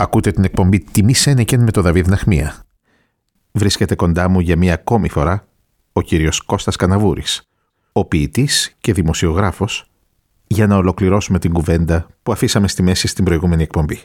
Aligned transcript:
Ακούτε 0.00 0.30
την 0.30 0.44
εκπομπή 0.44 0.78
«Τιμή 0.78 1.14
Σένεκεν» 1.14 1.62
με 1.62 1.70
τον 1.70 1.82
Δαβίδ 1.82 2.08
Ναχμία. 2.08 2.54
Βρίσκεται 3.52 3.94
κοντά 3.94 4.28
μου 4.28 4.40
για 4.40 4.56
μία 4.56 4.74
ακόμη 4.74 5.08
φορά 5.08 5.46
ο 5.92 6.00
κύριος 6.00 6.40
Κώστας 6.40 6.76
Καναβούρης, 6.76 7.48
ο 7.92 8.04
ποιητής 8.04 8.76
και 8.80 8.92
δημοσιογράφος, 8.92 9.84
για 10.46 10.66
να 10.66 10.76
ολοκληρώσουμε 10.76 11.38
την 11.38 11.52
κουβέντα 11.52 12.06
που 12.22 12.32
αφήσαμε 12.32 12.68
στη 12.68 12.82
μέση 12.82 13.06
στην 13.06 13.24
προηγούμενη 13.24 13.62
εκπομπή. 13.62 14.00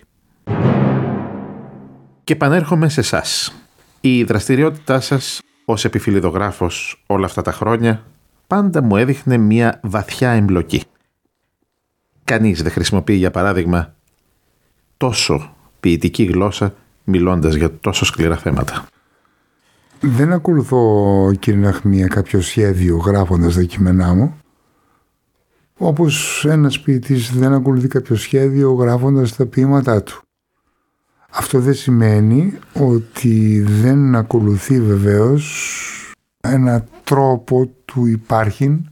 Και 2.24 2.34
επανέρχομαι 2.34 2.90
σε 2.90 3.00
εσάς. 3.00 3.56
Η 4.02 4.24
δραστηριότητά 4.24 5.00
σας 5.00 5.42
ως 5.66 5.86
επιφυλιδογράφος 5.86 7.04
όλα 7.08 7.26
αυτά 7.26 7.42
τα 7.42 7.52
χρόνια 7.52 8.06
πάντα 8.48 8.82
μου 8.82 8.98
έδειχνε 8.98 9.38
μία 9.38 9.80
βαθιά 9.84 10.30
εμπλοκή. 10.30 10.84
Κανείς 12.24 12.62
δεν 12.62 12.72
χρησιμοποιεί 12.72 13.16
για 13.16 13.32
παράδειγμα 13.32 13.96
τόσο 14.98 15.55
ποιητική 15.86 16.24
γλώσσα 16.24 16.74
μιλώντας 17.04 17.56
για 17.56 17.80
τόσο 17.80 18.06
σκληρά 18.06 18.38
θέματα. 18.38 18.88
Δεν 20.00 20.34
ακολουθώ 20.34 21.32
κύριε 21.40 21.60
Ναχμία 21.60 22.08
κάποιο 22.08 22.42
σχέδιο 22.42 22.98
γράφοντας 22.98 23.56
τα 23.56 23.64
κείμενά 23.64 24.14
μου 24.14 24.38
όπως 25.78 26.46
ένας 26.46 26.80
ποιητής 26.80 27.32
δεν 27.32 27.54
ακολουθεί 27.54 27.88
κάποιο 27.88 28.16
σχέδιο 28.16 28.74
γράφοντας 28.74 29.36
τα 29.36 29.46
ποίηματά 29.46 30.04
του. 30.04 30.22
Αυτό 31.30 31.60
δεν 31.60 31.74
σημαίνει 31.74 32.58
ότι 32.74 33.62
δεν 33.62 34.16
ακολουθεί 34.16 34.82
βεβαίως 34.82 35.72
ένα 36.42 36.86
τρόπο 37.04 37.72
του 37.86 38.06
υπάρχειν 38.06 38.90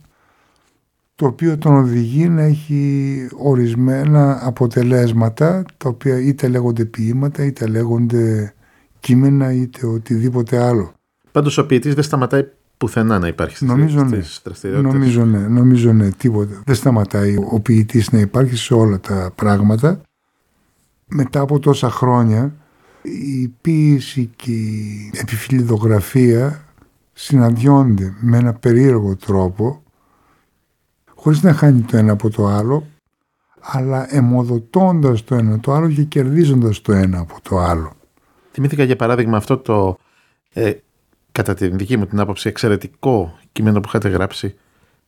το 1.16 1.26
οποίο 1.26 1.58
τον 1.58 1.76
οδηγεί 1.76 2.30
να 2.30 2.42
έχει 2.42 3.28
ορισμένα 3.38 4.40
αποτελέσματα 4.48 5.66
τα 5.78 5.90
οποία 5.90 6.20
είτε 6.20 6.48
λέγονται 6.48 6.86
ποίηματα 6.86 7.46
είτε 7.46 7.68
λέγονται 7.68 8.54
κείμενα 9.00 9.54
είτε 9.54 9.88
οτιδήποτε 9.88 10.64
άλλο. 10.64 10.94
Πάντως 11.32 11.58
ο 11.58 11.66
ποιητής 11.66 11.94
δεν 11.94 12.04
σταματάει 12.04 12.46
πουθενά 12.78 13.20
να 13.20 13.28
υπάρχει 13.28 13.56
στις, 13.56 13.68
νομίζω, 13.68 14.04
ναι. 14.04 14.22
Νομίζω 14.70 15.26
ναι, 15.26 15.38
νομίζω 15.38 15.94
ναι, 15.94 16.10
τίποτα. 16.10 16.62
Δεν 16.66 16.76
σταματάει 16.76 17.36
ο 17.52 17.60
ποιητής 17.60 18.12
να 18.12 18.20
υπάρχει 18.20 18.56
σε 18.56 18.74
όλα 18.74 19.00
τα 19.00 19.32
πράγματα. 19.36 20.02
Μετά 21.08 21.40
από 21.40 21.60
τόσα 21.60 21.90
χρόνια 21.90 22.54
η 23.02 23.48
ποίηση 23.62 24.30
και 24.36 24.52
η 24.52 25.12
επιφυλιδογραφία 25.14 26.64
συναντιόνται 27.14 28.14
με 28.20 28.38
ένα 28.38 28.54
περίεργο 28.54 29.16
τρόπο 29.16 29.83
χωρίς 31.24 31.44
να 31.44 31.54
χάνει 31.54 31.82
το 31.82 31.98
ένα 31.98 32.12
από 32.12 32.30
το 32.30 32.48
άλλο, 32.48 32.88
αλλά 33.60 34.16
εμοδοτώντας 34.16 35.24
το 35.24 35.36
ένα 35.36 35.60
το 35.60 35.74
άλλο 35.74 35.90
και 35.90 36.04
κερδίζοντας 36.04 36.82
το 36.82 36.92
ένα 36.92 37.20
από 37.20 37.38
το 37.42 37.58
άλλο. 37.58 37.94
Θυμήθηκα 38.52 38.84
για 38.84 38.96
παράδειγμα 38.96 39.38
αυτό 39.38 39.58
το, 39.58 39.98
ε, 40.54 40.72
κατά 41.32 41.54
την 41.54 41.78
δική 41.78 41.98
μου 41.98 42.06
την 42.06 42.20
άποψη, 42.20 42.48
εξαιρετικό 42.48 43.38
κείμενο 43.52 43.80
που 43.80 43.88
είχατε 43.88 44.10
γράψει 44.10 44.56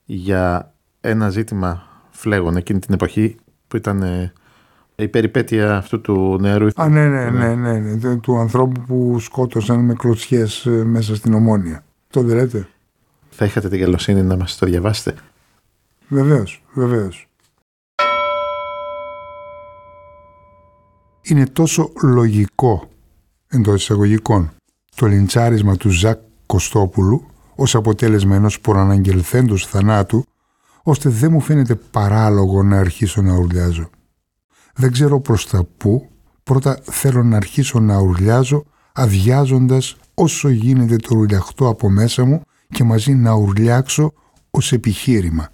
για 0.06 0.74
ένα 1.02 1.30
ζήτημα 1.30 1.84
φλέγων 2.10 2.58
εκείνη 2.58 2.80
την 2.80 2.94
εποχή 2.94 3.36
που 3.68 3.78
ήταν 3.78 4.02
ε, 4.02 4.34
η 4.96 5.08
περιπέτεια 5.08 5.78
αυτού 5.78 6.02
του 6.02 6.38
νεαρού. 6.42 6.68
Α, 6.76 6.90
ναι, 6.90 7.08
ναι, 7.08 7.30
ναι, 7.30 7.56
ναι, 7.56 7.80
ναι, 7.80 8.16
του 8.16 8.38
ανθρώπου 8.38 8.82
που 8.82 9.20
σκότωσαν 9.20 9.80
με 9.80 9.94
κλωτσιές 9.94 10.66
ε, 10.66 10.70
μέσα 10.70 11.16
στην 11.16 11.34
Ομόνια. 11.34 11.84
Το 12.10 12.22
δεν 12.22 12.36
λέτε. 12.36 12.68
Θα 13.30 13.46
είχατε 13.46 13.70
την 13.70 13.80
καλοσύνη 13.80 14.22
να 14.22 14.38
μας 14.38 14.58
το 14.58 14.66
διαβάσετε. 14.66 15.14
Βεβαίως, 16.08 16.64
βεβαίως. 16.74 17.28
Είναι 21.22 21.48
τόσο 21.48 21.92
λογικό 22.04 22.90
εντός 23.48 23.82
εισαγωγικών 23.82 24.52
το 24.96 25.06
λιντσάρισμα 25.06 25.76
του 25.76 25.90
Ζακ 25.90 26.20
Κωστόπουλου 26.46 27.26
ως 27.56 27.76
αποτέλεσμα 27.76 28.36
ενός 28.36 28.60
προαναγγελθέντος 28.60 29.68
θανάτου 29.68 30.26
ώστε 30.84 31.10
δεν 31.10 31.32
μου 31.32 31.40
φαίνεται 31.40 31.76
παράλογο 31.76 32.64
να 32.64 32.80
αρχίσω 32.80 33.22
να 33.22 33.36
ουρλιάζω. 33.36 33.90
Δεν 34.76 34.92
ξέρω 34.92 35.20
προς 35.20 35.48
τα 35.48 35.68
πού, 35.78 36.10
πρώτα 36.44 36.80
θέλω 36.84 37.24
να 37.24 37.38
αρχίσω 37.38 37.80
να 37.80 37.98
ουρλιάζω 38.00 38.64
αδειάζοντας 38.94 39.98
όσο 40.14 40.50
γίνεται 40.50 40.96
το 40.96 41.16
ουρλιαχτό 41.16 41.68
από 41.68 41.90
μέσα 41.90 42.26
μου 42.26 42.42
και 42.70 42.84
μαζί 42.84 43.14
να 43.14 43.34
ουρλιάξω 43.34 44.14
ως 44.52 44.72
επιχείρημα 44.72 45.50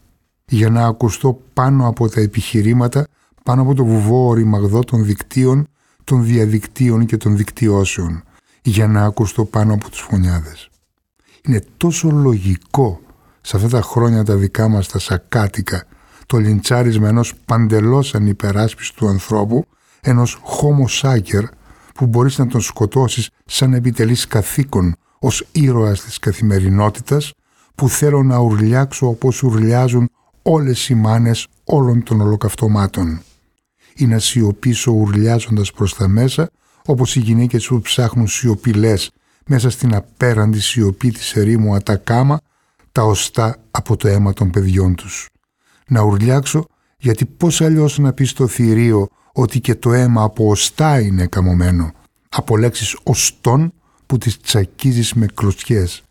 για 0.52 0.70
να 0.70 0.86
ακουστώ 0.86 1.42
πάνω 1.54 1.88
από 1.88 2.10
τα 2.10 2.22
επιχειρήματα, 2.22 3.08
πάνω 3.44 3.62
από 3.62 3.74
το 3.74 3.86
βουβό 3.86 4.28
οριμαγδό 4.28 4.80
των 4.84 5.06
δικτύων, 5.06 5.68
των 6.04 6.26
διαδικτύων 6.26 7.06
και 7.06 7.18
των 7.18 7.38
δικτυώσεων, 7.38 8.24
για 8.62 8.88
να 8.88 9.04
ακουστώ 9.04 9.46
πάνω 9.46 9.74
από 9.74 9.90
τους 9.90 10.00
φωνιάδες. 10.00 10.70
Είναι 11.46 11.64
τόσο 11.78 12.10
λογικό 12.10 13.00
σε 13.42 13.56
αυτά 13.56 13.70
τα 13.70 13.82
χρόνια 13.82 14.24
τα 14.24 14.36
δικά 14.36 14.68
μας 14.68 14.88
τα 14.88 15.00
σακάτικα 15.00 15.86
το 16.26 16.38
λιντσάρισμα 16.38 17.08
ενός 17.08 17.34
παντελώς 17.46 18.16
ανυπεράσπιστου 18.16 19.08
ανθρώπου, 19.08 19.66
ενός 20.02 20.42
homo 20.46 21.44
που 21.94 22.06
μπορείς 22.06 22.38
να 22.38 22.48
τον 22.48 22.62
σκοτώσεις 22.62 23.30
σαν 23.46 23.74
επιτελείς 23.74 24.28
καθήκον 24.28 24.96
ως 25.20 25.48
ήρωας 25.52 26.02
της 26.02 26.20
καθημερινότητας, 26.20 27.34
που 27.76 27.90
θέλω 27.90 28.24
να 28.24 28.38
ουρλιάξω 28.38 29.08
όπως 29.08 29.44
ουρλιάζουν 29.44 30.10
όλες 30.42 30.90
οι 30.90 30.96
μάνες 30.96 31.48
όλων 31.64 32.04
των 32.04 32.22
ολοκαυτωμάτων 32.22 33.22
ή 33.96 34.06
να 34.06 34.20
σιωπήσω 34.20 34.92
ουρλιάζοντας 34.92 35.72
προς 35.72 35.96
τα 35.96 36.08
μέσα 36.08 36.50
όπως 36.86 37.16
οι 37.16 37.20
γυναίκες 37.20 37.68
που 37.68 37.82
ψάχνουν 37.82 38.28
σιωπηλέ 38.28 38.94
μέσα 39.46 39.70
στην 39.70 39.96
απέραντη 39.96 40.60
σιωπή 40.60 41.12
της 41.12 41.36
ερήμου 41.36 41.76
Ατακάμα 41.76 42.40
τα 42.92 43.04
οστά 43.04 43.58
από 43.72 43.98
το 43.98 44.08
αίμα 44.08 44.34
των 44.34 44.50
παιδιών 44.50 44.96
τους. 44.96 45.30
Να 45.88 46.02
ουρλιάξω 46.02 46.66
γιατί 46.98 47.26
πώς 47.26 47.62
αλλιώς 47.62 47.98
να 47.98 48.14
πεις 48.14 48.30
στο 48.30 48.48
θηρίο 48.48 49.08
ότι 49.34 49.60
και 49.60 49.76
το 49.76 49.94
αίμα 49.94 50.24
από 50.24 50.48
οστά 50.48 51.00
είναι 51.00 51.28
καμωμένο; 51.28 51.92
Από 52.30 52.58
λέξεις 52.58 52.98
οστών 53.04 53.74
που 54.06 54.18
τις 54.18 54.40
τσακίζεις 54.40 55.14
με 55.14 55.26
κλωτσιές. 55.34 56.04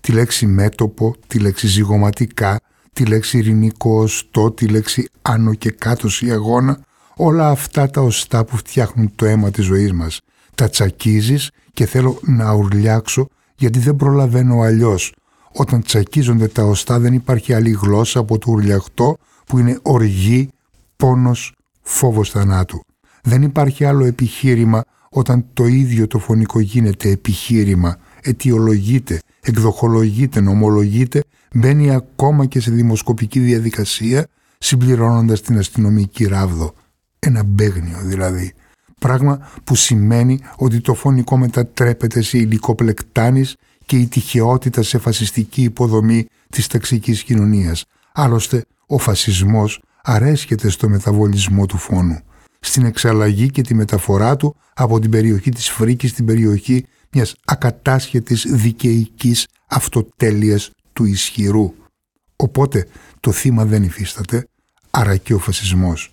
Τη 0.00 0.12
λέξη 0.12 0.46
μέτωπο, 0.46 1.14
τη 1.26 1.38
λέξη 1.38 1.66
ζυγωματικά, 1.66 2.60
τη 2.94 3.04
λέξη 3.04 3.38
ειρηνικός 3.38 4.28
το 4.30 4.50
τη 4.50 4.66
λέξη 4.66 5.08
άνω 5.22 5.54
και 5.54 5.70
κάτω 5.70 6.08
ή 6.20 6.30
αγώνα, 6.30 6.80
όλα 7.16 7.48
αυτά 7.48 7.90
τα 7.90 8.00
οστά 8.00 8.44
που 8.44 8.56
φτιάχνουν 8.56 9.12
το 9.14 9.26
αίμα 9.26 9.50
της 9.50 9.64
ζωής 9.64 9.92
μας. 9.92 10.20
Τα 10.54 10.68
τσακίζεις 10.68 11.50
και 11.72 11.86
θέλω 11.86 12.18
να 12.22 12.52
ουρλιάξω 12.52 13.28
γιατί 13.56 13.78
δεν 13.78 13.96
προλαβαίνω 13.96 14.60
αλλιώς. 14.60 15.14
Όταν 15.52 15.82
τσακίζονται 15.82 16.48
τα 16.48 16.64
οστά 16.64 16.98
δεν 16.98 17.12
υπάρχει 17.12 17.52
άλλη 17.52 17.70
γλώσσα 17.70 18.18
από 18.18 18.38
το 18.38 18.50
ουρλιαχτό 18.50 19.16
που 19.46 19.58
είναι 19.58 19.78
οργή, 19.82 20.48
πόνος, 20.96 21.52
φόβος 21.82 22.30
θανάτου. 22.30 22.80
Δεν 23.22 23.42
υπάρχει 23.42 23.84
άλλο 23.84 24.04
επιχείρημα 24.04 24.82
όταν 25.10 25.44
το 25.52 25.66
ίδιο 25.66 26.06
το 26.06 26.18
φωνικό 26.18 26.60
γίνεται 26.60 27.10
επιχείρημα, 27.10 27.96
αιτιολογείται, 28.22 29.18
εκδοχολογείται, 29.40 30.40
νομολογείται 30.40 31.22
μπαίνει 31.54 31.94
ακόμα 31.94 32.46
και 32.46 32.60
σε 32.60 32.70
δημοσκοπική 32.70 33.40
διαδικασία 33.40 34.26
συμπληρώνοντας 34.58 35.40
την 35.40 35.58
αστυνομική 35.58 36.24
ράβδο. 36.24 36.74
Ένα 37.18 37.42
μπέγνιο 37.44 37.98
δηλαδή. 38.02 38.54
Πράγμα 39.00 39.48
που 39.64 39.74
σημαίνει 39.74 40.40
ότι 40.56 40.80
το 40.80 40.94
φωνικό 40.94 41.36
μετατρέπεται 41.36 42.22
σε 42.22 42.38
υλικό 42.38 42.74
πλεκτάνης 42.74 43.56
και 43.86 43.96
η 43.96 44.06
τυχεότητα 44.06 44.82
σε 44.82 44.98
φασιστική 44.98 45.62
υποδομή 45.62 46.26
της 46.50 46.66
ταξικής 46.66 47.22
κοινωνίας. 47.22 47.84
Άλλωστε, 48.12 48.64
ο 48.86 48.98
φασισμός 48.98 49.82
αρέσκεται 50.02 50.68
στο 50.68 50.88
μεταβολισμό 50.88 51.66
του 51.66 51.76
φόνου, 51.76 52.18
στην 52.60 52.84
εξαλλαγή 52.84 53.50
και 53.50 53.62
τη 53.62 53.74
μεταφορά 53.74 54.36
του 54.36 54.56
από 54.74 54.98
την 54.98 55.10
περιοχή 55.10 55.50
της 55.50 55.70
Φρίκης 55.70 56.10
στην 56.10 56.24
περιοχή 56.24 56.86
μιας 57.12 57.34
ακατάσχετης 57.44 58.46
δικαιικής 58.48 59.46
αυτοτέλειας 59.66 60.70
του 60.94 61.04
ισχυρού. 61.04 61.74
Οπότε 62.36 62.86
το 63.20 63.32
θύμα 63.32 63.64
δεν 63.64 63.82
υφίσταται, 63.82 64.48
άρα 64.90 65.16
και 65.16 65.34
ο 65.34 65.38
φασισμός. 65.38 66.12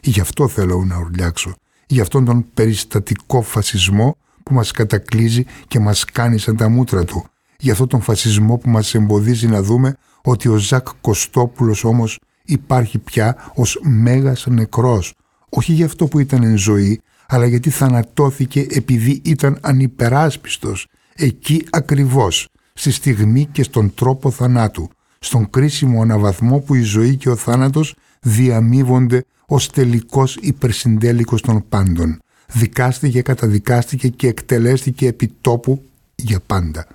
Γι' 0.00 0.20
αυτό 0.20 0.48
θέλω 0.48 0.84
να 0.84 0.98
ουρλιάξω. 0.98 1.54
Γι' 1.86 2.00
αυτόν 2.00 2.24
τον 2.24 2.44
περιστατικό 2.54 3.42
φασισμό 3.42 4.16
που 4.42 4.54
μας 4.54 4.70
κατακλίζει 4.70 5.44
και 5.68 5.78
μας 5.80 6.04
κάνει 6.04 6.38
σαν 6.38 6.56
τα 6.56 6.68
μούτρα 6.68 7.04
του. 7.04 7.26
Γι' 7.58 7.70
αυτόν 7.70 7.88
τον 7.88 8.00
φασισμό 8.00 8.56
που 8.56 8.68
μας 8.68 8.94
εμποδίζει 8.94 9.46
να 9.46 9.62
δούμε 9.62 9.96
ότι 10.22 10.48
ο 10.48 10.56
Ζακ 10.56 10.88
Κωστόπουλος 11.00 11.84
όμως 11.84 12.18
υπάρχει 12.44 12.98
πια 12.98 13.50
ως 13.54 13.80
μέγας 13.82 14.46
νεκρός. 14.46 15.14
Όχι 15.48 15.72
για 15.72 15.84
αυτό 15.86 16.06
που 16.06 16.18
ήταν 16.18 16.42
εν 16.42 16.56
ζωή, 16.58 17.00
αλλά 17.26 17.46
γιατί 17.46 17.70
θανατώθηκε 17.70 18.66
επειδή 18.70 19.20
ήταν 19.24 19.58
ανυπεράσπιστος. 19.60 20.86
Εκεί 21.14 21.66
ακριβώς 21.70 22.48
στη 22.74 22.90
στιγμή 22.90 23.48
και 23.52 23.62
στον 23.62 23.94
τρόπο 23.94 24.30
θανάτου, 24.30 24.90
στον 25.18 25.50
κρίσιμο 25.50 26.02
αναβαθμό 26.02 26.58
που 26.58 26.74
η 26.74 26.82
ζωή 26.82 27.16
και 27.16 27.28
ο 27.28 27.36
θάνατος 27.36 27.94
διαμείβονται 28.20 29.24
ως 29.46 29.70
τελικός 29.70 30.36
υπερσυντέλικος 30.40 31.42
των 31.42 31.64
πάντων. 31.68 32.18
δικάστηκε, 32.52 33.22
καταδικάστηκε 33.22 34.08
και 34.08 34.28
εκτελέστηκε 34.28 35.06
επί 35.06 35.32
τόπου 35.40 35.82
για 36.14 36.40
πάντα. 36.46 36.86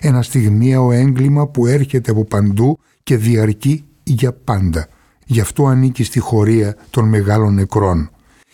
Ένα 0.00 0.22
στιγμιαίο 0.22 0.92
έγκλημα 0.92 1.46
που 1.46 1.66
έρχεται 1.66 2.10
από 2.10 2.24
παντού 2.24 2.78
και 3.02 3.16
διαρκεί 3.16 3.84
για 4.02 4.32
πάντα. 4.32 4.88
Γι' 5.26 5.40
αυτό 5.40 5.66
ανήκει 5.66 6.04
στη 6.04 6.18
χωρία 6.18 6.76
των 6.90 7.08
μεγάλων 7.08 7.54
νεκρών. 7.54 8.10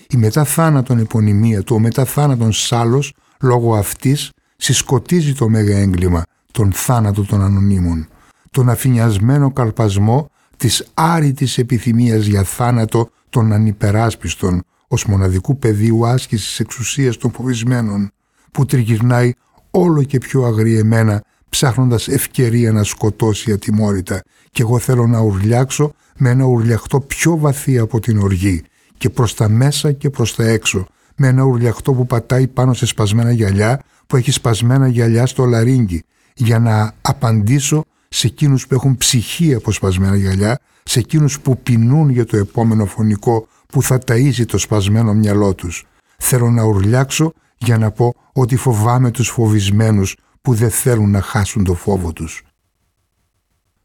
Η 0.08 0.16
μετά 0.16 0.44
θάνατον 0.44 0.98
επωνυμία 0.98 1.62
του, 1.62 1.74
ο 1.74 1.78
μετά 1.78 2.04
θάνατον 2.04 2.52
σάλος, 2.52 3.12
λόγω 3.40 3.76
αυτής, 3.76 4.30
συσκοτίζει 4.56 5.34
το 5.34 5.48
μέγα 5.48 5.78
έγκλημα, 5.78 6.22
τον 6.52 6.72
θάνατο 6.72 7.25
των 7.25 7.43
ανωνύμων, 7.43 8.08
τον 8.50 8.69
αφηνιασμένο 8.69 9.52
καλπασμό 9.52 10.31
της 10.56 10.87
άρρητης 10.94 11.58
επιθυμίας 11.58 12.25
για 12.25 12.43
θάνατο 12.43 13.10
των 13.31 13.52
ανυπεράσπιστων 13.52 14.62
ως 14.88 15.04
μοναδικού 15.04 15.58
πεδίου 15.58 16.06
άσκησης 16.06 16.60
εξουσίας 16.60 17.16
των 17.16 17.32
φοβισμένων, 17.32 18.10
που 18.52 18.66
τριγυρνάει 18.66 19.32
όλο 19.70 20.02
και 20.02 20.19
πιο 20.19 20.44
αγριεμένα 20.44 21.25
ψάχνοντας 21.49 22.08
ευκαιρία 22.08 22.72
να 22.72 22.82
σκοτώσει 22.82 23.52
ατιμόρυτα. 23.52 24.22
Και 24.50 24.62
εγώ 24.62 24.78
θέλω 24.78 25.06
να 25.06 25.19
ουρλιάξω 25.19 25.93
με 26.16 26.31
ένα 26.31 26.44
ουρλιαχτό 26.44 27.00
πιο 27.00 27.37
βαθύ 27.37 27.78
από 27.78 28.00
την 28.00 28.19
οργή 28.19 28.62
και 28.98 29.10
προς 29.10 29.34
τα 29.34 29.48
μέσα 29.48 29.93
και 29.93 30.10
προς 30.10 30.34
τα 30.34 30.44
έξω 30.48 30.87
με 31.16 31.28
ένα 31.28 31.43
ουρλιαχτό 31.43 31.93
που 31.93 32.06
πατάει 32.06 32.46
πάνω 32.46 32.72
σε 32.72 32.87
σπασμένα 32.87 33.32
γυαλιά 33.32 33.82
που 34.06 34.16
έχει 34.16 34.31
σπασμένα 34.31 34.88
γυαλιά 34.88 35.26
στο 35.26 35.44
λαρίνγκι 35.44 36.02
για 36.34 36.58
να 36.58 36.94
απαντήσω 37.02 37.84
σε 38.08 38.26
εκείνους 38.26 38.67
που 38.67 38.75
έχουν 38.75 38.96
ψυχή 38.96 39.55
από 39.55 39.73
σπασμένα 39.73 40.17
γυαλιά 40.17 40.58
σε 40.82 40.99
εκείνους 40.99 41.40
που 41.40 41.58
πεινούν 41.58 42.11
για 42.11 42.26
το 42.26 42.37
επόμενο 42.37 42.87
φωνικό 42.87 43.49
που 43.67 43.82
θα 43.82 43.99
ταΐζει 44.06 44.44
το 44.46 44.58
σπασμένο 44.58 45.14
μυαλό 45.14 45.55
τους. 45.55 45.87
Θέλω 46.19 46.50
να 46.50 46.62
ουρλιάξω 46.62 47.32
για 47.58 47.79
να 47.79 47.90
πω 47.90 48.14
ότι 48.32 48.56
φοβάμαι 48.56 49.11
τους 49.11 49.29
φοβισμένους 49.29 50.17
που 50.43 50.55
δεν 50.55 50.70
θέλουν 50.70 51.11
να 51.11 51.20
χάσουν 51.20 51.64
το 51.64 51.75
φόβο 51.75 52.12
τους. 52.12 52.43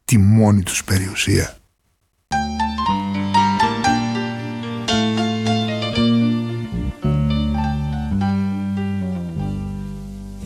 Τη 0.04 0.18
μόνη 0.18 0.62
τους 0.62 0.84
περιουσία. 0.84 1.57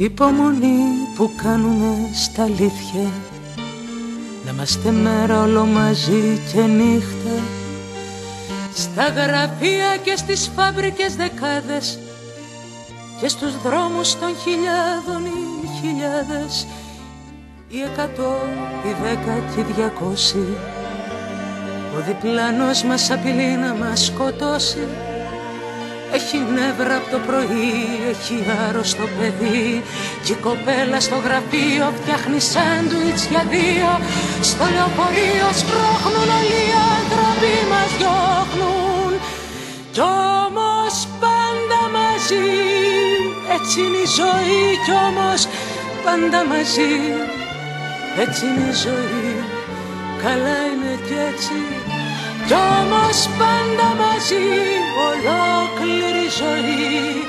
Υπομονή 0.02 0.78
που 1.16 1.30
κάνουμε 1.42 1.94
στα 2.12 2.42
αλήθεια. 2.42 3.10
Να 4.44 4.50
είμαστε 4.50 4.90
μέρα 4.90 5.42
όλο 5.42 5.64
μαζί 5.64 6.40
και 6.52 6.60
νύχτα. 6.60 7.36
Στα 8.74 9.02
γραφεία 9.02 9.96
και 10.04 10.16
στις 10.16 10.50
φάμπρικες 10.56 11.16
δεκάδες. 11.16 11.98
Και 13.20 13.28
στους 13.28 13.62
δρόμους 13.62 14.18
των 14.18 14.36
χιλιάδων 14.42 15.24
οι 15.24 15.68
χιλιάδες. 15.80 16.66
Οι 17.68 17.80
εκατό, 17.80 18.36
οι 18.84 18.94
δέκα 19.02 19.54
και 19.54 19.60
οι 19.60 19.72
διακόσι 19.76 20.46
Ο 21.96 22.00
διπλανός 22.06 22.82
μας 22.82 23.10
απειλεί 23.10 23.56
να 23.56 23.74
μας 23.74 24.04
σκοτώσει 24.04 24.88
έχει 26.16 26.38
νεύρα 26.56 26.96
από 26.96 27.08
το 27.10 27.18
πρωί, 27.28 27.74
έχει 28.12 28.36
άρρωστο 28.68 29.06
παιδί 29.18 29.82
Κι 30.24 30.32
η 30.32 30.34
κοπέλα 30.46 31.00
στο 31.06 31.16
γραφείο 31.26 31.84
φτιάχνει 31.98 32.40
σάντουιτς 32.52 33.24
για 33.30 33.44
δύο. 33.54 33.90
Στο 34.50 34.64
λεωφορείο 34.74 35.48
σπρώχνουν 35.60 36.28
όλοι 36.38 36.60
οι 36.68 36.74
άνθρωποι 36.98 37.54
μας 37.70 37.90
διώχνουν. 37.98 39.12
Κι 39.94 40.04
όμως 40.44 40.94
πάντα 41.22 41.80
μαζί 41.96 42.48
Έτσι 43.56 43.76
είναι 43.84 44.00
η 44.06 44.08
ζωή 44.20 44.62
κι 44.84 44.94
όμως 45.08 45.40
πάντα 46.04 46.40
μαζί. 46.52 46.94
Έτσι 48.24 48.42
είναι 48.46 48.68
η 48.72 48.76
ζωή 48.84 49.32
Καλά 50.22 50.58
είναι 50.70 50.92
κι 51.06 51.16
έτσι. 51.30 51.58
Κι 52.46 52.54
όμως 52.54 53.18
πάντα 53.38 53.88
μαζί 54.02 54.44
ολόκληρη 55.08 55.81
ζωή 56.42 57.22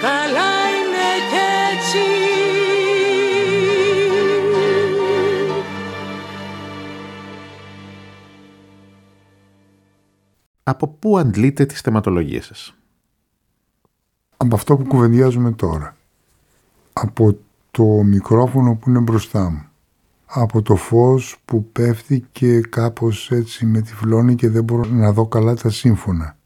Καλά 0.00 0.52
είναι 0.76 1.10
κι 1.30 1.40
έτσι 1.72 2.04
Από 10.62 10.88
πού 10.88 11.18
αντλείτε 11.18 11.66
τις 11.66 11.80
θεματολογίες 11.80 12.46
σας; 12.46 12.74
Από 14.36 14.54
αυτό 14.54 14.76
που 14.76 14.86
κουβεντιάζουμε 14.86 15.52
τώρα. 15.52 15.96
Από 16.92 17.36
το 17.70 17.84
μικρόφωνο 17.84 18.74
που 18.74 18.90
είναι 18.90 18.98
μπροστά 18.98 19.50
μου 19.50 19.70
από 20.32 20.62
το 20.62 20.76
φως 20.76 21.36
που 21.44 21.64
πέφτει 21.64 22.26
και 22.32 22.60
κάπως 22.60 23.30
έτσι 23.30 23.66
με 23.66 23.80
τυφλώνει 23.80 24.34
και 24.34 24.48
δεν 24.48 24.64
μπορώ 24.64 24.84
να 24.84 25.12
δω 25.12 25.26
καλά 25.26 25.54
τα 25.54 25.70
σύμφωνα. 25.70 26.36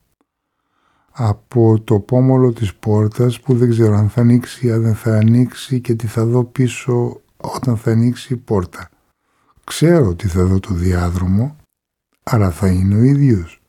Από 1.17 1.81
το 1.81 2.01
πόμολο 2.01 2.53
της 2.53 2.75
πόρτας 2.75 3.41
που 3.41 3.55
δεν 3.55 3.71
ξέρω 3.71 3.97
αν 3.97 4.09
θα 4.09 4.21
ανοίξει, 4.21 4.73
αν 4.73 4.83
δεν 4.83 4.95
θα 4.95 5.17
ανοίξει 5.17 5.81
και 5.81 5.95
τι 5.95 6.07
θα 6.07 6.25
δω 6.25 6.45
πίσω 6.45 7.21
όταν 7.37 7.77
θα 7.77 7.91
ανοίξει 7.91 8.33
η 8.33 8.37
πόρτα. 8.37 8.89
Ξέρω 9.65 10.09
ότι 10.09 10.29
θα 10.29 10.45
δω 10.45 10.61
το 10.61 10.75
διάδρομο, 10.75 11.57
αλλά 12.23 12.51
θα 12.51 12.67
είναι 12.67 12.95
ο 12.95 13.03
ίδιος. 13.03 13.63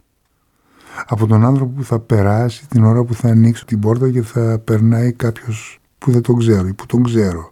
Από 1.05 1.27
τον 1.27 1.45
άνθρωπο 1.45 1.71
που 1.71 1.83
θα 1.83 1.99
περάσει 1.99 2.67
την 2.67 2.83
ώρα 2.83 3.03
που 3.03 3.13
θα 3.13 3.29
ανοίξει 3.29 3.65
την 3.65 3.79
πόρτα 3.79 4.11
και 4.11 4.21
θα 4.21 4.59
περνάει 4.59 5.13
κάποιος 5.13 5.79
που 5.97 6.11
δεν 6.11 6.21
τον 6.21 6.37
ξέρω 6.37 6.67
ή 6.67 6.73
που 6.73 6.85
τον 6.85 7.03
ξέρω 7.03 7.49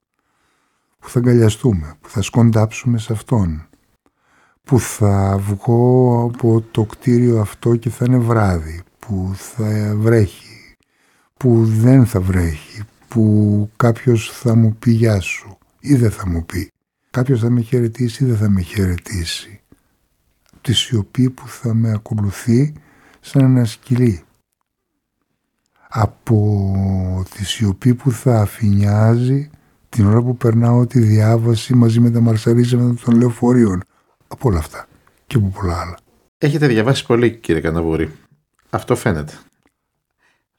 που 1.00 1.10
θα 1.10 1.19
αγκαλιαστούμε, 1.19 1.95
που 2.01 2.10
θα 2.10 2.22
σκοντάψουμε 2.22 2.98
σε 2.98 3.13
αυτόν, 3.13 3.68
που 4.63 4.80
θα 4.80 5.38
βγω 5.38 6.24
από 6.34 6.63
το 6.72 6.84
κτίριο 6.84 7.40
αυτό 7.40 7.75
και 7.75 7.90
θα 7.90 8.06
είναι 8.07 8.18
βράδυ, 8.18 8.84
που 9.05 9.31
θα 9.35 9.94
βρέχει, 9.95 10.75
που 11.33 11.65
δεν 11.65 12.05
θα 12.05 12.21
βρέχει, 12.21 12.81
που 13.07 13.69
κάποιος 13.75 14.31
θα 14.33 14.55
μου 14.55 14.75
πει 14.79 14.91
γεια 14.91 15.19
σου 15.19 15.57
ή 15.79 15.95
δεν 15.95 16.11
θα 16.11 16.27
μου 16.27 16.45
πει. 16.45 16.71
Κάποιος 17.09 17.39
θα 17.39 17.50
με 17.50 17.61
χαιρετήσει 17.61 18.23
ή 18.23 18.27
δεν 18.27 18.38
θα 18.38 18.50
με 18.50 18.61
χαιρετήσει. 18.61 19.61
Τη 20.61 20.73
σιωπή 20.73 21.29
που 21.29 21.47
θα 21.47 21.73
με 21.73 21.91
ακολουθεί 21.91 22.73
σαν 23.19 23.41
ένα 23.44 23.65
σκυλί. 23.65 24.23
Από 25.89 27.25
τη 27.35 27.45
σιωπή 27.45 27.95
που 27.95 28.11
θα 28.11 28.41
αφηνιάζει 28.41 29.49
την 29.89 30.06
ώρα 30.06 30.21
που 30.21 30.37
περνάω 30.37 30.85
τη 30.85 30.99
διάβαση 30.99 31.75
μαζί 31.75 31.99
με 31.99 32.11
τα 32.11 32.19
μαρσαρίσματα 32.19 32.95
των 33.04 33.16
λεωφορείων. 33.16 33.83
Από 34.28 34.49
όλα 34.49 34.59
αυτά 34.59 34.87
και 35.28 35.35
από 35.35 35.47
πολλά 35.47 35.80
άλλα. 35.80 35.97
Έχετε 36.37 36.68
διαβάσει 36.68 37.06
πολύ 37.06 37.31
κύριε 37.31 37.61
Καναβούρη. 37.61 38.11
Αυτό 38.73 38.95
φαίνεται. 38.95 39.33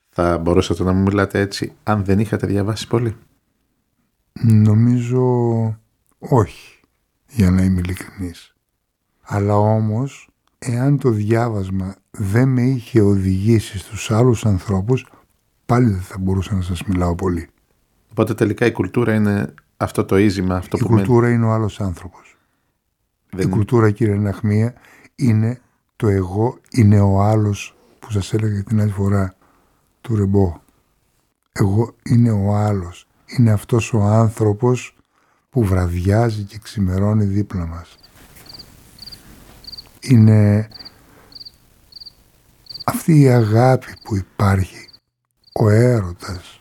Θα 0.09 0.39
μπορούσατε 0.39 0.83
να 0.83 0.93
μου 0.93 1.03
μιλάτε 1.03 1.41
έτσι 1.41 1.73
αν 1.83 2.05
δεν 2.05 2.19
είχατε 2.19 2.47
διαβάσει 2.47 2.87
πολύ; 2.87 3.17
Νομίζω 4.43 5.23
όχι, 6.19 6.81
για 7.29 7.51
να 7.51 7.63
είμαι 7.63 7.81
ειλικρινής. 7.81 8.55
Αλλά 9.23 9.57
όμως, 9.57 10.29
εάν 10.59 10.99
το 10.99 11.11
διάβασμα 11.11 11.95
δεν 12.11 12.49
με 12.49 12.63
είχε 12.63 13.01
οδηγήσει 13.01 13.79
στους 13.79 14.11
άλλους 14.11 14.47
ανθρώπους, 14.47 15.07
πάλι 15.67 15.91
δεν 15.91 16.01
θα 16.01 16.19
μπορούσα 16.19 16.55
να 16.55 16.63
σας 16.63 16.83
μιλάω 16.85 17.15
πολύ. 17.15 17.49
Οπότε 18.11 18.35
τελικά 18.35 18.67
η 18.67 18.73
κουλτούρα 18.73 19.15
είναι 19.15 19.55
αυτό 19.77 20.05
το 20.05 20.17
ίζημα. 20.19 20.57
Αυτό 20.57 20.77
η 20.81 20.85
κουλτούρα 20.85 21.31
είναι 21.31 21.45
ο 21.45 21.51
άλλος 21.51 21.81
άνθρωπος. 21.81 22.37
Η 23.37 23.47
κουλτούρα 23.47 23.91
κύριε 23.91 24.15
Ναχμία 24.17 24.75
είναι 25.15 25.61
το 25.97 26.09
εγώ 26.09 26.59
είναι 26.71 27.01
ο 27.01 27.23
άλλος 27.23 27.74
που 28.05 28.11
σας 28.11 28.33
έλεγα 28.33 28.63
την 28.63 28.81
άλλη 28.81 28.91
φορά 28.91 29.35
του 30.01 30.17
Ρεμπό. 30.17 30.61
Εγώ 31.53 31.95
είναι 32.03 32.31
ο 32.31 32.55
άλλος. 32.55 33.07
Είναι 33.27 33.51
αυτός 33.51 33.93
ο 33.93 34.03
άνθρωπος 34.03 34.97
που 35.51 35.65
βραδιάζει 35.65 36.43
και 36.43 36.59
ξημερώνει 36.59 37.25
δίπλα 37.25 37.67
μας. 37.67 37.97
Είναι 40.01 40.69
αυτή 42.85 43.21
η 43.21 43.29
αγάπη 43.29 43.95
που 44.03 44.17
υπάρχει, 44.17 44.89
ο 45.53 45.69
έρωτας, 45.69 46.61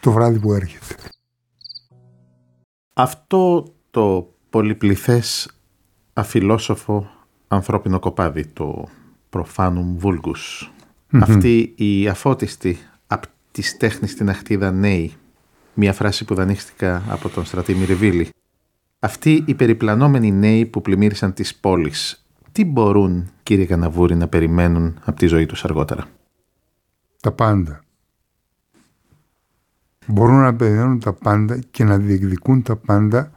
το 0.00 0.12
βράδυ 0.12 0.38
που 0.38 0.52
έρχεται. 0.52 0.94
Αυτό 2.92 3.72
το 3.90 4.34
πολυπληθές 4.50 5.50
αφιλόσοφο 6.12 7.13
ανθρώπινο 7.54 7.98
κοπάδι, 7.98 8.46
το 8.46 8.88
προφάνουμ 9.30 9.96
βούλγους, 9.96 10.72
αυτή 11.12 11.72
η 11.76 12.08
αφώτιστη 12.08 12.78
από 13.06 13.26
τη 13.50 13.76
τέχνης 13.76 14.10
στην 14.10 14.28
αχτίδα 14.28 14.70
νέη, 14.70 15.12
μια 15.74 15.92
φράση 15.92 16.24
που 16.24 16.34
δανείστηκα 16.34 17.02
από 17.08 17.28
τον 17.28 17.44
στρατή 17.44 17.74
Μυριβίλη, 17.74 18.28
αυτοί 18.98 19.42
οι 19.46 19.54
περιπλανόμενοι 19.54 20.32
νέοι 20.32 20.66
που 20.66 20.82
πλημμύρισαν 20.82 21.32
τις 21.32 21.54
πόλεις, 21.54 22.24
τι 22.52 22.64
μπορούν 22.64 23.30
κύριε 23.42 23.66
Καναβούρη 23.66 24.16
να 24.16 24.28
περιμένουν 24.28 24.98
από 25.04 25.18
τη 25.18 25.26
ζωή 25.26 25.46
τους 25.46 25.64
αργότερα; 25.64 26.06
τα 27.20 27.32
πάντα. 27.32 27.82
Μπορούν 30.06 30.40
να 30.40 30.54
περιμένουν 30.54 31.00
τα 31.00 31.12
πάντα 31.12 31.58
και 31.70 31.84
να 31.84 31.98
διεκδικούν 31.98 32.62
τα 32.62 32.76
πάντα 32.76 33.30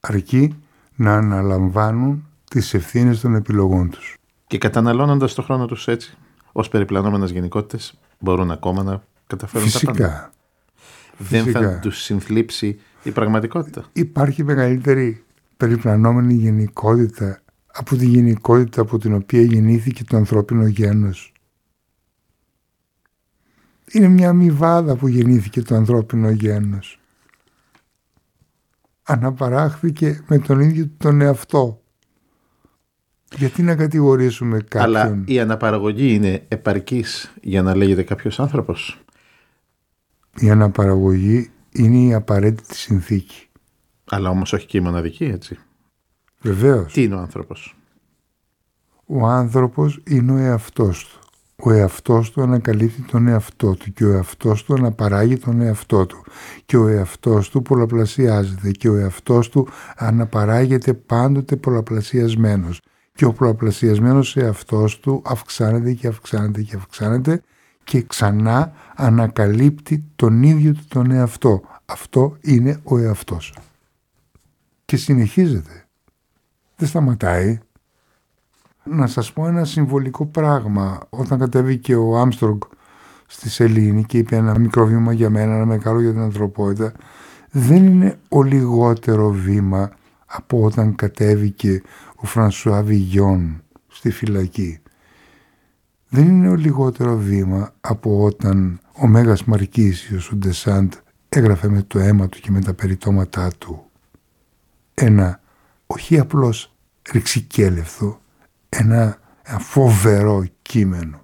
αρκεί 0.00 0.54
να 0.94 1.16
αναλαμβάνουν 1.16 2.28
τις 2.54 2.74
ευθύνες 2.74 3.20
των 3.20 3.34
επιλογών 3.34 3.90
τους. 3.90 4.16
Και 4.46 4.58
καταναλώνοντας 4.58 5.34
το 5.34 5.42
χρόνο 5.42 5.66
τους 5.66 5.88
έτσι, 5.88 6.16
ως 6.52 6.68
περιπλανόμενες 6.68 7.30
γενικότητες, 7.30 7.98
μπορούν 8.18 8.50
ακόμα 8.50 8.82
να 8.82 9.02
καταφέρουν 9.26 9.68
Φυσικά. 9.68 9.92
τα 9.92 9.98
πάντα. 9.98 10.32
Δεν 11.18 11.44
θα 11.44 11.58
Φυσικά. 11.58 11.78
τους 11.78 12.02
συνθλίψει 12.02 12.80
η 13.02 13.10
πραγματικότητα. 13.10 13.84
Υπάρχει 13.92 14.44
μεγαλύτερη 14.44 15.24
περιπλανόμενη 15.56 16.34
γενικότητα 16.34 17.40
από 17.66 17.96
τη 17.96 18.06
γενικότητα 18.06 18.80
από 18.80 18.98
την 18.98 19.14
οποία 19.14 19.42
γεννήθηκε 19.42 20.04
το 20.04 20.16
ανθρώπινο 20.16 20.66
γένος. 20.66 21.32
Είναι 23.92 24.08
μια 24.08 24.28
αμοιβάδα 24.28 24.96
που 24.96 25.08
γεννήθηκε 25.08 25.62
το 25.62 25.74
ανθρώπινο 25.74 26.30
γένος. 26.30 27.00
Αναπαράχθηκε 29.02 30.24
με 30.28 30.38
τον 30.38 30.60
ίδιο 30.60 30.90
τον 30.96 31.20
εαυτό. 31.20 31.83
Γιατί 33.36 33.62
να 33.62 33.76
κατηγορήσουμε 33.76 34.58
κάποιον; 34.58 34.96
Αλλά 34.96 35.22
η 35.24 35.40
αναπαραγωγή 35.40 36.14
είναι 36.14 36.44
επαρκής 36.48 37.32
για 37.42 37.62
να 37.62 37.76
λέγεται 37.76 38.02
κάποιος 38.02 38.40
άνθρωπος; 38.40 39.04
Η 40.38 40.50
αναπαραγωγή 40.50 41.50
είναι 41.72 41.96
η 41.96 42.14
απαραίτητη 42.14 42.76
συνθήκη. 42.76 43.48
Αλλά 44.10 44.28
όμως 44.28 44.52
όχι 44.52 44.66
και 44.66 44.78
η 44.78 44.80
μοναδική, 44.80 45.24
έτσι. 45.24 45.58
Βεβαίως. 46.40 46.92
Τι 46.92 47.02
είναι 47.02 47.14
ο 47.14 47.18
άνθρωπος; 47.18 47.76
Ο 49.06 49.26
άνθρωπος 49.26 50.00
είναι 50.06 50.32
ο 50.32 50.36
εαυτός 50.36 51.04
του. 51.04 51.18
Ο 51.56 51.72
εαυτός 51.72 52.30
του 52.30 52.42
ανακαλύπτει 52.42 53.02
τον 53.02 53.26
εαυτό 53.26 53.74
του 53.74 53.92
και 53.92 54.04
ο 54.04 54.12
εαυτός 54.12 54.64
του 54.64 54.74
αναπαράγει 54.74 55.36
τον 55.38 55.60
εαυτό 55.60 56.06
του 56.06 56.24
και 56.66 56.76
ο 56.76 56.88
εαυτός 56.88 57.50
του 57.50 57.62
πολλαπλασιάζεται 57.62 58.70
και 58.70 58.88
ο 58.88 58.96
εαυτός 58.96 59.48
του 59.48 59.68
αναπαράγεται 59.96 60.94
πάντοτε 60.94 61.56
πολλαπλασιασμένος 61.56 62.80
και 63.16 63.24
ο 63.24 63.32
πολλαπλασιασμένος 63.32 64.36
εαυτός 64.36 65.00
του 65.00 65.22
αυξάνεται 65.24 65.92
και 65.92 66.06
αυξάνεται 66.06 66.62
και 66.62 66.76
αυξάνεται 66.76 67.42
και 67.84 68.02
ξανά 68.02 68.72
ανακαλύπτει 68.94 70.04
τον 70.16 70.42
ίδιο 70.42 70.72
του 70.72 70.84
τον 70.88 71.10
εαυτό. 71.10 71.62
Αυτό 71.84 72.36
είναι 72.40 72.80
ο 72.84 72.98
εαυτός. 72.98 73.54
Και 74.84 74.96
συνεχίζεται. 74.96 75.84
Δεν 76.76 76.88
σταματάει 76.88 77.58
να 78.84 79.06
σας 79.06 79.32
πω 79.32 79.46
ένα 79.46 79.64
συμβολικό 79.64 80.26
πράγμα. 80.26 81.00
Όταν 81.10 81.38
κατέβηκε 81.38 81.94
ο 81.94 82.16
Άμστρογκ 82.16 82.60
στη 83.26 83.50
Σελήνη 83.50 84.04
και 84.04 84.18
είπε 84.18 84.36
ένα 84.36 84.58
μικρό 84.58 84.86
βήμα 84.86 85.12
για 85.12 85.30
μένα, 85.30 85.54
ένα 85.54 85.66
μεγάλο 85.66 86.00
για 86.00 86.10
την 86.10 86.20
ανθρωπότητα, 86.20 86.92
δεν 87.50 87.86
είναι 87.86 88.18
ο 88.28 88.42
λιγότερο 88.42 89.30
βήμα 89.30 89.90
από 90.26 90.62
όταν 90.62 90.94
κατέβηκε 90.94 91.82
ο 92.24 92.26
Φρανσουά 92.26 92.82
Βιγιόν 92.82 93.62
στη 93.88 94.10
φυλακή. 94.10 94.78
Δεν 96.08 96.28
είναι 96.28 96.48
ο 96.48 96.54
λιγότερο 96.54 97.16
βήμα 97.16 97.74
από 97.80 98.22
όταν 98.22 98.80
ο 98.92 99.06
Μέγας 99.06 99.44
Μαρκίσιος, 99.44 100.30
ο 100.30 100.36
Ντεσάντ, 100.36 100.92
έγραφε 101.28 101.68
με 101.68 101.82
το 101.82 101.98
αίμα 101.98 102.28
του 102.28 102.40
και 102.40 102.50
με 102.50 102.60
τα 102.60 102.74
περιτώματά 102.74 103.50
του 103.58 103.84
ένα 104.94 105.40
όχι 105.86 106.18
απλώς 106.18 106.76
ρηξικέλευθο, 107.12 108.20
ένα, 108.68 109.18
ένα 109.42 109.58
φοβερό 109.58 110.44
κείμενο. 110.62 111.20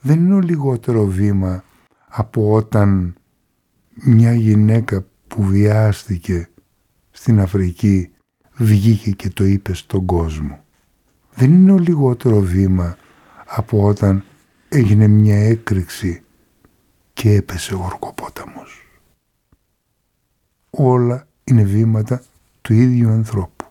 Δεν 0.00 0.18
είναι 0.18 0.34
ο 0.34 0.40
λιγότερο 0.40 1.06
βήμα 1.06 1.64
από 2.08 2.52
όταν 2.52 3.14
μια 3.94 4.34
γυναίκα 4.34 5.06
που 5.26 5.42
βιάστηκε 5.42 6.48
στην 7.10 7.40
Αφρική 7.40 8.10
βγήκε 8.64 9.10
και 9.10 9.30
το 9.30 9.44
είπε 9.44 9.74
στον 9.74 10.04
κόσμο. 10.04 10.64
Δεν 11.34 11.52
είναι 11.52 11.72
ο 11.72 11.78
λιγότερο 11.78 12.40
βήμα 12.40 12.96
από 13.46 13.82
όταν 13.86 14.24
έγινε 14.68 15.06
μια 15.06 15.36
έκρηξη 15.36 16.22
και 17.12 17.30
έπεσε 17.34 17.74
ο 17.74 17.82
ορκοπόταμος. 17.84 18.84
Όλα 20.70 21.26
είναι 21.44 21.62
βήματα 21.62 22.22
του 22.62 22.72
ίδιου 22.72 23.08
ανθρώπου. 23.08 23.64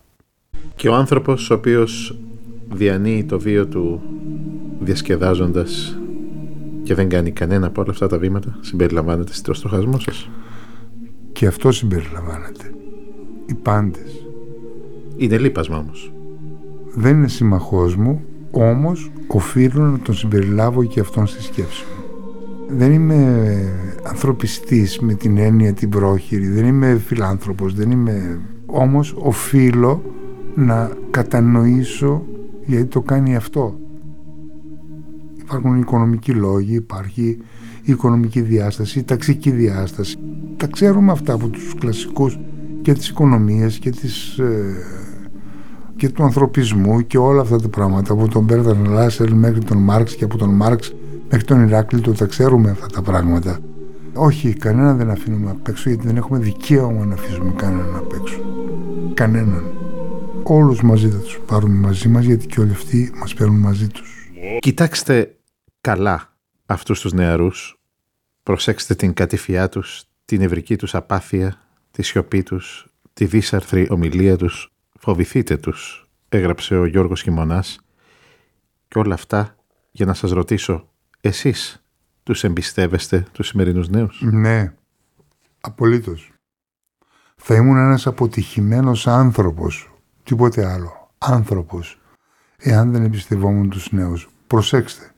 Και 0.76 0.88
ο 0.88 0.94
άνθρωπος 0.94 1.50
ο 1.50 1.54
οποίος 1.54 2.18
διανύει 2.70 3.24
το 3.24 3.40
βίο 3.40 3.66
του 3.66 4.02
διασκεδάζοντας 4.80 5.98
και 6.82 6.94
δεν 6.94 7.08
κάνει 7.08 7.30
κανένα 7.30 7.66
από 7.66 7.80
όλα 7.80 7.90
αυτά 7.90 8.06
τα 8.06 8.18
βήματα 8.18 8.58
συμπεριλαμβάνεται 8.60 9.32
στο 9.32 9.54
στοχασμό 9.54 9.98
σας; 9.98 10.30
Και 11.32 11.46
αυτό 11.46 11.72
συμπεριλαμβάνεται. 11.72 12.74
Οι 13.46 13.54
πάντες. 13.54 14.19
Είναι 15.20 15.38
λείπασμα 15.38 15.78
όμως. 15.78 16.12
Δεν 16.94 17.16
είναι 17.16 17.28
συμμαχός 17.28 17.96
μου, 17.96 18.20
όμως 18.50 19.10
οφείλω 19.26 19.82
να 19.82 19.98
τον 19.98 20.14
συμπεριλάβω 20.14 20.84
και 20.84 21.00
αυτόν 21.00 21.26
στη 21.26 21.42
σκέψη 21.42 21.84
μου. 21.84 22.04
Δεν 22.76 22.92
είμαι 22.92 23.54
ανθρωπιστής 24.02 24.98
με 24.98 25.14
την 25.14 25.38
έννοια 25.38 25.72
την 25.72 25.88
πρόχειρη, 25.88 26.46
δεν 26.48 26.66
είμαι 26.66 27.00
φιλάνθρωπος, 27.06 27.74
δεν 27.74 27.90
είμαι... 27.90 28.40
Όμως 28.66 29.14
οφείλω 29.18 30.02
να 30.54 30.90
κατανοήσω 31.10 32.24
γιατί 32.66 32.84
το 32.84 33.00
κάνει 33.00 33.36
αυτό. 33.36 33.78
Υπάρχουν 35.40 35.80
οικονομικοί 35.80 36.32
λόγοι, 36.32 36.74
υπάρχει 36.74 37.38
η 37.82 37.92
οικονομική 37.92 38.40
διάσταση, 38.40 38.98
η 38.98 39.02
ταξική 39.02 39.50
διάσταση. 39.50 40.18
Τα 40.56 40.66
ξέρουμε 40.66 41.12
αυτά 41.12 41.32
από 41.32 41.48
τους 41.48 41.74
κλασικούς 41.78 42.38
και 42.82 42.92
τις 42.92 43.08
οικονομίες 43.08 43.78
και, 43.78 43.90
τις, 43.90 44.38
ε, 44.38 44.74
και 46.00 46.08
του 46.08 46.22
ανθρωπισμού 46.22 47.06
και 47.06 47.18
όλα 47.18 47.40
αυτά 47.40 47.60
τα 47.60 47.68
πράγματα 47.68 48.12
από 48.12 48.28
τον 48.28 48.44
Μπέρταν 48.44 48.84
Λάσελ 48.84 49.32
μέχρι 49.32 49.64
τον 49.64 49.78
Μάρξ 49.78 50.14
και 50.14 50.24
από 50.24 50.36
τον 50.36 50.50
Μάρξ 50.50 50.94
μέχρι 51.30 51.44
τον 51.44 51.66
Ηράκλειτο 51.66 52.12
τα 52.12 52.26
ξέρουμε 52.26 52.70
αυτά 52.70 52.86
τα 52.86 53.02
πράγματα. 53.02 53.58
Όχι, 54.14 54.52
κανέναν 54.52 54.96
δεν 54.96 55.10
αφήνουμε 55.10 55.50
απ' 55.50 55.68
έξω 55.68 55.88
γιατί 55.88 56.06
δεν 56.06 56.16
έχουμε 56.16 56.38
δικαίωμα 56.38 57.04
να 57.04 57.14
αφήσουμε 57.14 57.52
κανέναν 57.56 57.96
απ' 57.96 58.12
έξω. 58.12 58.40
Κανέναν. 59.14 59.64
Όλους 60.42 60.82
μαζί 60.82 61.08
θα 61.08 61.18
τους 61.18 61.40
πάρουμε 61.46 61.74
μαζί 61.74 62.08
μας 62.08 62.24
γιατί 62.24 62.46
και 62.46 62.60
όλοι 62.60 62.72
αυτοί 62.72 63.12
μας 63.18 63.34
παίρνουν 63.34 63.58
μαζί 63.58 63.88
τους. 63.88 64.30
Κοιτάξτε 64.58 65.36
καλά 65.80 66.36
αυτούς 66.66 67.00
τους 67.00 67.12
νεαρούς. 67.12 67.80
Προσέξτε 68.42 68.94
την 68.94 69.12
κατηφιά 69.12 69.68
τους, 69.68 70.02
την 70.24 70.40
ευρική 70.40 70.76
τους 70.76 70.94
απάθεια, 70.94 71.56
τη 71.90 72.02
σιωπή 72.02 72.42
τους, 72.42 72.86
τη 73.12 73.24
δίσαρθρη 73.24 73.86
ομιλία 73.90 74.36
τους. 74.36 74.72
Φοβηθείτε 75.02 75.56
τους, 75.56 76.08
έγραψε 76.28 76.76
ο 76.76 76.86
Γιώργος 76.86 77.22
Χιμωνάς. 77.22 77.80
Και 78.88 78.98
όλα 78.98 79.14
αυτά 79.14 79.56
για 79.90 80.06
να 80.06 80.14
σας 80.14 80.30
ρωτήσω, 80.30 80.88
εσείς 81.20 81.84
τους 82.22 82.44
εμπιστεύεστε 82.44 83.26
τους 83.32 83.46
σημερινούς 83.46 83.88
νέους; 83.88 84.22
Ναι, 84.22 84.72
απολύτως. 85.60 86.32
Θα 87.36 87.54
ήμουν 87.54 87.76
ένας 87.76 88.06
αποτυχημένος 88.06 89.06
άνθρωπος, 89.06 89.90
τίποτε 90.22 90.66
άλλο, 90.66 91.10
άνθρωπος, 91.18 92.00
εάν 92.56 92.92
δεν 92.92 93.04
εμπιστευόμουν 93.04 93.70
τους 93.70 93.92
νέους. 93.92 94.28
Προσέξτε, 94.46 95.14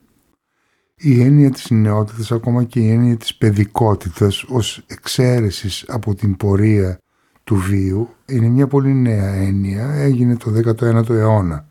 η 0.95 1.23
έννοια 1.23 1.51
της 1.51 1.71
νεότητας, 1.71 2.33
ακόμα 2.33 2.65
και 2.65 2.81
η 2.81 2.91
έννοια 2.91 3.17
της 3.17 3.35
παιδικότητας 3.35 4.43
ως 4.43 4.85
εξαίρεσης 4.87 5.85
από 5.89 6.15
την 6.15 6.37
πορεία 6.37 6.99
του 7.45 7.57
βίου, 7.57 8.09
είναι 8.27 8.47
μια 8.47 8.67
πολύ 8.67 8.95
νέα 8.95 9.33
έννοια, 9.33 9.93
έγινε 9.93 10.37
το 10.37 10.51
19ο 10.81 11.11
αιώνα. 11.11 11.67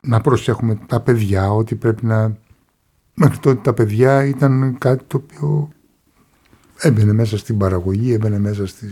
Να 0.00 0.20
προσέχουμε 0.20 0.74
τα 0.86 1.00
παιδιά, 1.00 1.50
ότι 1.50 1.74
πρέπει 1.74 2.06
να... 2.06 2.36
Μέχρι 3.14 3.38
τότε 3.38 3.60
τα 3.60 3.72
παιδιά 3.72 4.24
ήταν 4.24 4.76
κάτι 4.78 5.04
το 5.04 5.16
οποίο 5.16 5.68
έμπαινε 6.78 7.12
μέσα 7.12 7.38
στην 7.38 7.58
παραγωγή, 7.58 8.12
έμπαινε 8.12 8.38
μέσα 8.38 8.66
στη, 8.66 8.86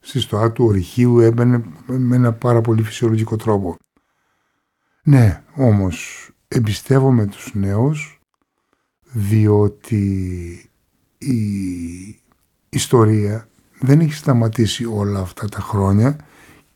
στη 0.00 0.20
στοά 0.20 0.52
του 0.52 0.64
ορυχείου, 0.64 1.20
έμπαινε 1.20 1.64
με 1.86 2.16
ένα 2.16 2.32
πάρα 2.32 2.60
πολύ 2.60 2.82
φυσιολογικό 2.82 3.36
τρόπο. 3.36 3.76
Ναι, 5.04 5.42
όμως 5.54 6.30
εμπιστεύομαι 6.48 7.26
τους 7.26 7.54
νέους 7.54 8.20
διότι 9.12 10.70
η 11.18 12.20
ιστορία 12.68 13.48
δεν 13.82 14.00
έχει 14.00 14.12
σταματήσει 14.14 14.84
όλα 14.84 15.20
αυτά 15.20 15.48
τα 15.48 15.60
χρόνια 15.60 16.16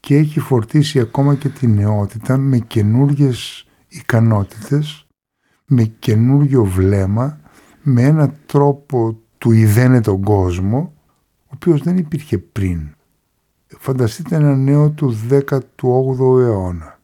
και 0.01 0.17
έχει 0.17 0.41
φορτίσει 0.41 1.01
ακόμα 1.01 1.35
και 1.35 1.49
τη 1.49 1.67
νεότητα 1.67 2.37
με 2.37 2.59
καινούργιες 2.59 3.67
ικανότητες, 3.89 5.07
με 5.67 5.83
καινούργιο 5.83 6.65
βλέμμα, 6.65 7.41
με 7.83 8.03
ένα 8.03 8.33
τρόπο 8.47 9.21
του 9.39 9.53
ιδένε 9.53 10.01
τον 10.01 10.23
κόσμο, 10.23 10.93
ο 11.43 11.51
οποίος 11.55 11.83
δεν 11.83 11.97
υπήρχε 11.97 12.39
πριν. 12.39 12.95
Φανταστείτε 13.79 14.37
ένα 14.37 14.57
νέο 14.57 14.91
του 14.91 15.17
18ου 15.31 16.41
αιώνα. 16.41 16.99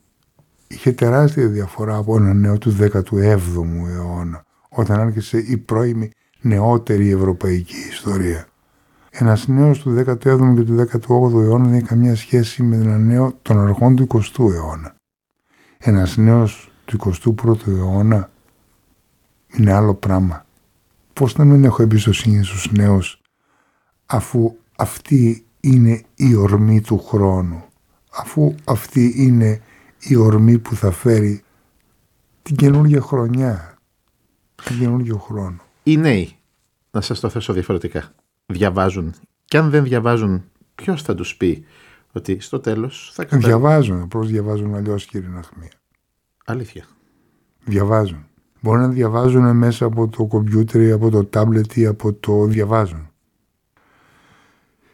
Είχε 0.67 0.93
τεράστια 0.93 1.47
διαφορά 1.47 1.97
από 1.97 2.17
ένα 2.17 2.35
νέο 2.35 2.59
του 2.59 2.77
17ου 2.81 3.17
αιώνα, 3.89 4.45
όταν 4.69 5.01
άρχισε 5.01 5.39
η 5.39 5.57
πρώιμη 5.57 6.11
νεότερη 6.41 7.11
ευρωπαϊκή 7.11 7.77
ιστορία. 7.91 8.47
Ένας 9.15 9.49
νέος 9.49 9.79
του 9.79 10.05
17ου 10.07 10.55
και 10.55 10.63
του 10.63 10.77
18ου 10.77 11.43
αιώνα 11.43 11.65
δεν 11.65 11.75
έχει 11.75 11.85
καμία 11.85 12.17
σχέση 12.17 12.63
με 12.63 12.77
ένα 12.77 12.99
νέο 12.99 13.39
των 13.43 13.59
αρχών 13.59 13.97
του 13.97 14.07
20ου 14.09 14.53
αιώνα. 14.53 14.95
Ένας 15.79 16.17
νέος 16.17 16.71
του 16.85 16.99
21ου 16.99 17.67
αιώνα 17.67 18.31
είναι 19.57 19.73
άλλο 19.73 19.95
πράγμα. 19.95 20.47
Πώς 21.13 21.37
να 21.37 21.45
μην 21.45 21.65
έχω 21.65 21.83
εμπιστοσύνη 21.83 22.45
στους 22.45 22.73
νέους 22.73 23.21
αφού 24.07 24.57
αυτή 24.77 25.45
είναι 25.61 26.03
η 26.15 26.35
ορμή 26.35 26.81
του 26.81 26.99
χρόνου, 26.99 27.65
αφού 28.13 28.55
αυτή 28.65 29.15
είναι 29.17 29.61
η 29.99 30.17
ορμή 30.17 30.59
που 30.59 30.77
θα 30.77 30.91
φέρει 30.91 31.43
την 32.43 32.57
καινούργια 32.57 33.01
χρονιά, 33.01 33.79
την 34.65 34.79
καινούργιο 34.79 35.19
χρόνο. 35.19 35.61
Οι 35.83 35.97
νέοι, 35.97 36.37
να 36.91 37.01
σας 37.01 37.21
το 37.21 37.29
θέσω 37.29 37.53
διαφορετικά, 37.53 38.13
διαβάζουν 38.53 39.15
και 39.45 39.59
αν 39.59 39.71
δεν 39.71 39.85
διαβάζουν 39.85 40.45
ποιος 40.75 41.03
θα 41.03 41.15
τους 41.15 41.37
πει 41.37 41.65
ότι 42.13 42.41
στο 42.41 42.61
τέλος 42.61 43.11
θα 43.15 43.25
καταλάβουν; 43.25 43.49
Διαβάζουν, 43.49 44.01
απλώς 44.01 44.29
διαβάζουν 44.29 44.75
αλλιώς 44.75 45.07
κύριε 45.07 45.29
Ναχμία. 45.29 45.71
Αλήθεια. 46.45 46.85
Διαβάζουν. 47.65 48.27
Μπορεί 48.61 48.81
να 48.81 48.89
διαβάζουν 48.89 49.57
μέσα 49.57 49.85
από 49.85 50.09
το 50.09 50.25
κομπιούτερ 50.25 50.81
ή 50.81 50.91
από 50.91 51.11
το 51.11 51.25
τάμπλετ 51.25 51.77
ή 51.77 51.87
από 51.87 52.13
το 52.13 52.45
διαβάζουν. 52.45 53.11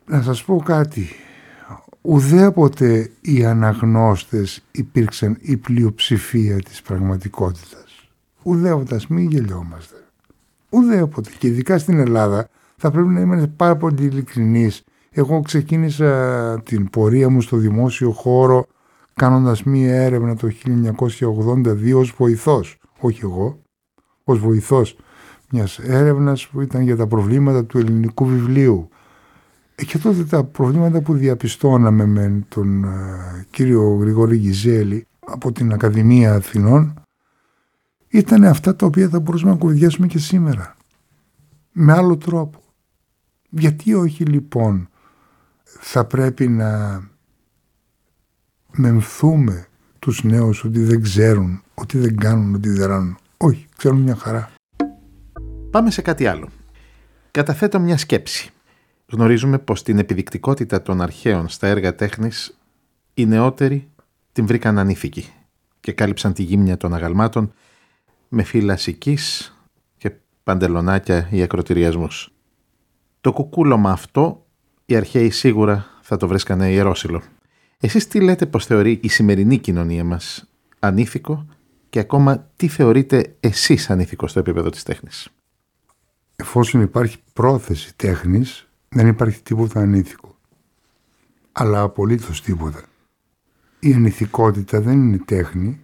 Να 0.07 0.23
σας 0.23 0.45
πω 0.45 0.63
κάτι. 0.65 1.09
Ουδέποτε 2.01 3.11
οι 3.21 3.45
αναγνώστες 3.45 4.63
υπήρξαν 4.71 5.39
η 5.41 5.57
πλειοψηφία 5.57 6.57
της 6.57 6.83
πραγματικότητας. 6.83 8.11
Ουδέποτε, 8.43 8.95
ας 8.95 9.07
μην 9.07 9.31
γελιόμαστε. 9.31 9.97
Ουδέποτε. 10.71 11.31
Και 11.39 11.47
ειδικά 11.47 11.79
στην 11.79 11.99
Ελλάδα 11.99 12.49
θα 12.79 12.91
πρέπει 12.91 13.09
να 13.09 13.21
είμαστε 13.21 13.47
πάρα 13.47 13.77
πολύ 13.77 14.05
ειλικρινείς. 14.05 14.85
Εγώ 15.11 15.41
ξεκίνησα 15.41 16.61
την 16.63 16.91
πορεία 16.91 17.29
μου 17.29 17.41
στο 17.41 17.57
δημόσιο 17.57 18.11
χώρο 18.11 18.67
κάνοντας 19.15 19.63
μία 19.63 19.95
έρευνα 19.95 20.37
το 20.37 20.49
1982 20.65 21.95
ως 21.95 22.15
βοηθός. 22.17 22.79
Όχι 23.01 23.21
εγώ, 23.23 23.59
ως 24.25 24.39
βοηθός 24.39 24.97
μιας 25.51 25.79
έρευνας 25.79 26.49
που 26.49 26.61
ήταν 26.61 26.83
για 26.83 26.97
τα 26.97 27.07
προβλήματα 27.07 27.65
του 27.65 27.79
ελληνικού 27.79 28.27
βιβλίου 28.27 28.89
ε, 29.75 29.85
και 29.85 29.99
τότε 29.99 30.25
τα 30.25 30.45
προβλήματα 30.45 31.01
που 31.01 31.15
διαπιστώναμε 31.15 32.07
με 32.07 32.45
τον 32.49 32.85
ε, 32.85 33.47
κύριο 33.51 33.97
Γρηγόρη 34.01 34.37
Γιζέλη 34.37 35.07
από 35.27 35.53
την 35.53 35.73
Ακαδημία 35.73 36.35
Αθηνών 36.35 36.95
ήταν 38.09 38.45
αυτά 38.45 38.77
τα 38.77 38.87
οποία 38.87 39.09
θα 39.09 39.21
μπορούσαμε 39.21 39.53
να 39.53 39.59
κουβεντιάσουμε 39.59 40.07
και 40.07 40.19
σήμερα. 40.19 40.77
Με 41.73 41.93
άλλο 41.93 42.17
τρόπο. 42.17 42.68
Γιατί 43.49 43.95
όχι 43.95 44.25
λοιπόν 44.25 44.89
θα 45.65 46.05
πρέπει 46.05 46.49
να 46.49 47.03
μεμφθούμε 48.73 49.67
τους 49.99 50.25
νέους 50.25 50.65
ότι 50.65 50.81
δεν 50.81 51.03
ξέρουν, 51.03 51.63
ότι 51.75 51.99
δεν 51.99 52.17
κάνουν, 52.17 52.55
ότι 52.55 52.69
δεν 52.69 52.87
ράνουν. 52.87 53.19
Όχι, 53.37 53.67
ξέρουν 53.77 54.01
μια 54.01 54.17
χαρά. 54.17 54.51
Πάμε 55.71 55.91
σε 55.91 56.03
κάτι 56.03 56.27
άλλο. 56.27 56.49
Καταθέτω 57.31 57.81
μια 57.81 57.97
σκέψη 57.97 58.53
γνωρίζουμε 59.13 59.59
πως 59.59 59.83
την 59.83 59.99
επιδεικτικότητα 59.99 60.83
των 60.83 61.01
αρχαίων 61.01 61.49
στα 61.49 61.67
έργα 61.67 61.95
τέχνης 61.95 62.59
οι 63.15 63.27
νεότεροι 63.27 63.89
την 64.33 64.47
βρήκαν 64.47 64.79
ανήθικη 64.79 65.33
και 65.81 65.93
κάλυψαν 65.93 66.33
τη 66.33 66.43
γύμνια 66.43 66.77
των 66.77 66.95
αγαλμάτων 66.95 67.53
με 68.29 68.43
φύλλα 68.43 68.77
σικής 68.77 69.55
και 69.97 70.13
παντελονάκια 70.43 71.29
ή 71.31 71.43
ακροτηριασμούς. 71.43 72.33
Το 73.29 73.35
κουκούλωμα 73.35 73.91
αυτό 73.91 74.47
οι 74.87 74.97
αρχαίοι 74.97 75.31
σίγουρα 75.31 75.87
θα 76.03 76.17
το 76.17 76.29
βρίσκανε 76.29 76.71
ιερόσιλο. 76.71 77.23
Εσείς 77.81 78.09
τι 78.09 78.21
λέτε 78.21 78.47
πως 78.47 78.67
θεωρεί 78.67 78.99
η 79.03 79.09
σημερινή 79.09 79.59
κοινωνία 79.59 80.05
μας 80.05 80.51
ανήθικο 80.79 81.47
και 81.91 81.99
ακόμα 81.99 82.51
τι 82.57 82.69
θεωρείτε 82.69 83.37
εσείς 83.41 83.91
ανήθικο 83.91 84.27
στο 84.27 84.39
επίπεδο 84.39 84.71
της 84.71 84.83
τέχνης; 84.83 85.29
Εφόσον 86.37 86.81
υπάρχει 86.81 87.17
πρόθεση 87.33 87.97
τέχνης, 87.97 88.69
δεν 88.89 89.07
υπάρχει 89.07 89.43
τίποτα 89.43 89.81
ανήθικο. 89.81 90.37
Αλλά 91.53 91.81
απολύτως 91.81 92.43
τίποτα. 92.43 92.83
Η 93.81 93.93
ανηθικότητα 93.93 94.81
δεν 94.81 94.93
είναι 94.93 95.19
τέχνη 95.25 95.81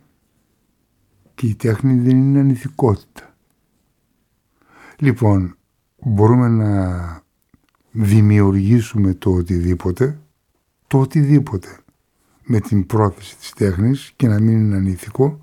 και 1.35 1.47
η 1.47 1.55
τέχνη 1.55 1.95
δεν 1.95 2.17
είναι 2.17 2.41
ανηθικότητα. 2.41 3.35
Λοιπόν, 4.99 5.57
μπορούμε 5.97 6.49
να 6.49 7.23
δημιουργήσουμε 7.97 9.15
το 9.15 9.31
οτιδήποτε, 9.31 10.19
το 10.87 11.01
οτιδήποτε, 11.01 11.79
με 12.43 12.61
την 12.61 12.87
πρόθεση 12.87 13.37
της 13.37 13.53
τέχνης 13.53 14.13
και 14.17 14.29
να 14.29 14.41
μην 14.41 14.59
είναι 14.59 14.77
ανήθικο, 14.77 15.39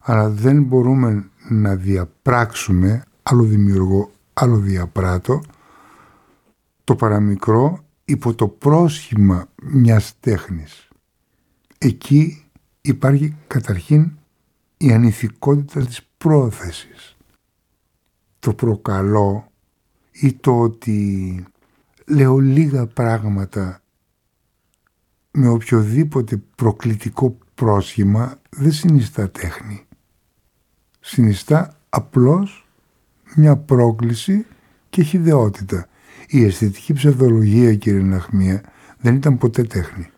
αλλά 0.00 0.28
δεν 0.28 0.62
μπορούμε 0.62 1.30
να 1.48 1.76
διαπράξουμε, 1.76 3.04
άλλο 3.22 3.42
δημιουργώ, 3.42 4.10
άλλο 4.32 4.56
διαπράττω, 4.56 5.40
το 6.84 6.96
παραμικρό 6.96 7.84
υπό 8.04 8.34
το 8.34 8.48
πρόσχημα 8.48 9.48
μιας 9.62 10.14
τέχνης. 10.20 10.88
Εκεί 11.78 12.44
υπάρχει 12.80 13.36
καταρχήν 13.46 14.12
η 14.76 14.92
ανηθικότητα 14.92 15.86
της 15.86 16.02
πρόθεσης. 16.18 17.16
Το 18.38 18.54
προκαλώ 18.54 19.50
ή 20.12 20.32
το 20.32 20.60
ότι 20.60 21.44
λέω 22.06 22.38
λίγα 22.38 22.86
πράγματα 22.86 23.80
με 25.30 25.48
οποιοδήποτε 25.48 26.36
προκλητικό 26.56 27.38
πρόσχημα 27.54 28.40
δεν 28.50 28.72
συνιστά 28.72 29.30
τέχνη. 29.30 29.86
Συνιστά 31.00 31.80
απλώς 31.88 32.68
μια 33.34 33.56
πρόκληση 33.56 34.46
και 34.90 35.02
χιδεότητα. 35.02 35.88
Η 36.28 36.44
αισθητική 36.44 36.92
ψευδολογία, 36.92 37.74
κύριε 37.74 38.02
Ναχμία, 38.02 38.62
δεν 38.98 39.14
ήταν 39.14 39.38
ποτέ 39.38 39.62
τέχνη. 39.62 40.10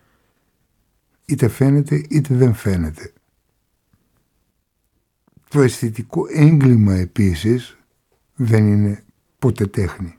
Είτε 1.25 1.47
φαίνεται 1.47 2.03
είτε 2.09 2.35
δεν 2.35 2.53
φαίνεται. 2.53 3.13
Το 5.49 5.61
αισθητικό 5.61 6.25
έγκλημα 6.29 6.93
επίσης 6.93 7.77
δεν 8.35 8.67
είναι 8.67 9.03
ποτέ 9.39 9.67
τέχνη. 9.67 10.18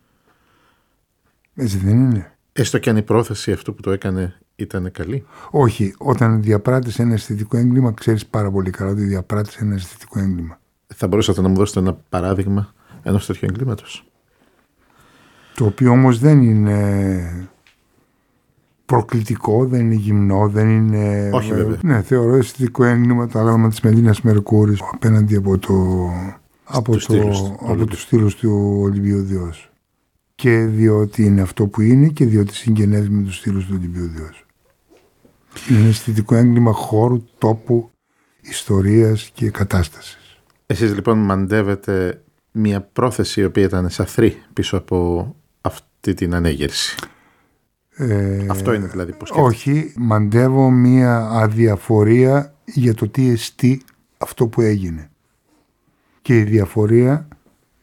Έτσι 1.54 1.76
δεν 1.76 1.98
είναι. 1.98 2.32
Έστω 2.52 2.78
και 2.78 2.90
αν 2.90 2.96
η 2.96 3.02
πρόθεση 3.02 3.52
αυτού 3.52 3.74
που 3.74 3.82
το 3.82 3.90
έκανε 3.90 4.40
ήταν 4.56 4.90
καλή. 4.92 5.24
Όχι. 5.50 5.94
Όταν 5.98 6.42
διαπράττεις 6.42 6.98
ένα 6.98 7.12
αισθητικό 7.12 7.56
έγκλημα, 7.56 7.92
ξέρεις 7.92 8.26
πάρα 8.26 8.50
πολύ 8.50 8.70
καλά 8.70 8.90
ότι 8.90 9.02
διαπράττεις 9.02 9.56
ένα 9.56 9.74
αισθητικό 9.74 10.18
έγκλημα. 10.18 10.60
Θα 10.86 11.06
μπορούσατε 11.06 11.40
να 11.40 11.48
μου 11.48 11.54
δώσετε 11.54 11.80
ένα 11.80 11.94
παράδειγμα 12.08 12.72
ενός 13.02 13.26
τέτοιου 13.26 13.48
εγκλήματος; 13.50 14.10
Το 15.54 15.64
οποίο 15.64 15.90
όμως 15.90 16.18
δεν 16.18 16.42
είναι 16.42 17.48
προκλητικό, 18.86 19.66
δεν 19.66 19.80
είναι 19.80 19.94
γυμνό, 19.94 20.48
δεν 20.48 20.68
είναι... 20.68 21.30
Όχι 21.32 21.54
βέβαια. 21.54 21.78
Ναι, 21.82 22.02
θεωρώ 22.02 22.34
αισθητικό 22.34 22.84
έγκλημα 22.84 23.26
το 23.26 23.38
άγαλμα 23.38 23.68
της 23.68 23.80
Μελίνας 23.80 24.22
Μερκούρης 24.22 24.80
απέναντι 24.92 25.36
από 25.36 25.58
το... 25.58 26.08
Από, 26.64 26.92
το, 26.92 26.98
στήλους, 26.98 27.42
από 27.60 27.86
τους 27.86 28.02
στήλους 28.02 28.36
του 28.36 28.78
Ολυμπίου 28.82 29.22
Διός. 29.22 29.69
Και 30.40 30.58
διότι 30.58 31.24
είναι 31.24 31.40
αυτό 31.40 31.66
που 31.66 31.80
είναι 31.80 32.08
και 32.08 32.24
διότι 32.24 32.54
συγγενεύει 32.54 33.08
με 33.08 33.22
τους 33.22 33.36
στήλους 33.36 33.66
του 33.66 33.74
Ολυμπίου 33.78 34.08
Διός. 34.08 34.46
Είναι 35.70 35.88
αισθητικό 35.88 36.34
έγκλημα 36.34 36.72
χώρου, 36.72 37.24
τόπου, 37.38 37.90
ιστορίας 38.40 39.30
και 39.34 39.50
κατάστασης. 39.50 40.40
Εσείς 40.66 40.94
λοιπόν 40.94 41.18
μαντεύετε 41.18 42.22
μια 42.50 42.80
πρόθεση 42.80 43.40
η 43.40 43.44
οποία 43.44 43.64
ήταν 43.64 43.90
σαθρή 43.90 44.42
πίσω 44.52 44.76
από 44.76 45.34
αυτή 45.60 46.14
την 46.14 46.34
ανέγερση. 46.34 46.96
Ε, 47.96 48.46
Αυτό 48.48 48.72
είναι 48.72 48.86
δηλαδή 48.86 49.12
που 49.12 49.24
Όχι, 49.30 49.92
μαντεύω 49.96 50.70
μία 50.70 51.18
αδιαφορία 51.18 52.54
για 52.64 52.94
το 52.94 53.08
τι 53.08 53.28
εστί 53.28 53.82
αυτό 54.18 54.46
που 54.46 54.60
έγινε. 54.60 55.10
Και 56.22 56.38
η 56.38 56.42
διαφορία 56.42 57.28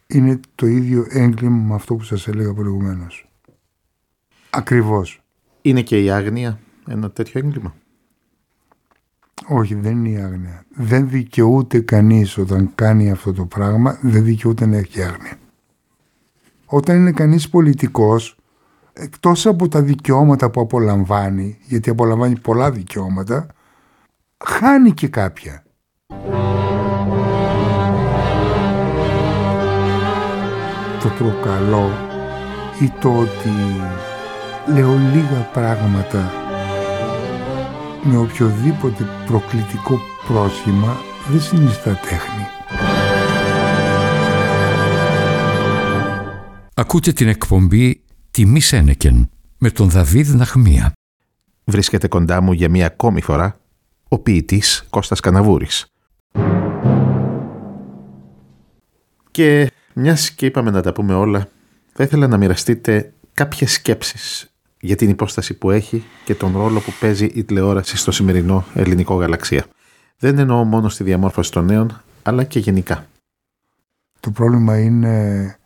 είναι 0.08 0.40
το 0.56 0.66
ίδιο 0.66 1.06
έγκλημα 1.10 1.64
με 1.68 1.74
αυτό 1.74 1.96
που 1.96 2.04
σας 2.04 2.28
έλεγα 2.28 2.54
προηγουμένως. 2.54 3.30
Ακριβώς. 4.50 5.22
Είναι 5.62 5.82
και 5.82 6.04
η 6.04 6.10
άγνοια 6.10 6.60
ένα 6.88 7.12
τέτοιο 7.12 7.42
έγκλημα; 7.46 7.76
Όχι, 9.48 9.76
δεν 9.76 10.06
είναι 10.06 10.10
η 10.10 10.22
άγνοια. 10.22 10.66
Δεν 10.76 11.10
δικαιούται 11.10 11.80
κανείς 11.80 12.38
όταν 12.38 12.72
κάνει 12.76 13.12
αυτό 13.12 13.34
το 13.34 13.46
πράγμα, 13.46 14.00
δεν 14.02 14.24
δικαιούται 14.24 14.66
να 14.66 14.78
έχει 14.78 15.04
άγνοια 15.04 15.38
όταν 16.68 16.96
είναι 16.96 17.12
κανείς 17.12 17.50
πολιτικός, 17.50 18.38
εκτός 18.94 19.46
από 19.46 19.68
τα 19.68 19.82
δικαιώματα 19.82 20.50
που 20.50 20.62
απολαμβάνει, 20.62 21.58
γιατί 21.64 21.90
απολαμβάνει 21.90 22.40
πολλά 22.40 22.72
δικαιώματα, 22.72 23.48
χάνει 24.46 24.92
και 24.92 25.08
κάποια. 25.08 25.64
Το 31.02 31.10
προκαλώ 31.10 31.92
ή 32.82 32.92
το 33.00 33.18
ότι 33.18 33.50
λέω 34.74 34.94
λίγα 35.14 35.50
πράγματα 35.54 36.32
με 38.04 38.18
οποιοδήποτε 38.18 39.06
προκλητικό 39.26 40.00
πρόσχημα 40.28 40.98
δεν 41.30 41.42
συνιστά 41.42 41.94
τέχνη. 41.94 42.48
Ακούτε 46.74 47.12
την 47.12 47.28
εκπομπή 47.28 48.04
«Τιμή 48.32 48.60
Σένεκεν» 48.60 49.30
με 49.58 49.70
τον 49.70 49.90
Δαβίδ 49.90 50.34
Ναχμία. 50.34 50.92
Βρίσκεται 51.64 52.08
κοντά 52.08 52.42
μου 52.42 52.52
για 52.52 52.70
μία 52.70 52.86
ακόμη 52.86 53.22
φορά 53.22 53.60
ο 54.08 54.20
ποιητής 54.20 54.86
Κώστας 54.90 55.20
Καναβούρης. 55.20 55.86
Και 59.32 59.72
μιας 60.00 60.32
και 60.32 60.46
είπαμε 60.46 60.72
να 60.72 60.82
τα 60.82 60.94
πούμε 60.94 61.14
όλα, 61.14 61.50
θα 61.94 62.04
ήθελα 62.04 62.28
να 62.28 62.38
μοιραστείτε 62.38 63.14
κάποιες 63.34 63.72
σκέψεις 63.72 64.52
για 64.80 64.96
την 64.96 65.10
υπόσταση 65.10 65.54
που 65.54 65.72
έχει 65.72 66.04
και 66.26 66.36
τον 66.36 66.58
ρόλο 66.58 66.80
που 66.80 66.92
παίζει 67.00 67.26
η 67.26 67.44
τηλεόραση 67.44 67.98
στο 67.98 68.12
σημερινό 68.12 68.66
ελληνικό 68.74 69.16
γαλαξία. 69.16 69.66
Δεν 70.18 70.38
εννοώ 70.38 70.64
μόνο 70.64 70.90
στη 70.90 71.04
διαμόρφωση 71.04 71.52
των 71.52 71.66
νέων, 71.66 72.02
αλλά 72.24 72.44
και 72.44 72.60
γενικά. 72.60 73.08
Το 74.20 74.32
πρόβλημα 74.32 74.80
είναι 74.80 75.58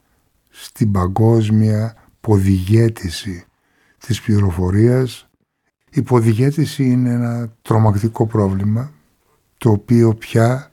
στην 0.49 0.91
παγκόσμια 0.91 1.95
ποδηγέτηση 2.21 3.45
της 3.97 4.21
πληροφορίας. 4.21 5.29
Η 5.91 6.01
ποδηγέτηση 6.01 6.83
είναι 6.83 7.09
ένα 7.09 7.53
τρομακτικό 7.61 8.27
πρόβλημα, 8.27 8.91
το 9.57 9.69
οποίο 9.69 10.13
πια 10.13 10.69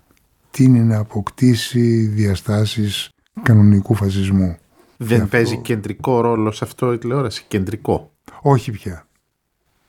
τίνει 0.51 0.81
να 0.81 0.99
αποκτήσει 0.99 2.07
διαστάσεις 2.07 3.11
κανονικού 3.43 3.95
φασισμού. 3.95 4.57
Δεν 4.97 5.29
παίζει 5.29 5.57
κεντρικό 5.57 6.21
ρόλο 6.21 6.51
σε 6.51 6.65
αυτό 6.65 6.93
η 6.93 6.99
τηλεόραση, 6.99 7.45
κεντρικό. 7.49 8.13
Όχι 8.43 8.71
πια. 8.71 9.07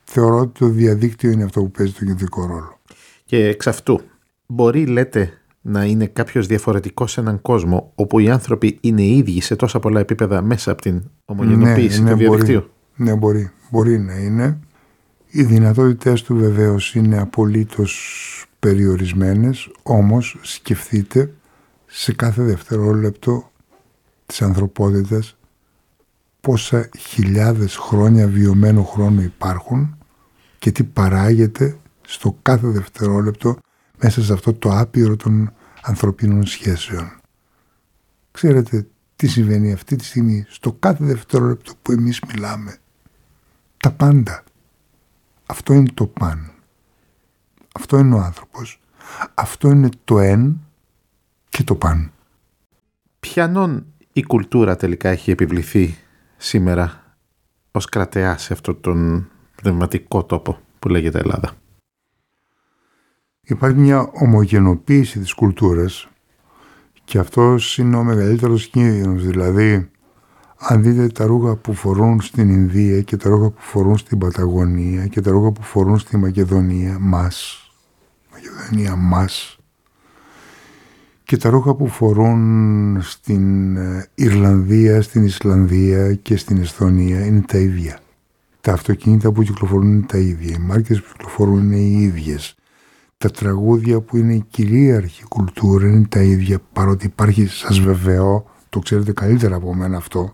Θεωρώ 0.04 0.40
ότι 0.40 0.60
το 0.60 0.68
διαδίκτυο 0.68 1.32
είναι 1.32 1.44
αυτό 1.44 1.62
που 1.62 1.72
παίζει 1.72 1.94
το 1.94 2.06
κεντρικό 2.06 2.46
ρόλο. 2.46 2.80
Και 3.26 3.46
εξ 3.46 3.68
αυτού, 3.68 4.02
μπορεί 4.46 4.86
λέτε 4.86 5.34
να 5.62 5.84
είναι 5.84 6.06
κάποιος 6.06 6.48
διαφορετικός 6.48 7.12
σε 7.12 7.20
έναν 7.20 7.42
κόσμο 7.42 7.92
όπου 7.96 8.20
οι 8.20 8.30
άνθρωποι 8.30 8.78
είναι 8.82 9.04
ίδιοι 9.04 9.42
σε 9.42 9.56
τόσα 9.56 9.80
πολλά 9.80 10.00
επίπεδα 10.00 10.42
μέσα 10.42 10.72
από 10.72 10.82
την 10.82 11.04
ομογενοποίηση 11.26 12.02
ναι, 12.02 12.10
ναι, 12.10 12.12
του 12.12 12.18
διαδικτύου; 12.18 12.70
ναι, 12.96 13.16
μπορεί. 13.16 13.52
Μπορεί 13.70 14.00
να 14.00 14.14
είναι. 14.14 14.60
Οι 15.32 15.44
δυνατότητες 15.44 16.22
του 16.22 16.36
βεβαίως 16.36 16.96
είναι 16.96 17.20
απολύτως 17.20 18.14
περιορισμένες, 18.60 19.70
όμως 19.84 20.38
σκεφτείτε 20.42 21.34
σε 21.92 22.14
κάθε 22.14 22.44
δευτερόλεπτο 22.44 23.52
της 24.26 24.42
ανθρωπότητας 24.42 25.38
πόσα 26.42 26.90
χιλιάδες 26.98 27.76
χρόνια 27.76 28.28
βιωμένου 28.28 28.86
χρόνου 28.86 29.22
υπάρχουν 29.22 29.98
και 30.60 30.72
τι 30.72 30.84
παράγεται 30.84 31.80
στο 32.02 32.38
κάθε 32.42 32.68
δευτερόλεπτο 32.68 33.58
μέσα 33.98 34.24
σε 34.24 34.34
αυτό 34.34 34.54
το 34.54 34.78
άπειρο 34.78 35.16
των 35.16 35.54
ανθρωπίνων 35.82 36.46
σχέσεων. 36.46 37.12
Ξέρετε 38.32 38.88
τι 39.16 39.28
συμβαίνει 39.28 39.72
αυτή 39.72 39.96
τη 39.96 40.06
στιγμή 40.06 40.46
στο 40.50 40.74
κάθε 40.80 41.06
δευτερόλεπτο 41.06 41.74
που 41.82 41.92
εμείς 41.92 42.22
μιλάμε. 42.28 42.78
Τα 43.78 43.92
πάντα. 43.92 44.44
Αυτό 45.46 45.74
είναι 45.74 45.92
το 45.94 46.08
παν. 46.08 46.52
Αυτό 47.74 47.98
είναι 47.98 48.16
ο 48.16 48.20
άνθρωπος. 48.20 48.82
Αυτό 49.34 49.70
είναι 49.70 49.90
το 50.04 50.20
εν 50.20 50.60
και 51.50 51.64
το 51.64 51.76
παν. 51.76 52.12
Ποιανόν 53.20 53.86
η 54.14 54.24
κουλτούρα 54.24 54.76
τελικά 54.76 55.10
έχει 55.10 55.32
επιβληθεί 55.32 55.96
σήμερα 56.38 57.18
ως 57.72 57.86
κρατεά 57.86 58.38
σε 58.38 58.54
αυτόν 58.54 58.82
τον 58.82 59.30
πνευματικό 59.56 60.24
τόπο 60.24 60.60
που 60.80 60.90
λέγεται 60.90 61.20
Ελλάδα; 61.20 61.54
Υπάρχει 63.42 63.78
μια 63.78 64.10
ομογενοποίηση 64.14 65.20
της 65.20 65.34
κουλτούρας 65.34 66.10
και 67.04 67.18
αυτός 67.18 67.78
είναι 67.78 67.96
ο 67.96 68.04
μεγαλύτερος 68.04 68.68
κίνδυνος. 68.68 69.26
Δηλαδή, 69.26 69.90
αν 70.58 70.84
δείτε 70.84 71.08
τα 71.08 71.26
ρούχα 71.26 71.56
που 71.56 71.74
φορούν 71.74 72.22
στην 72.22 72.50
Ινδία 72.50 73.02
και 73.02 73.18
τα 73.18 73.30
ρούχα 73.30 73.50
που 73.50 73.62
φορούν 73.62 73.98
στην 73.98 74.18
Παταγωνία 74.18 75.08
και 75.08 75.22
τα 75.22 75.32
ρούχα 75.32 75.52
που 75.52 75.62
φορούν 75.62 76.00
στη 76.00 76.18
Μακεδονία, 76.18 76.98
μας, 77.00 77.64
Μακεδονία 78.32 78.96
μας, 78.96 79.59
και 81.30 81.38
τα 81.38 81.50
ρούχα 81.50 81.76
που 81.76 81.88
φορούν 81.88 83.02
στην 83.02 83.76
ε, 83.76 84.08
Ιρλανδία, 84.16 85.02
στην 85.02 85.24
Ισλανδία 85.24 86.14
και 86.14 86.38
στην 86.38 86.58
Εσθονία 86.58 87.26
είναι 87.26 87.42
τα 87.42 87.58
ίδια. 87.58 88.00
Τα 88.62 88.74
αυτοκίνητα 88.74 89.32
που 89.32 89.44
κυκλοφορούν 89.44 89.92
είναι 89.92 90.06
τα 90.06 90.18
ίδια. 90.18 90.56
Οι 90.56 90.60
μάρκες 90.60 91.02
που 91.02 91.12
κυκλοφορούν 91.12 91.72
είναι 91.72 91.76
οι 91.76 92.02
ίδιες. 92.02 92.56
Τα 93.18 93.30
τραγούδια 93.30 94.02
που 94.02 94.18
είναι 94.18 94.34
η 94.34 94.46
κυρίαρχη 94.50 95.24
κουλτούρα 95.24 95.88
είναι 95.88 96.08
τα 96.10 96.22
ίδια. 96.22 96.60
Παρότι 96.74 97.06
υπάρχει, 97.06 97.48
σας 97.48 97.80
βεβαιώ, 97.80 98.46
το 98.70 98.80
ξέρετε 98.80 99.12
καλύτερα 99.12 99.56
από 99.56 99.76
μένα 99.76 99.98
αυτό 99.98 100.34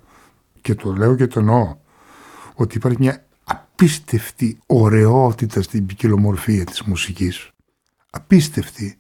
και 0.62 0.76
το 0.76 0.94
λέω 0.94 1.16
και 1.16 1.28
το 1.28 1.40
εννοώ, 1.40 1.76
ότι 2.54 2.78
υπάρχει 2.78 2.98
μια 3.00 3.26
απίστευτη 3.44 4.58
ωραιότητα 4.66 5.62
στην 5.62 5.86
ποικιλομορφία 5.86 6.64
της 6.64 6.82
μουσικής. 6.82 7.52
Απίστευτη 8.10 8.98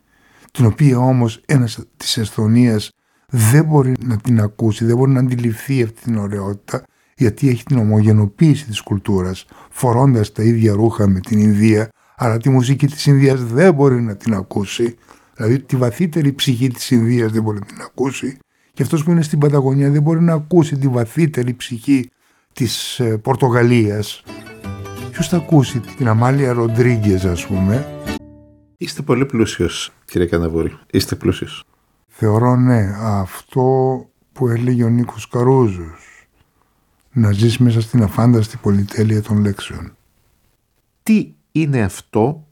την 0.55 0.65
οποία 0.65 0.97
όμως 0.97 1.41
ένας 1.45 1.79
της 1.97 2.17
Εσθονίας 2.17 2.91
δεν 3.29 3.65
μπορεί 3.65 3.93
να 4.05 4.17
την 4.17 4.39
ακούσει, 4.41 4.85
δεν 4.85 4.97
μπορεί 4.97 5.11
να 5.11 5.19
αντιληφθεί 5.19 5.83
αυτή 5.83 6.01
την 6.01 6.17
ωραιότητα 6.17 6.83
γιατί 7.17 7.49
έχει 7.49 7.63
την 7.63 7.77
ομογενοποίηση 7.77 8.65
της 8.65 8.81
κουλτούρας 8.81 9.45
φορώντας 9.69 10.31
τα 10.31 10.43
ίδια 10.43 10.73
ρούχα 10.73 11.07
με 11.07 11.19
την 11.19 11.39
Ινδία 11.39 11.89
αλλά 12.15 12.37
τη 12.37 12.49
μουσική 12.49 12.87
της 12.87 13.05
Ινδίας 13.05 13.43
δεν 13.43 13.73
μπορεί 13.73 14.01
να 14.01 14.15
την 14.15 14.33
ακούσει. 14.33 14.95
Δηλαδή 15.35 15.59
τη 15.59 15.75
βαθύτερη 15.75 16.33
ψυχή 16.33 16.67
της 16.67 16.91
Ινδίας 16.91 17.31
δεν 17.31 17.43
μπορεί 17.43 17.59
να 17.59 17.65
την 17.65 17.81
ακούσει. 17.81 18.37
Και 18.73 18.83
αυτός 18.83 19.03
που 19.03 19.11
είναι 19.11 19.21
στην 19.21 19.39
Παταγωνία 19.39 19.89
δεν 19.89 20.01
μπορεί 20.01 20.21
να 20.21 20.33
ακούσει 20.33 20.77
τη 20.77 20.87
βαθύτερη 20.87 21.53
ψυχή 21.53 22.09
της 22.53 22.99
ε, 22.99 23.17
Πορτογαλίας. 23.17 24.23
Ποιος 25.11 25.27
θα 25.27 25.37
ακούσει 25.37 25.79
την 25.97 26.07
Αμάλια 26.07 26.53
Ροντρίγκες, 26.53 27.25
ας 27.25 27.47
πούμε; 27.47 27.85
Είστε 28.77 29.01
πολύ 29.01 29.25
πλούσιος, 29.25 29.91
κύριε 30.05 30.27
Καναβούρη. 30.27 30.77
Είστε 30.91 31.15
πλούσιος. 31.15 31.63
Θεωρώ 32.07 32.55
ναι, 32.55 32.95
αυτό 33.01 33.63
που 34.31 34.47
έλεγε 34.47 34.83
ο 34.83 34.89
Νίκος 34.89 35.27
Καρούζος. 35.27 36.27
Να 37.11 37.31
ζεις 37.31 37.57
μέσα 37.57 37.81
στην 37.81 38.03
αφάνταστη 38.03 38.57
πολυτέλεια 38.57 39.21
των 39.21 39.37
λέξεων. 39.41 39.95
Τι 41.03 41.33
είναι 41.51 41.81
αυτό 41.81 42.47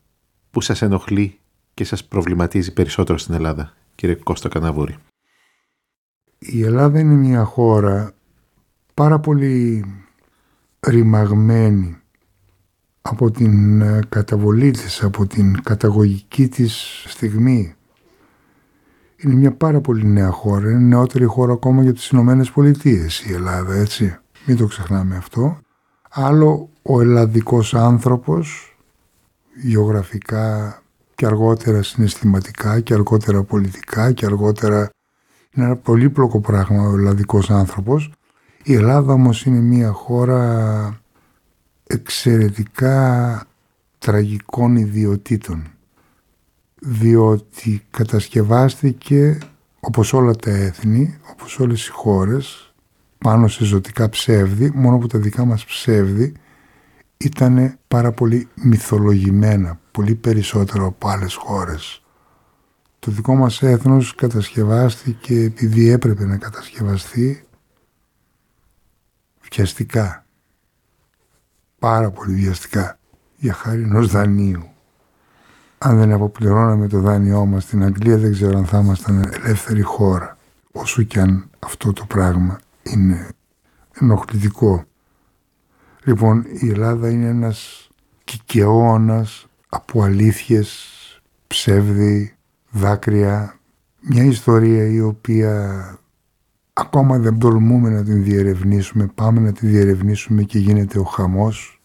που 0.51 0.61
σας 0.61 0.81
ενοχλεί 0.81 1.39
και 1.73 1.83
σας 1.83 2.05
προβληματίζει 2.05 2.73
περισσότερο 2.73 3.17
στην 3.17 3.33
Ελλάδα, 3.33 3.73
κύριε 3.95 4.15
Κώστα 4.15 4.49
Καναβούρη. 4.49 4.97
Η 6.39 6.63
Ελλάδα 6.63 6.99
είναι 6.99 7.13
μια 7.13 7.43
χώρα 7.43 8.13
πάρα 8.93 9.19
πολύ 9.19 9.85
ρημαγμένη 10.79 12.02
από 13.09 13.31
την 13.31 13.81
ε, 13.81 13.99
καταβολή 14.09 14.71
της, 14.71 15.03
από 15.03 15.25
την 15.25 15.61
καταγωγική 15.63 16.47
της 16.47 17.03
στιγμή. 17.07 17.75
Είναι 19.17 19.33
μια 19.33 19.51
πάρα 19.51 19.81
πολύ 19.81 20.05
νέα 20.05 20.31
χώρα, 20.31 20.69
είναι 20.69 20.79
νεότερη 20.79 21.25
χώρα 21.25 21.53
ακόμα 21.53 21.83
για 21.83 21.93
τις 21.93 22.09
Ηνωμένες 22.09 22.51
Πολιτείες 22.51 23.19
η 23.19 23.33
Ελλάδα, 23.33 23.73
έτσι. 23.75 24.17
Μην 24.45 24.57
το 24.57 24.65
ξεχνάμε 24.65 25.15
αυτό. 25.15 25.57
Άλλο 26.09 26.69
ο 26.81 27.01
ελλαδικός 27.01 27.73
άνθρωπος, 27.73 28.77
γεωγραφικά 29.61 30.77
και 31.15 31.25
αργότερα 31.25 31.83
συναισθηματικά 31.83 32.79
και 32.79 32.93
αργότερα 32.93 33.43
πολιτικά 33.43 34.11
και 34.11 34.25
αργότερα 34.25 34.89
είναι 35.51 35.65
ένα 35.65 35.75
πολύπλοκο 35.75 36.39
πράγμα 36.39 36.83
ο 36.87 36.95
ελλαδικός 36.95 37.49
άνθρωπος. 37.49 38.11
Η 38.63 38.73
Ελλάδα 38.73 39.13
όμως 39.13 39.45
είναι 39.45 39.59
μια 39.59 39.91
χώρα 39.91 41.02
εξαιρετικά 41.83 43.47
τραγικών 43.99 44.75
ιδιωτήτων 44.75 45.67
διότι 46.85 47.85
κατασκευάστηκε 47.91 49.37
όπως 49.79 50.13
όλα 50.13 50.35
τα 50.35 50.51
έθνη, 50.51 51.17
όπως 51.31 51.59
όλες 51.59 51.87
οι 51.87 51.91
χώρες 51.91 52.73
πάνω 53.17 53.47
σε 53.47 53.63
ζωτικά 53.63 54.09
ψεύδη, 54.09 54.71
μόνο 54.75 54.97
που 54.97 55.07
τα 55.07 55.19
δικά 55.19 55.45
μας 55.45 55.65
ψεύδη 55.65 56.33
ήταν 57.17 57.77
πάρα 57.87 58.11
πολύ 58.11 58.47
μυθολογημένα, 58.55 59.79
πολύ 59.91 60.15
περισσότερο 60.15 60.85
από 60.85 61.07
άλλες 61.07 61.35
χώρες. 61.35 62.03
Το 62.99 63.11
δικό 63.11 63.35
μας 63.35 63.61
έθνος 63.61 64.15
κατασκευάστηκε 64.15 65.41
επειδή 65.41 65.89
έπρεπε 65.89 66.25
να 66.25 66.37
κατασκευαστεί 66.37 67.43
βιαστικά 69.51 70.22
πάρα 71.83 72.11
πολύ 72.11 72.33
βιαστικά 72.33 72.99
για 73.35 73.53
χάρη 73.53 73.81
ενός 73.81 74.07
δανείου. 74.07 74.63
Αν 75.77 75.97
δεν 75.97 76.11
αποπληρώναμε 76.11 76.87
το 76.87 76.99
δάνειό 76.99 77.45
μας 77.45 77.63
στην 77.63 77.83
Αγγλία 77.83 78.17
δεν 78.17 78.31
ξέρω 78.31 78.57
αν 78.57 78.65
θα 78.65 78.79
ήμασταν 78.79 79.31
ελεύθερη 79.33 79.81
χώρα. 79.81 80.37
Όσο 80.71 81.01
και 81.03 81.19
αν 81.19 81.49
αυτό 81.59 81.93
το 81.93 82.05
πράγμα 82.05 82.59
είναι 82.83 83.27
ενοχλητικό. 83.93 84.83
Λοιπόν, 86.03 86.45
η 86.61 86.69
Ελλάδα 86.69 87.09
είναι 87.09 87.27
ένας 87.27 87.89
κικαιώνας 88.23 89.47
από 89.69 90.03
αλήθειες, 90.03 90.87
ψεύδι, 91.47 92.35
δάκρυα, 92.69 93.59
μια 93.99 94.23
ιστορία 94.23 94.85
η 94.85 94.99
οποία 95.01 95.97
ακόμα 96.73 97.17
δεν 97.17 97.39
τολμούμε 97.39 97.89
να 97.89 98.03
την 98.03 98.23
διερευνήσουμε, 98.23 99.07
πάμε 99.15 99.39
να 99.39 99.51
τη 99.51 99.67
διερευνήσουμε 99.67 100.43
και 100.43 100.59
γίνεται 100.59 100.99
ο 100.99 101.03
χαμός. 101.03 101.81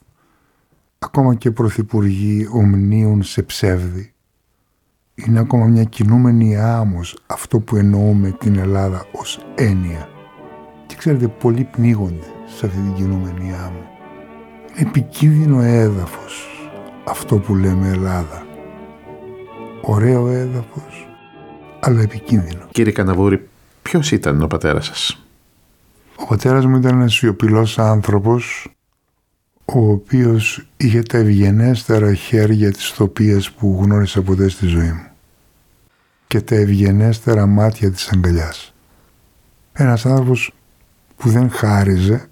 Ακόμα 0.98 1.34
και 1.34 1.50
πρωθυπουργοί 1.50 2.48
ομνίουν 2.52 3.22
σε 3.22 3.42
ψεύδι. 3.42 4.12
Είναι 5.14 5.38
ακόμα 5.38 5.66
μια 5.66 5.84
κινούμενη 5.84 6.56
άμμος 6.56 7.18
αυτό 7.26 7.60
που 7.60 7.76
εννοούμε 7.76 8.30
την 8.30 8.58
Ελλάδα 8.58 9.06
ως 9.12 9.46
έννοια. 9.54 10.08
Και 10.86 10.94
ξέρετε, 10.94 11.28
πολλοί 11.28 11.64
πνίγονται 11.64 12.26
σε 12.46 12.66
αυτή 12.66 12.78
την 12.78 12.94
κινούμενη 12.94 13.52
άμμο. 13.52 13.82
Είναι 14.76 14.88
επικίνδυνο 14.88 15.60
έδαφος 15.60 16.48
αυτό 17.04 17.38
που 17.38 17.54
λέμε 17.54 17.88
Ελλάδα. 17.88 18.46
Ωραίο 19.82 20.28
έδαφος, 20.28 21.08
αλλά 21.80 22.00
επικίνδυνο. 22.00 22.66
Κύριε 22.70 22.92
Καναβούρη, 22.92 23.48
ποιος 23.88 24.10
ήταν 24.10 24.42
ο 24.42 24.46
πατέρας 24.46 24.86
σας; 24.86 25.26
Ο 26.16 26.26
πατέρας 26.26 26.66
μου 26.66 26.76
ήταν 26.76 26.94
ένας 27.00 27.14
σιωπηλός 27.14 27.78
άνθρωπος 27.78 28.72
ο 29.64 29.90
οποίος 29.90 30.68
είχε 30.76 31.02
τα 31.02 31.18
ευγενέστερα 31.18 32.14
χέρια 32.14 32.72
της 32.72 32.92
τοπίας 32.92 33.50
που 33.50 33.80
γνώρισα 33.82 34.22
ποτέ 34.22 34.48
στη 34.48 34.66
ζωή 34.66 34.92
μου 34.92 35.06
και 36.26 36.40
τα 36.40 36.54
ευγενέστερα 36.54 37.46
μάτια 37.46 37.90
της 37.90 38.08
αγκαλιάς. 38.08 38.74
Ένας 39.72 40.06
άνθρωπος 40.06 40.54
που 41.16 41.28
δεν 41.28 41.50
χάριζε, 41.50 42.28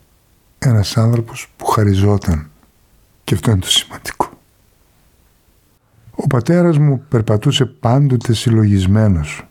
ένας 0.58 0.96
άνθρωπος 0.96 1.48
που 1.56 1.66
χαριζόταν. 1.66 2.50
Και 3.24 3.34
αυτό 3.34 3.50
είναι 3.50 3.60
το 3.60 3.70
σημαντικό. 3.70 4.38
Ο 6.10 6.26
πατέρας 6.26 6.78
μου 6.78 7.04
περπατούσε 7.08 7.64
πάντοτε 7.64 8.34
συλλογισμένος 8.34 9.46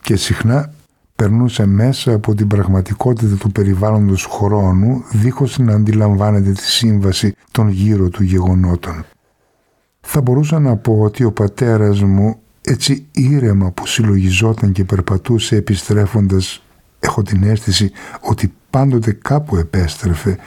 και 0.00 0.16
συχνά 0.16 0.72
περνούσε 1.20 1.66
μέσα 1.66 2.12
από 2.12 2.34
την 2.34 2.46
πραγματικότητα 2.46 3.36
του 3.36 3.52
περιβάλλοντος 3.52 4.24
χρόνου 4.24 5.04
δίχως 5.12 5.58
να 5.58 5.72
αντιλαμβάνεται 5.72 6.52
τη 6.52 6.62
σύμβαση 6.62 7.34
των 7.50 7.68
γύρω 7.68 8.08
του 8.08 8.22
γεγονότων. 8.22 9.04
Θα 10.00 10.20
μπορούσα 10.20 10.58
να 10.58 10.76
πω 10.76 11.00
ότι 11.00 11.24
ο 11.24 11.32
πατέρας 11.32 12.02
μου 12.02 12.38
έτσι 12.60 13.06
ήρεμα 13.12 13.70
που 13.70 13.86
συλλογιζόταν 13.86 14.72
και 14.72 14.84
περπατούσε 14.84 15.56
επιστρέφοντας 15.56 16.62
έχω 17.00 17.22
την 17.22 17.42
αίσθηση 17.42 17.90
ότι 18.20 18.52
πάντοτε 18.70 19.12
κάπου 19.12 19.56
επέστρεφε 19.56 20.38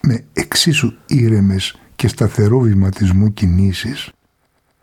με 0.00 0.24
εξίσου 0.32 0.92
ήρεμες 1.06 1.78
και 1.96 2.08
σταθερού 2.08 2.60
βηματισμού 2.60 3.32
κινήσεις 3.32 4.12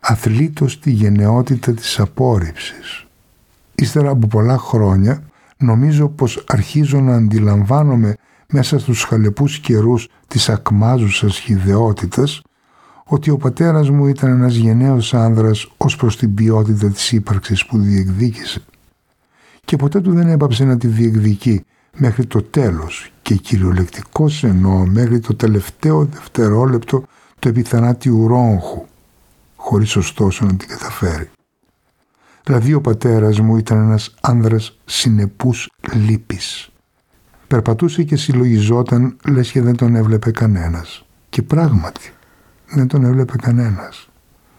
αθλήτως 0.00 0.80
τη 0.80 0.90
γενναιότητα 0.90 1.72
της 1.72 1.98
απόρριψης. 1.98 3.06
Ύστερα 3.82 4.10
από 4.10 4.26
πολλά 4.26 4.58
χρόνια 4.58 5.22
νομίζω 5.56 6.08
πως 6.08 6.44
αρχίζω 6.46 7.00
να 7.00 7.14
αντιλαμβάνομαι 7.14 8.16
μέσα 8.52 8.78
στους 8.78 9.02
χαλεπούς 9.04 9.58
καιρούς 9.58 10.08
της 10.28 10.48
ακμάζουσας 10.48 11.38
χιδεότητας 11.38 12.42
ότι 13.04 13.30
ο 13.30 13.36
πατέρας 13.36 13.90
μου 13.90 14.06
ήταν 14.06 14.30
ένας 14.30 14.54
γενναίος 14.54 15.14
άνδρας 15.14 15.68
ως 15.76 15.96
προς 15.96 16.16
την 16.16 16.34
ποιότητα 16.34 16.88
της 16.88 17.12
ύπαρξης 17.12 17.66
που 17.66 17.78
διεκδίκησε. 17.78 18.62
Και 19.64 19.76
ποτέ 19.76 20.00
του 20.00 20.12
δεν 20.12 20.28
έπαψε 20.28 20.64
να 20.64 20.76
τη 20.76 20.86
διεκδικεί 20.86 21.64
μέχρι 21.96 22.26
το 22.26 22.42
τέλος 22.42 23.12
και 23.22 23.34
κυριολεκτικός 23.34 24.44
εννοώ 24.44 24.86
μέχρι 24.86 25.20
το 25.20 25.34
τελευταίο 25.34 26.04
δευτερόλεπτο 26.04 27.02
του 27.38 27.48
επιθανάτιου 27.48 28.28
ρόγχου, 28.28 28.84
χωρίς 29.56 29.96
ωστόσο 29.96 30.44
να 30.44 30.54
την 30.54 30.68
καταφέρει. 30.68 31.30
Δηλαδή 32.44 32.74
ο 32.74 32.80
πατέρας 32.80 33.40
μου 33.40 33.56
ήταν 33.56 33.78
ένας 33.78 34.14
άνδρας 34.20 34.78
συνεπούς 34.84 35.70
λύπης. 35.92 36.70
Περπατούσε 37.46 38.02
και 38.02 38.16
συλλογιζόταν 38.16 39.16
λες 39.28 39.50
και 39.50 39.62
δεν 39.62 39.76
τον 39.76 39.94
έβλεπε 39.94 40.30
κανένας. 40.30 41.06
Και 41.28 41.42
πράγματι 41.42 42.12
δεν 42.68 42.86
τον 42.86 43.04
έβλεπε 43.04 43.36
κανένας. 43.36 44.08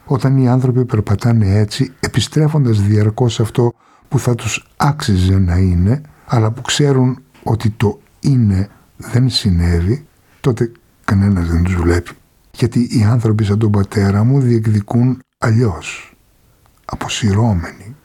Όταν 0.06 0.38
οι 0.38 0.50
άνθρωποι 0.50 0.86
περπατάνε 0.86 1.60
έτσι, 1.60 1.94
επιστρέφοντας 2.00 2.82
διαρκώς 2.82 3.40
αυτό 3.40 3.74
που 4.08 4.20
θα 4.20 4.36
τους 4.36 4.68
άξιζε 4.78 5.38
να 5.38 5.58
είναι, 5.58 6.02
αλλά 6.26 6.52
που 6.52 6.62
ξέρουν 6.62 7.20
ότι 7.44 7.70
το 7.70 8.00
είναι 8.20 8.70
δεν 8.98 9.30
συνέβη, 9.30 10.06
τότε 10.40 10.72
κανένας 11.04 11.48
δεν 11.48 11.64
τους 11.64 11.76
βλέπει. 11.76 12.12
Γιατί 12.52 12.80
οι 12.80 13.04
άνθρωποι 13.04 13.44
σαν 13.44 13.60
τον 13.60 13.72
πατέρα 13.72 14.24
μου 14.24 14.40
διεκδικούν 14.40 15.20
αλλιώς, 15.38 16.13
αποσυρώμενοι, 16.94 17.96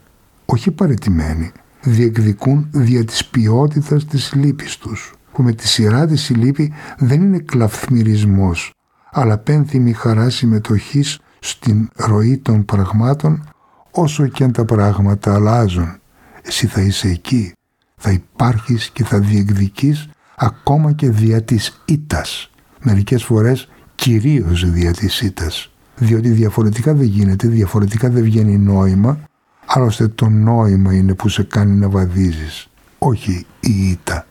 όχι 0.45 0.71
παρετημένοι, 0.71 1.51
διεκδικούν 1.81 2.67
δια 2.71 3.05
της 3.05 3.25
ποιότητας 3.25 4.05
της 4.05 4.33
λύπης 4.33 4.77
τους, 4.77 5.13
που 5.31 5.43
με 5.43 5.51
τη 5.51 5.67
σειρά 5.67 6.07
της 6.07 6.29
η 6.29 6.33
λύπη 6.33 6.73
δεν 6.97 7.21
είναι 7.21 7.39
κλαφθμυρισμός, 7.39 8.73
αλλά 9.11 9.37
πένθυμη 9.37 9.93
χαρά 9.93 10.29
συμμετοχής 10.29 11.19
στην 11.39 11.89
ροή 11.95 12.37
των 12.37 12.65
πραγμάτων 12.65 13.49
όσο 13.91 14.27
και 14.27 14.43
αν 14.43 14.51
τα 14.51 14.65
πράγματα 14.65 15.33
αλλάζουν. 15.33 15.99
Εσύ 16.41 16.67
θα 16.67 16.81
είσαι 16.81 17.07
εκεί, 17.07 17.53
θα 17.95 18.11
υπάρχεις 18.11 18.89
και 18.89 19.03
θα 19.03 19.19
διεκδικείς 19.19 20.09
ακόμα 20.35 20.91
και 20.91 21.09
δια 21.09 21.43
της 21.43 21.81
ήτας. 21.85 22.51
Μερικές 22.81 23.23
φορές 23.23 23.69
κυρίως 23.95 24.69
δια 24.71 24.91
της 24.91 25.21
ήτας. 25.21 25.71
Διότι 25.99 26.29
διαφορετικά 26.29 26.93
δεν 26.93 27.05
γίνεται, 27.05 27.47
διαφορετικά 27.47 28.09
δεν 28.09 28.23
βγαίνει 28.23 28.57
νόημα, 28.57 29.19
άλλωστε 29.65 30.07
το 30.07 30.29
νόημα 30.29 30.93
είναι 30.93 31.13
που 31.13 31.29
σε 31.29 31.43
κάνει 31.43 31.75
να 31.75 31.89
βαδίζεις, 31.89 32.69
όχι 32.97 33.45
η 33.59 33.89
ήττα. 33.89 34.27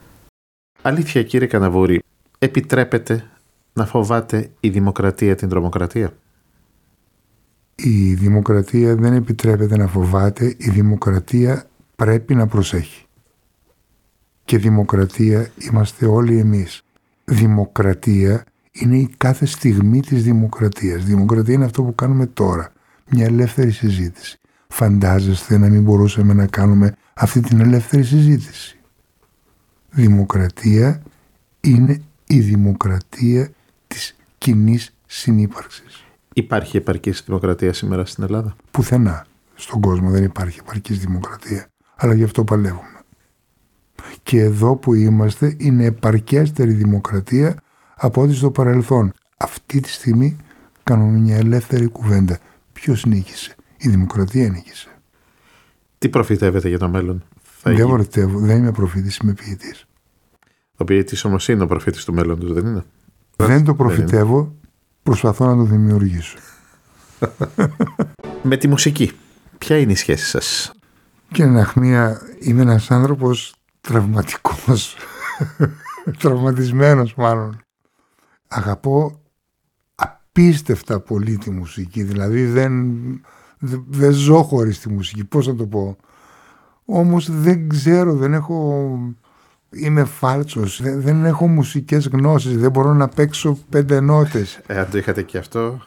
Αλήθεια 0.82 1.22
κύριε 1.22 1.46
Καναβούρη, 1.46 2.02
επιτρέπετε 2.38 3.24
να 3.72 3.86
φοβάται 3.86 4.50
η 4.60 4.68
δημοκρατία 4.68 5.34
την 5.34 5.48
τρομοκρατία; 5.48 6.12
Η 7.74 8.14
δημοκρατία 8.14 8.94
δεν 8.94 9.12
επιτρέπεται 9.12 9.76
να 9.76 9.86
φοβάται, 9.86 10.54
η 10.58 10.70
δημοκρατία 10.70 11.68
πρέπει 11.96 12.34
να 12.34 12.46
προσέχει. 12.46 13.06
Και 14.44 14.58
δημοκρατία 14.58 15.50
είμαστε 15.56 16.06
όλοι 16.06 16.38
εμείς. 16.38 16.82
Δημοκρατία 17.24 18.44
είναι 18.80 18.96
η 18.96 19.14
κάθε 19.16 19.46
στιγμή 19.46 20.00
της 20.00 20.22
δημοκρατίας. 20.22 21.04
Δημοκρατία 21.04 21.54
είναι 21.54 21.64
αυτό 21.64 21.82
που 21.82 21.94
κάνουμε 21.94 22.26
τώρα. 22.26 22.72
Μια 23.10 23.24
ελεύθερη 23.24 23.70
συζήτηση. 23.70 24.38
Φαντάζεστε 24.68 25.58
να 25.58 25.68
μην 25.68 25.82
μπορούσαμε 25.82 26.32
να 26.32 26.46
κάνουμε 26.46 26.94
αυτή 27.14 27.40
την 27.40 27.60
ελεύθερη 27.60 28.02
συζήτηση. 28.02 28.78
Δημοκρατία 29.90 31.02
είναι 31.60 32.02
η 32.26 32.40
δημοκρατία 32.40 33.50
της 33.86 34.16
κοινή 34.38 34.78
συνύπαρξης. 35.06 36.04
Υπάρχει 36.32 36.76
επαρκής 36.76 37.22
δημοκρατία 37.26 37.72
σήμερα 37.72 38.04
στην 38.04 38.24
Ελλάδα; 38.24 38.56
Πουθενά 38.70 39.26
στον 39.54 39.80
κόσμο 39.80 40.10
δεν 40.10 40.24
υπάρχει 40.24 40.58
επαρκής 40.60 40.98
δημοκρατία. 40.98 41.66
Αλλά 41.96 42.14
γι' 42.14 42.24
αυτό 42.24 42.44
παλεύουμε. 42.44 43.00
Και 44.22 44.40
εδώ 44.40 44.76
που 44.76 44.94
είμαστε 44.94 45.54
είναι 45.58 45.84
επαρκέστερη 45.84 46.72
δημοκρατία 46.72 47.56
από 47.98 48.22
ό,τι 48.22 48.34
στο 48.34 48.50
παρελθόν. 48.50 49.12
Αυτή 49.36 49.80
τη 49.80 49.88
στιγμή 49.88 50.36
κάνουμε 50.82 51.18
μια 51.18 51.36
ελεύθερη 51.36 51.86
κουβέντα. 51.86 52.38
Ποιος 52.72 53.04
νίκησε; 53.04 53.54
Η 53.76 53.88
δημοκρατία 53.88 54.48
νίκησε. 54.48 54.88
Τι 55.98 56.08
προφητεύετε 56.08 56.68
για 56.68 56.78
το 56.78 56.88
μέλλον; 56.88 57.24
Θα 57.42 57.72
δεν 57.72 57.86
προφητεύω. 57.86 58.38
Δεν 58.38 58.58
είμαι 58.58 58.72
προφήτης, 58.72 59.16
είμαι 59.16 59.32
ποιητής. 59.32 59.86
Ο 60.76 60.84
ποιητής 60.84 61.24
όμως 61.24 61.48
είναι 61.48 61.62
ο 61.62 61.66
προφήτης 61.66 62.04
του 62.04 62.14
μέλλοντος, 62.14 62.52
δεν 62.52 62.66
είναι; 62.66 62.84
Δεν 63.36 63.64
το 63.64 63.74
προφητεύω, 63.74 64.54
προσπαθώ 65.02 65.46
να 65.46 65.56
το 65.56 65.62
δημιουργήσω. 65.62 66.38
Με 68.42 68.56
τη 68.56 68.68
μουσική, 68.68 69.12
ποια 69.58 69.78
είναι 69.78 69.92
η 69.92 69.96
σχέση 69.96 70.24
σας; 70.24 70.72
Και 71.32 71.44
Ναχμία, 71.44 72.20
είμαι 72.40 72.62
ένας 72.62 72.90
άνθρωπος 72.90 73.54
τραυματικός, 73.80 74.96
τραυματισμένος 76.20 77.14
μάλλον. 77.14 77.58
Αγαπώ 78.48 79.20
απίστευτα 79.94 81.00
πολύ 81.00 81.38
τη 81.38 81.50
μουσική, 81.50 82.02
δηλαδή 82.02 82.44
δεν, 82.46 82.92
δεν, 83.58 83.84
δεν 83.88 84.12
ζω 84.12 84.42
χωρίς 84.42 84.80
τη 84.80 84.88
μουσική, 84.88 85.24
πώς 85.24 85.46
να 85.46 85.54
το 85.54 85.66
πω. 85.66 85.96
Όμως 86.84 87.30
δεν 87.30 87.68
ξέρω, 87.68 88.14
δεν 88.14 88.32
έχω 88.34 88.98
είμαι 89.70 90.04
φάλτσος, 90.04 90.82
δεν, 90.82 91.24
έχω 91.24 91.48
μουσικές 91.48 92.06
γνώσεις, 92.06 92.58
δεν 92.58 92.70
μπορώ 92.70 92.94
να 92.94 93.08
παίξω 93.08 93.58
πέντε 93.68 94.00
νότες. 94.00 94.60
Ε, 94.66 94.78
αν 94.78 94.90
το 94.90 94.98
είχατε 94.98 95.22
και 95.22 95.38
αυτό. 95.38 95.82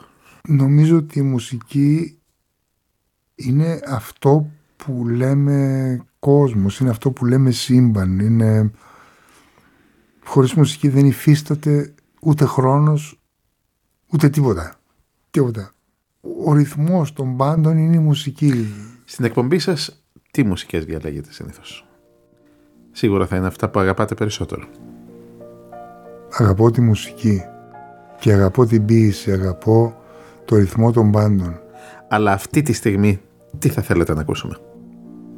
Νομίζω 0.48 0.98
ότι 0.98 1.20
η 1.20 1.22
μουσική 1.22 2.20
είναι 3.36 3.80
αυτό 3.88 4.50
που 4.76 5.08
λέμε 5.08 6.00
κόσμος, 6.20 6.80
είναι 6.80 6.90
αυτό 6.90 7.12
που 7.12 7.26
λέμε 7.26 7.52
σύμπαν, 7.52 8.20
είναι 8.20 8.72
Χωρίς 10.24 10.54
μουσική 10.54 10.90
δεν 10.90 11.06
υφίσταται 11.06 11.94
ούτε 12.22 12.46
χρόνος, 12.46 13.20
ούτε 14.14 14.30
τίποτα. 14.30 14.76
Τίποτα. 15.32 15.72
Ο 16.46 16.54
ρυθμός 16.54 17.14
των 17.14 17.38
πάντων 17.38 17.78
είναι 17.78 17.96
η 17.96 18.00
μουσική. 18.00 18.74
Στην 19.06 19.26
εκπομπή 19.26 19.60
σας, 19.60 20.04
τι 20.32 20.44
μουσικές 20.44 20.86
διαλέγετε 20.86 21.32
συνήθως; 21.32 21.86
Σίγουρα 22.92 23.28
θα 23.28 23.36
είναι 23.36 23.48
αυτά 23.48 23.70
που 23.70 23.80
αγαπάτε 23.80 24.16
περισσότερο. 24.16 24.68
Αγαπώ 26.32 26.72
τη 26.72 26.82
μουσική 26.82 27.42
και 28.20 28.34
αγαπώ 28.34 28.66
την 28.66 28.86
ποίηση, 28.86 29.32
αγαπώ 29.32 30.02
το 30.46 30.56
ρυθμό 30.56 30.92
των 30.92 31.12
πάντων. 31.12 31.60
Αλλά 32.08 32.32
αυτή 32.32 32.62
τη 32.62 32.74
στιγμή 32.74 33.22
τι 33.60 33.70
θα 33.70 33.82
θέλετε 33.82 34.14
να 34.14 34.22
ακούσουμε; 34.22 34.58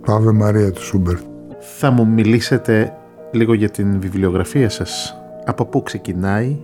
Το 0.05 0.15
Ave 0.15 0.33
Μαρία 0.33 0.71
του 0.71 0.81
Σούμπερτ. 0.81 1.23
Θα 1.59 1.91
μου 1.91 2.07
μιλήσετε 2.07 2.97
λίγο 3.31 3.53
για 3.53 3.69
την 3.69 3.99
βιβλιογραφία 3.99 4.69
σας. 4.69 5.17
Από 5.45 5.65
πού 5.65 5.83
ξεκινάει 5.83 6.57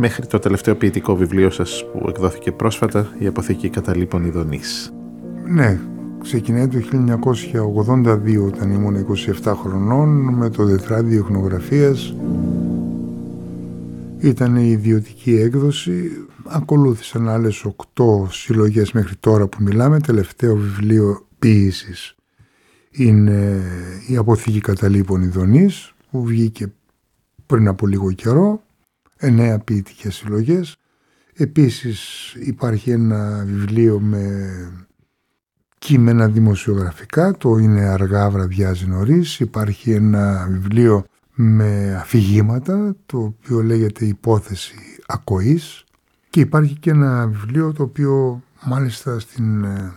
μέχρι 0.00 0.26
το 0.26 0.38
τελευταίο 0.38 0.74
ποιητικό 0.74 1.16
βιβλίο 1.16 1.50
σας 1.50 1.84
που 1.92 2.08
εκδόθηκε 2.08 2.52
πρόσφατα, 2.52 3.08
η 3.18 3.26
Αποθήκη 3.26 3.68
Καταλήπων 3.68 4.24
Ιδονής. 4.24 4.92
Ναι, 5.44 5.80
ξεκινάει 6.22 6.68
το 6.68 6.78
1982 6.78 8.46
όταν 8.46 8.70
ήμουν 8.70 9.06
27 9.44 9.54
χρονών 9.62 10.08
με 10.34 10.50
το 10.50 10.66
τετράδιο 10.66 11.18
εχνογραφίας. 11.18 12.14
Ήταν 14.18 14.56
η 14.56 14.68
ιδιωτική 14.70 15.34
έκδοση. 15.34 16.10
Ακολούθησαν 16.46 17.28
άλλες 17.28 17.64
οκτώ 17.64 18.28
συλλογές 18.30 18.92
μέχρι 18.92 19.16
τώρα 19.16 19.46
που 19.46 19.58
μιλάμε. 19.60 20.00
Τελευταίο 20.00 20.56
βιβλίο 20.56 21.26
ποίησης 21.38 22.14
είναι 22.90 23.62
η 24.08 24.16
Αποθήκη 24.16 24.60
Καταλήπων 24.60 25.22
Ιδονής 25.22 25.94
που 26.10 26.24
βγήκε 26.24 26.72
πριν 27.46 27.68
από 27.68 27.86
λίγο 27.86 28.12
καιρό. 28.12 28.62
Εννέα 29.18 29.58
ποιητικές 29.58 30.14
συλλογές. 30.14 30.76
Επίσης 31.34 32.32
υπάρχει 32.34 32.90
ένα 32.90 33.44
βιβλίο 33.46 34.00
με 34.00 34.48
κείμενα 35.78 36.28
δημοσιογραφικά, 36.28 37.36
το 37.36 37.56
είναι 37.56 37.80
αργά 37.80 38.30
βραδιάζει 38.30 38.86
νωρίς. 38.86 39.40
Υπάρχει 39.40 39.90
ένα 39.90 40.46
βιβλίο 40.50 41.04
με 41.34 41.96
αφηγήματα, 42.00 42.96
το 43.06 43.18
οποίο 43.18 43.62
λέγεται 43.62 44.04
υπόθεση 44.04 44.74
ακοής 45.06 45.84
και 46.30 46.40
υπάρχει 46.40 46.74
και 46.74 46.90
ένα 46.90 47.26
βιβλίο 47.26 47.72
το 47.72 47.82
οποίο 47.82 48.42
μάλιστα 48.64 49.18
στην 49.18 49.64
ε, 49.64 49.92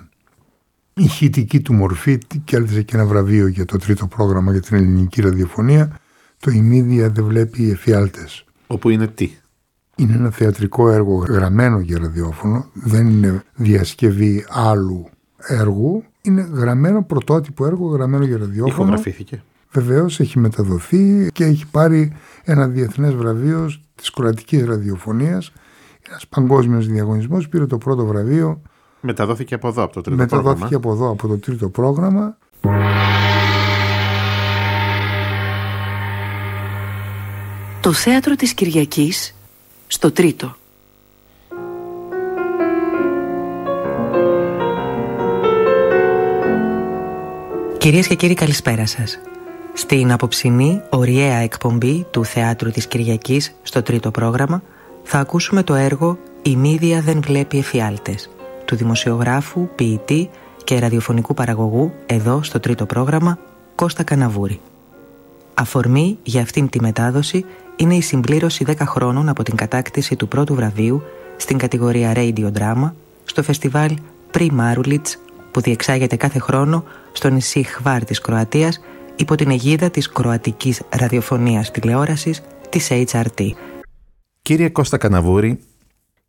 ηχητική 0.94 1.62
του 1.62 1.74
μορφή 1.74 2.18
κέρδισε 2.44 2.82
και 2.82 2.96
ένα 2.96 3.06
βραβείο 3.06 3.48
για 3.48 3.66
το 3.66 3.78
τρίτο 3.78 4.08
πρόγραμμα 4.08 4.52
για 4.52 4.62
την 4.62 4.78
ελληνική 4.78 5.22
ραδιοφωνία 5.22 6.00
το 6.40 6.52
«Η 6.52 6.82
δεν 7.08 7.26
βλέπει 7.26 7.70
εφιάλτες». 7.70 8.46
Όπου 8.72 8.90
είναι 8.90 9.08
τι; 9.08 9.32
Είναι 9.96 10.14
ένα 10.14 10.30
θεατρικό 10.30 10.90
έργο 10.90 11.16
γραμμένο 11.16 11.80
για 11.80 11.98
ραδιόφωνο, 11.98 12.66
δεν 12.74 13.08
είναι 13.08 13.44
διασκευή 13.56 14.46
άλλου 14.50 15.10
έργου. 15.38 16.04
Είναι 16.22 16.42
γραμμένο 16.54 17.04
πρωτότυπο 17.04 17.66
έργο, 17.66 17.88
γραμμένο 17.88 18.26
για 18.26 18.38
ραδιόφωνο. 18.38 18.74
Ηχογραφήθηκε. 18.74 19.44
Βεβαίως 19.72 20.20
έχει 20.20 20.40
μεταδοθεί 20.40 21.28
και 21.34 21.44
έχει 21.44 21.68
πάρει 21.68 22.14
ένα 22.44 22.68
διεθνές 22.68 23.14
βραβείο 23.14 23.72
της 23.96 24.10
κροατικής 24.12 24.66
ραδιοφωνίας. 24.66 25.52
Ένας 26.10 26.28
παγκόσμιος 26.28 26.88
διαγωνισμός 26.88 27.50
πήρε 27.50 27.66
το 27.66 27.78
πρώτο 27.78 28.06
βραβείο. 28.06 28.62
Μεταδόθηκε 29.02 29.56
από 29.56 29.68
εδώ, 29.68 29.84
από 29.84 29.94
το 29.94 30.02
τρίτο 30.02 30.18
Μεταδόθηκε 30.18 30.60
πρόγραμμα. 30.60 30.78
από 30.78 30.92
εδώ, 30.92 31.12
από 31.12 31.28
το 31.28 31.38
τρίτο 31.38 31.70
πρόγραμμα. 31.70 32.38
Το 37.82 37.94
θέατρο 37.94 38.36
της 38.36 38.54
Κυριακής 38.54 39.36
στο 39.88 40.12
τρίτο. 40.12 40.56
Κυρίες 47.78 48.08
και 48.08 48.16
κύριοι 48.16 48.34
καλησπέρα 48.34 48.86
σας. 48.86 49.20
Στην 49.74 50.12
απόψινή 50.12 50.82
ωριαία 50.90 51.38
εκπομπή 51.38 52.06
του 52.12 52.26
Θεάτρου 52.26 52.72
της 52.72 52.88
Κυριακής 52.88 53.56
στο 53.64 53.82
τρίτο 53.82 54.12
πρόγραμμα 54.12 54.64
θα 55.04 55.20
ακούσουμε 55.20 55.64
το 55.64 55.74
έργο 55.74 56.18
«Η 56.42 56.56
μύδια 56.56 57.02
δεν 57.02 57.22
βλέπει 57.22 57.58
εφιάλτες» 57.58 58.30
του 58.66 58.76
δημοσιογράφου, 58.76 59.68
ποιητή 59.76 60.30
και 60.64 60.80
ραδιοφωνικού 60.80 61.34
παραγωγού 61.34 61.94
εδώ 62.06 62.44
στο 62.44 62.60
τρίτο 62.60 62.86
πρόγραμμα 62.86 63.40
Κώστα 63.76 64.04
Καναβούρη. 64.04 64.60
Αφορμή 65.62 66.18
για 66.24 66.42
αυτήν 66.42 66.70
τη 66.70 66.82
μετάδοση 66.82 67.46
είναι 67.76 67.96
η 67.96 68.02
συμπλήρωση 68.02 68.66
10 68.68 68.76
χρόνων 68.80 69.30
από 69.30 69.44
την 69.44 69.56
κατάκτηση 69.56 70.16
του 70.16 70.28
πρώτου 70.28 70.56
βραβείου 70.56 71.02
στην 71.38 71.58
κατηγορία 71.58 72.14
Radio 72.16 72.52
Drama 72.58 72.92
στο 73.24 73.44
φεστιβάλ 73.44 73.98
Pri 74.34 74.48
Marulits 74.48 75.16
που 75.52 75.62
διεξάγεται 75.62 76.16
κάθε 76.16 76.40
χρόνο 76.40 76.84
στο 77.12 77.30
νησί 77.30 77.64
Χβάρ 77.64 78.06
της 78.06 78.22
Κροατίας 78.22 78.80
υπό 79.16 79.36
την 79.36 79.50
αιγίδα 79.50 79.90
της 79.90 80.10
Κροατικής 80.10 80.82
Ραδιοφωνίας 80.90 81.72
Τηλεόρασης 81.72 82.42
της 82.70 82.88
HRT. 82.92 83.52
Κύριε 84.42 84.70
Κώστα 84.70 84.98
Καναβούρη, 84.98 85.60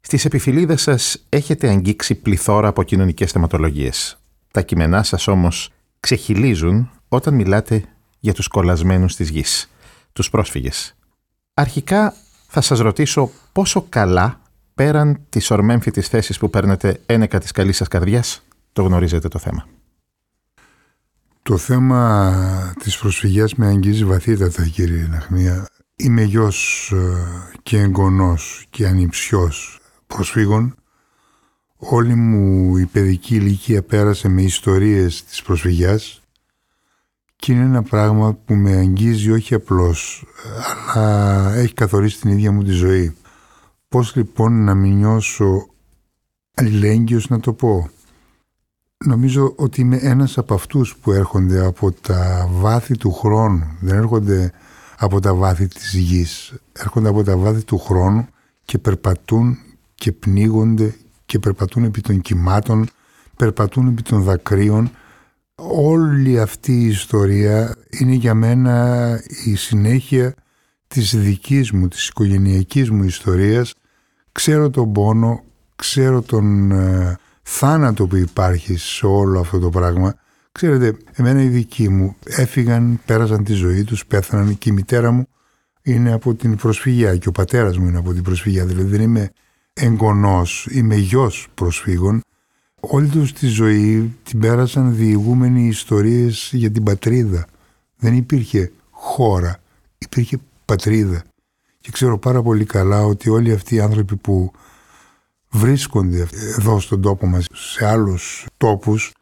στις 0.00 0.24
επιφυλίδες 0.24 0.82
σας 0.82 1.26
έχετε 1.28 1.68
αγγίξει 1.68 2.14
πληθώρα 2.14 2.68
από 2.68 2.82
κοινωνικές 2.82 3.32
θεματολογίες. 3.32 4.18
Τα 4.50 4.62
κείμενά 4.62 5.02
σας 5.02 5.28
όμως 5.28 5.70
ξεχυλίζουν 6.00 6.90
όταν 7.08 7.34
μιλάτε 7.34 7.84
για 8.22 8.34
τους 8.34 8.48
κολλασμένους 8.48 9.16
της 9.16 9.28
γης, 9.28 9.70
τους 10.12 10.30
πρόσφυγες. 10.30 10.94
Αρχικά 11.54 12.14
θα 12.46 12.60
σας 12.60 12.78
ρωτήσω 12.78 13.30
πόσο 13.52 13.86
καλά, 13.88 14.40
πέραν 14.74 15.20
της 15.28 15.50
ορμέμφητης 15.50 16.08
θέσης 16.08 16.38
που 16.38 16.50
παίρνετε 16.50 17.00
ένεκα 17.06 17.38
της 17.38 17.50
καλής 17.50 17.76
σας 17.76 17.88
καρδιάς, 17.88 18.42
το 18.72 18.82
γνωρίζετε 18.82 19.28
το 19.28 19.38
θέμα. 19.38 19.66
Το 21.42 21.56
θέμα 21.56 22.74
της 22.78 22.98
προσφυγιάς 22.98 23.54
με 23.54 23.66
αγγίζει 23.66 24.04
βαθύτατα 24.04 24.66
κύριε 24.66 25.06
Ναχμία. 25.06 25.66
Είμαι 25.96 26.22
γιος 26.22 26.90
ε, 26.94 27.58
και 27.62 27.78
εγγονός 27.78 28.66
και 28.70 28.86
ανιψιός 28.86 29.80
προσφύγων. 30.06 30.74
Όλη 31.76 32.14
μου 32.14 32.76
η 32.76 32.86
παιδική 32.86 33.34
ηλικία 33.34 33.82
πέρασε 33.82 34.28
με 34.28 34.42
ιστορίες 34.42 35.24
της 35.24 35.42
προσφυγιάς 35.42 36.21
και 37.42 37.52
είναι 37.52 37.64
ένα 37.64 37.82
πράγμα 37.82 38.34
που 38.34 38.54
με 38.54 38.76
αγγίζει 38.76 39.30
όχι 39.30 39.54
απλώς, 39.54 40.26
αλλά 40.94 41.54
έχει 41.54 41.74
καθορίσει 41.74 42.20
την 42.20 42.30
ίδια 42.30 42.52
μου 42.52 42.62
τη 42.62 42.70
ζωή. 42.70 43.14
Πώς 43.88 44.16
λοιπόν 44.16 44.64
να 44.64 44.74
μην 44.74 44.96
νιώσω 44.96 45.66
αλληλέγγυος 46.54 47.28
να 47.28 47.40
το 47.40 47.52
πω. 47.52 47.90
Νομίζω 49.04 49.54
ότι 49.56 49.80
είμαι 49.80 49.96
ένας 49.96 50.38
από 50.38 50.54
αυτούς 50.54 50.96
που 50.96 51.12
έρχονται 51.12 51.66
από 51.66 51.92
τα 51.92 52.48
βάθη 52.50 52.96
του 52.96 53.12
χρόνου. 53.12 53.76
Δεν 53.80 53.96
έρχονται 53.96 54.52
από 54.98 55.20
τα 55.20 55.34
βάθη 55.34 55.68
της 55.68 55.94
γης. 55.94 56.54
Έρχονται 56.72 57.08
από 57.08 57.22
τα 57.22 57.36
βάθη 57.36 57.64
του 57.64 57.78
χρόνου 57.78 58.26
και 58.64 58.78
περπατούν 58.78 59.58
και 59.94 60.12
πνίγονται 60.12 60.94
και 61.26 61.38
περπατούν 61.38 61.84
επί 61.84 62.00
των 62.00 62.20
κυμάτων, 62.20 62.88
περπατούν 63.36 63.86
επί 63.86 64.02
των 64.02 64.22
δακρύων. 64.22 64.90
Όλη 65.70 66.40
αυτή 66.40 66.72
η 66.72 66.86
ιστορία 66.86 67.74
είναι 67.90 68.14
για 68.14 68.34
μένα 68.34 69.20
η 69.44 69.54
συνέχεια 69.54 70.34
της 70.88 71.16
δικής 71.16 71.70
μου, 71.70 71.88
της 71.88 72.08
οικογενειακής 72.08 72.90
μου 72.90 73.04
ιστορίας. 73.04 73.74
Ξέρω 74.32 74.70
τον 74.70 74.92
πόνο, 74.92 75.44
ξέρω 75.76 76.22
τον 76.22 76.70
ε, 76.70 77.18
θάνατο 77.42 78.06
που 78.06 78.16
υπάρχει 78.16 78.76
σε 78.76 79.06
όλο 79.06 79.40
αυτό 79.40 79.58
το 79.58 79.70
πράγμα. 79.70 80.14
Ξέρετε, 80.52 80.96
εμένα 81.12 81.42
οι 81.42 81.48
δικοί 81.48 81.88
μου 81.88 82.16
έφυγαν, 82.24 83.00
πέρασαν 83.04 83.44
τη 83.44 83.52
ζωή 83.52 83.84
τους, 83.84 84.06
πέθαναν 84.06 84.58
και 84.58 84.70
η 84.70 84.72
μητέρα 84.72 85.10
μου 85.10 85.26
είναι 85.82 86.12
από 86.12 86.34
την 86.34 86.56
προσφυγιά 86.56 87.16
και 87.16 87.28
ο 87.28 87.32
πατέρας 87.32 87.78
μου 87.78 87.88
είναι 87.88 87.98
από 87.98 88.12
την 88.12 88.22
προσφυγιά. 88.22 88.64
Δηλαδή 88.64 88.88
δεν 88.88 89.00
είμαι 89.00 89.30
εγγονός, 89.72 90.68
είμαι 90.70 90.94
γιος 90.94 91.48
προσφύγων. 91.54 92.20
Όλη 92.88 93.08
τους 93.08 93.32
τη 93.32 93.46
ζωή 93.46 94.16
την 94.22 94.38
πέρασαν 94.38 94.94
διηγούμενοι 94.96 95.66
ιστορίες 95.66 96.50
για 96.52 96.70
την 96.70 96.82
πατρίδα. 96.82 97.46
Δεν 97.96 98.16
υπήρχε 98.16 98.72
χώρα, 98.90 99.58
υπήρχε 99.98 100.38
πατρίδα. 100.64 101.22
Και 101.80 101.90
ξέρω 101.90 102.18
πάρα 102.18 102.42
πολύ 102.42 102.64
καλά 102.64 103.04
ότι 103.04 103.30
όλοι 103.30 103.52
αυτοί 103.52 103.74
οι 103.74 103.80
άνθρωποι 103.80 104.16
που 104.16 104.52
βρίσκονται 105.48 106.28
εδώ 106.58 106.80
στον 106.80 107.00
τόπο 107.00 107.26
μας, 107.26 107.46
σε 107.52 107.86
άλλους 107.86 108.46
τόπους, 108.56 109.12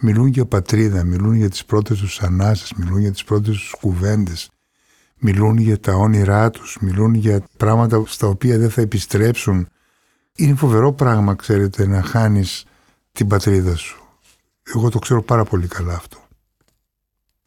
μιλούν 0.00 0.26
για 0.26 0.46
πατρίδα, 0.46 1.04
μιλούν 1.04 1.34
για 1.34 1.50
τις 1.50 1.64
πρώτες 1.64 1.98
τους 1.98 2.20
ανάσες, 2.20 2.72
μιλούν 2.76 2.98
για 3.00 3.12
τις 3.12 3.24
πρώτες 3.24 3.56
τους 3.56 3.74
κουβέντες, 3.80 4.50
μιλούν 5.18 5.58
για 5.58 5.80
τα 5.80 5.94
όνειρά 5.94 6.50
τους, 6.50 6.78
μιλούν 6.80 7.14
για 7.14 7.42
πράγματα 7.56 8.02
στα 8.06 8.26
οποία 8.26 8.58
δεν 8.58 8.70
θα 8.70 8.80
επιστρέψουν. 8.80 9.68
Είναι 10.36 10.54
φοβερό 10.54 10.92
πράγμα, 10.92 11.34
ξέρετε, 11.34 11.86
να 11.86 12.02
χάνεις 12.02 12.64
την 13.12 13.26
πατρίδα 13.26 13.76
σου. 13.76 14.02
Εγώ 14.62 14.90
το 14.90 14.98
ξέρω 14.98 15.22
πάρα 15.22 15.44
πολύ 15.44 15.66
καλά 15.66 15.94
αυτό. 15.94 16.18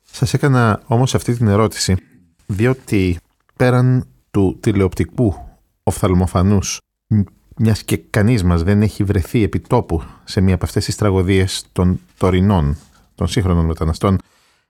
Σας 0.01 0.33
έκανα 0.33 0.81
όμως 0.85 1.15
αυτή 1.15 1.35
την 1.35 1.47
ερώτηση, 1.47 1.95
διότι 2.45 3.17
πέραν 3.55 4.07
του 4.31 4.57
τηλεοπτικού 4.59 5.35
οφθαλμοφανούς 5.83 6.79
μιας 7.57 7.83
και 7.83 7.97
κανείς 7.97 8.43
μας 8.43 8.63
δεν 8.63 8.81
έχει 8.81 9.03
βρεθεί 9.03 9.43
επί 9.43 9.59
τόπου 9.59 10.03
σε 10.23 10.41
μία 10.41 10.55
από 10.55 10.65
αυτές 10.65 10.85
τις 10.85 10.95
τραγωδίες 10.95 11.65
των 11.71 11.99
τωρινών, 12.17 12.77
των 13.15 13.27
σύγχρονων 13.27 13.65
μεταναστών, 13.65 14.17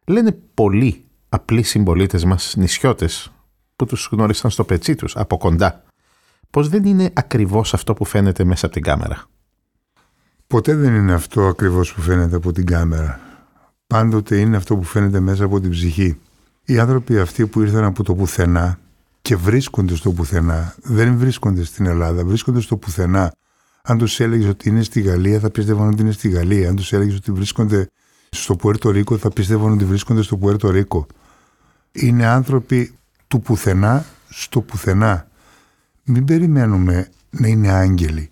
λένε 0.06 0.38
πολλοί 0.54 1.04
απλοί 1.30 1.64
συμπολίτες 1.64 2.26
μας, 2.26 2.54
νησιώτες, 2.58 3.32
που 3.76 3.86
τους 3.86 4.10
γνώρισαν 4.12 4.52
στο 4.52 4.64
πετσί 4.64 4.96
τους, 4.96 5.16
από 5.16 5.38
κοντά, 5.38 5.84
πως 6.50 6.70
δεν 6.70 6.84
είναι 6.84 7.12
ακριβώς 7.14 7.74
αυτό 7.74 7.94
που 7.94 8.06
φαίνεται 8.06 8.44
μέσα 8.44 8.66
από 8.66 8.74
την 8.76 8.84
κάμερα. 8.84 9.26
Ποτέ 10.48 10.76
δεν 10.76 10.96
είναι 10.96 11.14
αυτό 11.14 11.48
ακριβώς 11.48 11.94
που 11.94 12.02
φαίνεται 12.02 12.36
από 12.36 12.52
την 12.52 12.66
κάμερα. 12.66 13.20
Πάντοτε 13.88 14.40
είναι 14.40 14.58
αυτό 14.58 14.76
που 14.76 14.84
φαίνεται 14.84 15.20
μέσα 15.20 15.44
από 15.44 15.60
την 15.60 15.70
ψυχή. 15.70 16.20
Οι 16.66 16.80
άνθρωποι 16.80 17.20
αυτοί 17.20 17.48
που 17.48 17.62
ήρθαν 17.62 17.84
από 17.84 18.04
το 18.04 18.16
πουθενά 18.16 18.80
και 19.22 19.36
βρίσκονται 19.36 19.96
στο 19.96 20.12
πουθενά, 20.12 20.76
δεν 20.82 21.18
βρίσκονται 21.18 21.64
στην 21.64 21.86
Ελλάδα, 21.86 22.26
βρίσκονται 22.26 22.60
στο 22.62 22.78
πουθενά. 22.78 23.34
Αν 23.84 23.98
τους 23.98 24.20
έλεγες 24.20 24.48
ότι 24.48 24.70
είναι 24.70 24.84
στη 24.84 25.02
Γαλλία, 25.02 25.40
θα 25.40 25.50
πίστευαν 25.50 25.88
ότι 25.88 26.02
είναι 26.02 26.12
στη 26.12 26.30
Γαλλία. 26.30 26.70
Αν 26.70 26.76
τους 26.76 26.94
έλεγες 26.94 27.16
ότι 27.16 27.32
βρίσκονται 27.32 27.88
στο 28.30 28.56
Πουέρτο 28.56 28.90
Ρίκο, 28.90 29.18
θα 29.18 29.30
πίστευαν 29.30 29.72
ότι 29.72 29.86
βρίσκονται 29.86 30.22
στο 30.22 30.38
Πουέρτο 30.38 30.70
Ρίκο. 30.70 31.08
Είναι 31.92 32.26
άνθρωποι 32.26 32.96
του 33.28 33.42
πουθενά 33.42 34.06
στο 34.30 34.62
πουθενά. 34.62 35.28
Μην 36.04 36.26
περιμένουμε 36.26 37.10
να 37.30 37.48
είναι 37.48 37.72
άγγελοι. 37.72 38.32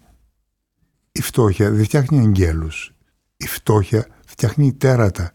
Η 1.11 1.21
φτώχεια 1.21 1.71
δεν 1.71 1.83
φτιάχνει 1.83 2.19
αγγέλους. 2.19 2.91
Η 3.37 3.47
φτώχεια 3.47 4.07
φτιάχνει 4.27 4.73
τέρατα. 4.73 5.31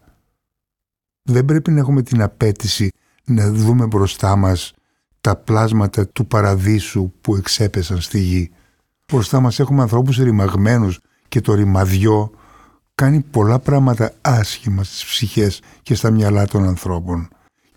Δεν 1.21 1.45
πρέπει 1.45 1.71
να 1.71 1.79
έχουμε 1.79 2.01
την 2.01 2.21
απέτηση 2.21 2.91
να 3.23 3.51
δούμε 3.51 3.85
μπροστά 3.85 4.35
μας 4.35 4.73
τα 5.21 5.35
πλάσματα 5.35 6.07
του 6.07 6.27
παραδείσου 6.27 7.11
που 7.21 7.35
εξέπεσαν 7.35 8.01
στη 8.01 8.19
γη. 8.19 8.51
Μπροστά 9.11 9.39
μας 9.39 9.59
έχουμε 9.59 9.81
ανθρώπους 9.81 10.17
ρημαγμένους 10.17 10.99
και 11.27 11.41
το 11.41 11.53
ρημαδιό 11.53 12.31
κάνει 12.95 13.19
πολλά 13.19 13.59
πράγματα 13.59 14.13
άσχημα 14.21 14.83
στις 14.83 15.05
ψυχές 15.05 15.61
και 15.81 15.95
στα 15.95 16.11
μυαλά 16.11 16.47
των 16.47 16.63
ανθρώπων. 16.63 17.27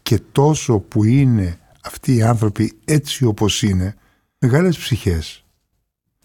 Και 0.03 0.19
τόσο 0.33 0.79
που 0.79 1.05
είναι 1.05 1.59
αυτοί 1.83 2.15
οι 2.15 2.23
άνθρωποι 2.23 2.79
έτσι 2.85 3.25
όπως 3.25 3.63
είναι, 3.63 3.95
μεγάλες 4.39 4.79
ψυχές. 4.79 5.40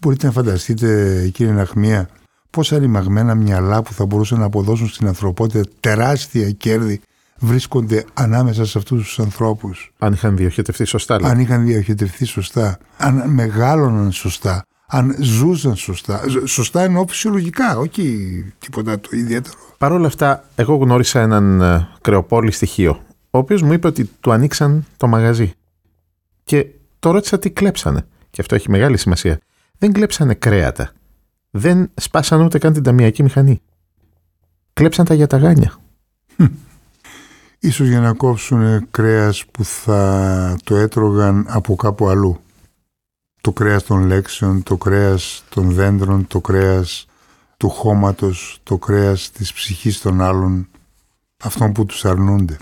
Μπορείτε 0.06 0.26
να 0.26 0.32
φανταστείτε 0.32 1.28
κύριε 1.32 1.52
Ναχμία 1.52 2.08
πόσα 2.50 2.78
ρημαγμένα 2.78 3.34
μυαλά 3.34 3.82
που 3.82 3.92
θα 3.92 4.06
μπορούσαν 4.06 4.38
να 4.38 4.44
αποδώσουν 4.44 4.88
στην 4.88 5.06
ανθρωπότητα 5.06 5.70
τεράστια 5.80 6.50
κέρδη 6.50 7.00
βρίσκονται 7.38 8.04
ανάμεσα 8.14 8.64
σε 8.64 8.78
αυτούς 8.78 9.02
τους 9.02 9.18
ανθρώπους; 9.18 9.92
Αν 9.98 10.12
είχαν 10.12 10.36
διοχετευτεί 10.36 10.84
σωστά. 10.84 11.14
Αν 11.22 11.40
είχαν 11.40 11.64
διοχετευτεί 11.64 12.24
σωστά, 12.24 12.78
αν 12.96 13.30
μεγάλωναν 13.30 14.12
σωστά, 14.12 14.62
αν 14.86 15.16
ζούσαν 15.20 15.76
σωστά. 15.76 16.20
Σωστά 16.44 16.82
εννοώ 16.82 17.06
φυσιολογικά, 17.08 17.78
όχι 17.78 18.44
τίποτα 18.58 19.00
το 19.00 19.08
ιδιαίτερο. 19.12 19.56
Παρ' 19.78 19.92
όλα 19.92 20.06
αυτά, 20.06 20.44
εγώ 20.54 20.74
γνώρισα 20.74 21.20
έναν 21.20 21.60
ε, 21.60 21.88
κρεοπόλη 22.00 22.50
στοιχείο, 22.50 23.00
ο 23.30 23.38
οποίος 23.38 23.62
μου 23.62 23.72
είπε 23.72 23.86
ότι 23.86 24.10
του 24.20 24.32
ανοίξαν 24.32 24.84
το 24.96 25.06
μαγαζί. 25.06 25.52
Και 26.44 26.66
το 26.98 27.10
ρώτησα 27.10 27.38
τι 27.38 27.50
κλέψανε. 27.50 28.06
Και 28.30 28.40
αυτό 28.40 28.54
έχει 28.54 28.70
μεγάλη 28.70 28.96
σημασία. 28.96 29.38
Δεν 29.78 29.92
κλέψανε 29.92 30.34
κρέατα. 30.34 30.92
Δεν 31.50 31.90
σπάσαν 31.94 32.40
ούτε 32.40 32.58
καν 32.58 32.72
την 32.72 32.82
ταμιακή 32.82 33.22
μηχανή. 33.22 33.62
Κλέψαν 34.72 35.04
τα 35.04 35.14
για 35.14 35.26
τα 35.26 35.36
γάνια. 35.36 35.78
Ίσως 37.58 37.88
για 37.88 38.00
να 38.00 38.12
κόψουν 38.12 38.90
κρέας 38.90 39.44
που 39.46 39.64
θα 39.64 40.56
το 40.64 40.76
έτρωγαν 40.76 41.46
από 41.48 41.74
κάπου 41.74 42.08
αλλού. 42.08 42.40
Το 43.40 43.52
κρέας 43.52 43.84
των 43.84 44.06
λέξεων, 44.06 44.62
το 44.62 44.76
κρέας 44.76 45.44
των 45.48 45.72
δέντρων, 45.72 46.26
το 46.26 46.40
κρέας 46.40 47.06
του 47.56 47.68
χώματος, 47.68 48.58
το 48.62 48.78
κρέας 48.78 49.30
της 49.30 49.52
ψυχής 49.52 50.00
των 50.00 50.20
άλλων, 50.20 50.68
αυτών 51.42 51.72
που 51.72 51.84
τους 51.84 52.04
αρνούνται. 52.04 52.56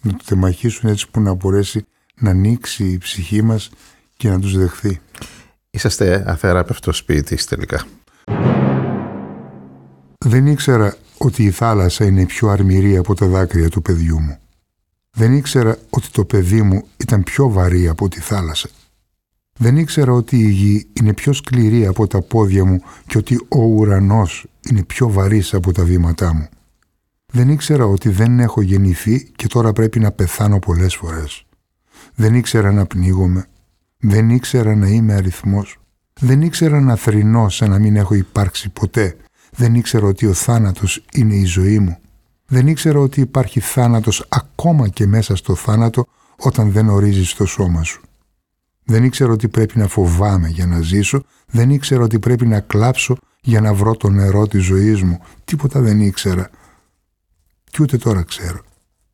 Να 0.00 0.12
το 0.12 0.24
τεμαχίσουν 0.24 0.90
έτσι 0.90 1.10
που 1.10 1.20
να 1.20 1.34
μπορέσει 1.34 1.86
να 2.14 2.30
ανοίξει 2.30 2.84
η 2.84 2.98
ψυχή 2.98 3.42
μας 3.42 3.70
και 4.16 4.28
να 4.28 4.40
τους 4.40 4.56
δεχθεί. 4.56 5.00
Είσαστε 5.78 6.24
αθεράπευτο 6.26 6.92
σπίτι 6.92 7.44
τελικά. 7.44 7.84
Δεν 10.18 10.46
ήξερα 10.46 10.96
ότι 11.18 11.44
η 11.44 11.50
θάλασσα 11.50 12.04
είναι 12.04 12.26
πιο 12.26 12.48
αρμηρή 12.48 12.96
από 12.96 13.14
τα 13.14 13.26
δάκρυα 13.26 13.68
του 13.68 13.82
παιδιού 13.82 14.20
μου. 14.20 14.38
Δεν 15.10 15.32
ήξερα 15.32 15.76
ότι 15.90 16.08
το 16.10 16.24
παιδί 16.24 16.62
μου 16.62 16.86
ήταν 16.96 17.22
πιο 17.22 17.48
βαρύ 17.48 17.88
από 17.88 18.08
τη 18.08 18.20
θάλασσα. 18.20 18.68
Δεν 19.58 19.76
ήξερα 19.76 20.12
ότι 20.12 20.36
η 20.36 20.50
γη 20.50 20.86
είναι 20.92 21.14
πιο 21.14 21.32
σκληρή 21.32 21.86
από 21.86 22.06
τα 22.06 22.22
πόδια 22.22 22.64
μου 22.64 22.80
και 23.06 23.18
ότι 23.18 23.46
ο 23.48 23.60
ουρανός 23.60 24.46
είναι 24.70 24.82
πιο 24.82 25.10
βαρύς 25.10 25.54
από 25.54 25.72
τα 25.72 25.84
βήματά 25.84 26.34
μου. 26.34 26.48
Δεν 27.32 27.48
ήξερα 27.48 27.84
ότι 27.84 28.08
δεν 28.08 28.40
έχω 28.40 28.60
γεννηθεί 28.60 29.30
και 29.36 29.46
τώρα 29.46 29.72
πρέπει 29.72 30.00
να 30.00 30.12
πεθάνω 30.12 30.58
πολλές 30.58 30.94
φορές. 30.94 31.46
Δεν 32.14 32.34
ήξερα 32.34 32.72
να 32.72 32.86
πνίγομαι. 32.86 33.46
Δεν 33.98 34.30
ήξερα 34.30 34.76
να 34.76 34.88
είμαι 34.88 35.14
αριθμός. 35.14 35.78
Δεν 36.20 36.42
ήξερα 36.42 36.80
να 36.80 36.96
θρυνώ 36.96 37.48
σαν 37.48 37.70
να 37.70 37.78
μην 37.78 37.96
έχω 37.96 38.14
υπάρξει 38.14 38.68
ποτέ 38.68 39.16
δεν 39.58 39.74
ήξερα 39.74 40.06
ότι 40.06 40.26
ο 40.26 40.32
θάνατος 40.32 41.04
είναι 41.12 41.34
η 41.34 41.44
ζωή 41.44 41.78
μου. 41.78 41.98
Δεν 42.46 42.66
ήξερα 42.66 42.98
ότι 42.98 43.20
υπάρχει 43.20 43.60
θάνατος 43.60 44.24
ακόμα 44.28 44.88
και 44.88 45.06
μέσα 45.06 45.36
στο 45.36 45.54
θάνατο 45.54 46.06
όταν 46.36 46.70
δεν 46.70 46.88
ορίζεις 46.88 47.34
το 47.34 47.46
σώμα 47.46 47.82
σου. 47.82 48.02
Δεν 48.84 49.04
ήξερα 49.04 49.32
ότι 49.32 49.48
πρέπει 49.48 49.78
να 49.78 49.88
φοβάμαι 49.88 50.48
για 50.48 50.66
να 50.66 50.80
ζήσω. 50.80 51.22
Δεν 51.46 51.70
ήξερα 51.70 52.02
ότι 52.02 52.18
πρέπει 52.18 52.46
να 52.46 52.60
κλάψω 52.60 53.16
για 53.40 53.60
να 53.60 53.74
βρω 53.74 53.96
το 53.96 54.08
νερό 54.08 54.46
της 54.46 54.64
ζωής 54.64 55.02
μου. 55.02 55.18
Τίποτα 55.44 55.80
δεν 55.80 56.00
ήξερα. 56.00 56.50
Και 57.64 57.78
ούτε 57.80 57.96
τώρα 57.96 58.22
ξέρω. 58.22 58.60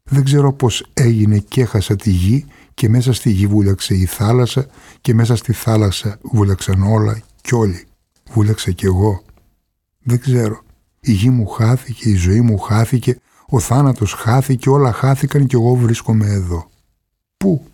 Δεν 0.03 0.24
ξέρω 0.24 0.53
πώς 0.53 0.87
έγινε 0.95 1.39
και 1.39 1.61
έχασα 1.61 1.97
τη 1.97 2.11
γη 2.11 2.47
και 2.74 2.88
μέσα 2.88 3.12
στη 3.12 3.30
γη 3.30 3.46
βούλαξε 3.46 3.94
η 3.94 4.04
θάλασσα 4.04 4.66
και 5.00 5.14
μέσα 5.14 5.36
στη 5.36 5.52
θάλασσα 5.52 6.18
βούλαξαν 6.22 6.82
όλα 6.82 7.22
κι 7.40 7.54
όλοι. 7.54 7.86
Βούλαξα 8.32 8.70
κι 8.70 8.84
εγώ. 8.84 9.22
Δεν 10.02 10.20
ξέρω. 10.20 10.62
Η 11.00 11.12
γη 11.12 11.30
μου 11.30 11.46
χάθηκε, 11.46 12.08
η 12.08 12.14
ζωή 12.14 12.40
μου 12.40 12.58
χάθηκε, 12.58 13.18
ο 13.46 13.60
θάνατος 13.60 14.12
χάθηκε, 14.12 14.68
όλα 14.68 14.92
χάθηκαν 14.92 15.46
και 15.46 15.56
εγώ 15.56 15.74
βρίσκομαι 15.74 16.26
εδώ. 16.26 16.70
Πού; 17.36 17.66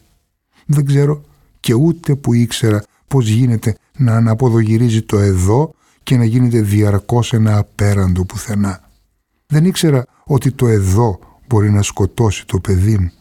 Δεν 0.67 0.85
ξέρω 0.85 1.23
και 1.61 1.75
ούτε 1.75 2.15
που 2.15 2.35
ήξερα 2.35 2.85
πώς 3.09 3.29
γίνεται 3.29 3.77
να 3.97 4.17
αναποδογυρίζει 4.17 5.03
το 5.03 5.19
εδώ 5.19 5.75
και 6.03 6.17
να 6.17 6.25
γίνεται 6.25 6.61
διαρκώς 6.61 7.33
ένα 7.33 7.59
απέραντο 7.59 8.25
πουθενά. 8.25 8.91
Δεν 9.47 9.65
ήξερα 9.65 10.07
ότι 10.25 10.53
το 10.53 10.67
εδώ 10.67 11.19
μπορεί 11.47 11.71
να 11.71 11.83
σκοτώσει 11.83 12.47
το 12.47 12.61
παιδί 12.61 12.99
μου. 12.99 13.13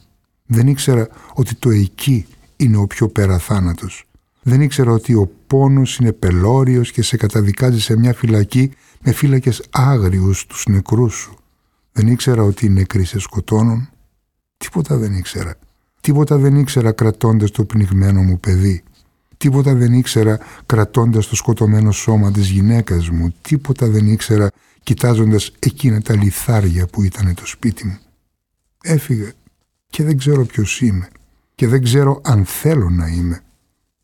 Δεν 0.52 0.68
ήξερα 0.68 1.08
ότι 1.34 1.56
το 1.56 1.70
εκεί 1.70 2.26
είναι 2.56 2.78
ο 2.78 2.88
πιο 2.88 3.08
πέρα 3.08 3.38
θάνατος. 3.38 4.08
Δεν 4.42 4.62
ήξερα 4.62 4.92
ότι 4.92 5.14
ο 5.14 5.32
πόνος 5.48 5.98
είναι 5.98 6.12
πελώριος 6.12 6.92
και 6.92 7.02
σε 7.02 7.18
καταδικάζει 7.18 7.82
σε 7.82 7.98
μια 7.98 8.14
φυλακή 8.14 8.72
με 9.02 9.12
φύλακες 9.12 9.64
άγριους 9.70 10.46
τους 10.46 10.66
νεκρούς 10.68 11.14
σου. 11.14 11.38
Δεν 11.92 12.08
ήξερα 12.08 12.44
ότι 12.44 12.66
οι 12.66 12.70
νεκροί 12.70 13.04
σε 13.04 13.20
σκοτώνουν. 13.20 13.90
Τίποτα 14.58 14.98
δεν 14.98 15.14
ήξερα. 15.14 15.56
Τίποτα 16.02 16.38
δεν 16.38 16.56
ήξερα 16.56 16.92
κρατώντας 16.92 17.52
το 17.52 17.64
πνιγμένο 17.64 18.22
μου 18.22 18.40
παιδί. 18.40 18.84
Τίποτα 19.38 19.74
δεν 19.74 19.94
ήξερα 19.94 20.40
κρατώντας 20.66 21.28
το 21.28 21.36
σκοτωμένο 21.36 21.92
σώμα 21.92 22.32
της 22.32 22.50
γυναίκας 22.50 23.10
μου. 23.10 23.34
Τίποτα 23.42 23.88
δεν 23.88 24.08
ήξερα 24.08 24.50
κοιτάζοντας 24.84 25.52
εκείνα 25.60 26.02
τα 26.02 26.16
λιθάρια 26.16 26.88
που 26.88 27.04
ήταν 27.04 27.34
το 27.34 27.46
σπίτι 27.46 27.86
μου. 27.86 27.98
Έφυγα 28.84 29.32
και 29.90 30.04
δεν 30.04 30.18
ξέρω 30.18 30.46
ποιος 30.46 30.82
είμαι 30.82 31.10
και 31.56 31.68
δεν 31.68 31.84
ξέρω 31.84 32.22
αν 32.24 32.46
θέλω 32.46 32.90
να 32.90 33.08
είμαι 33.08 33.42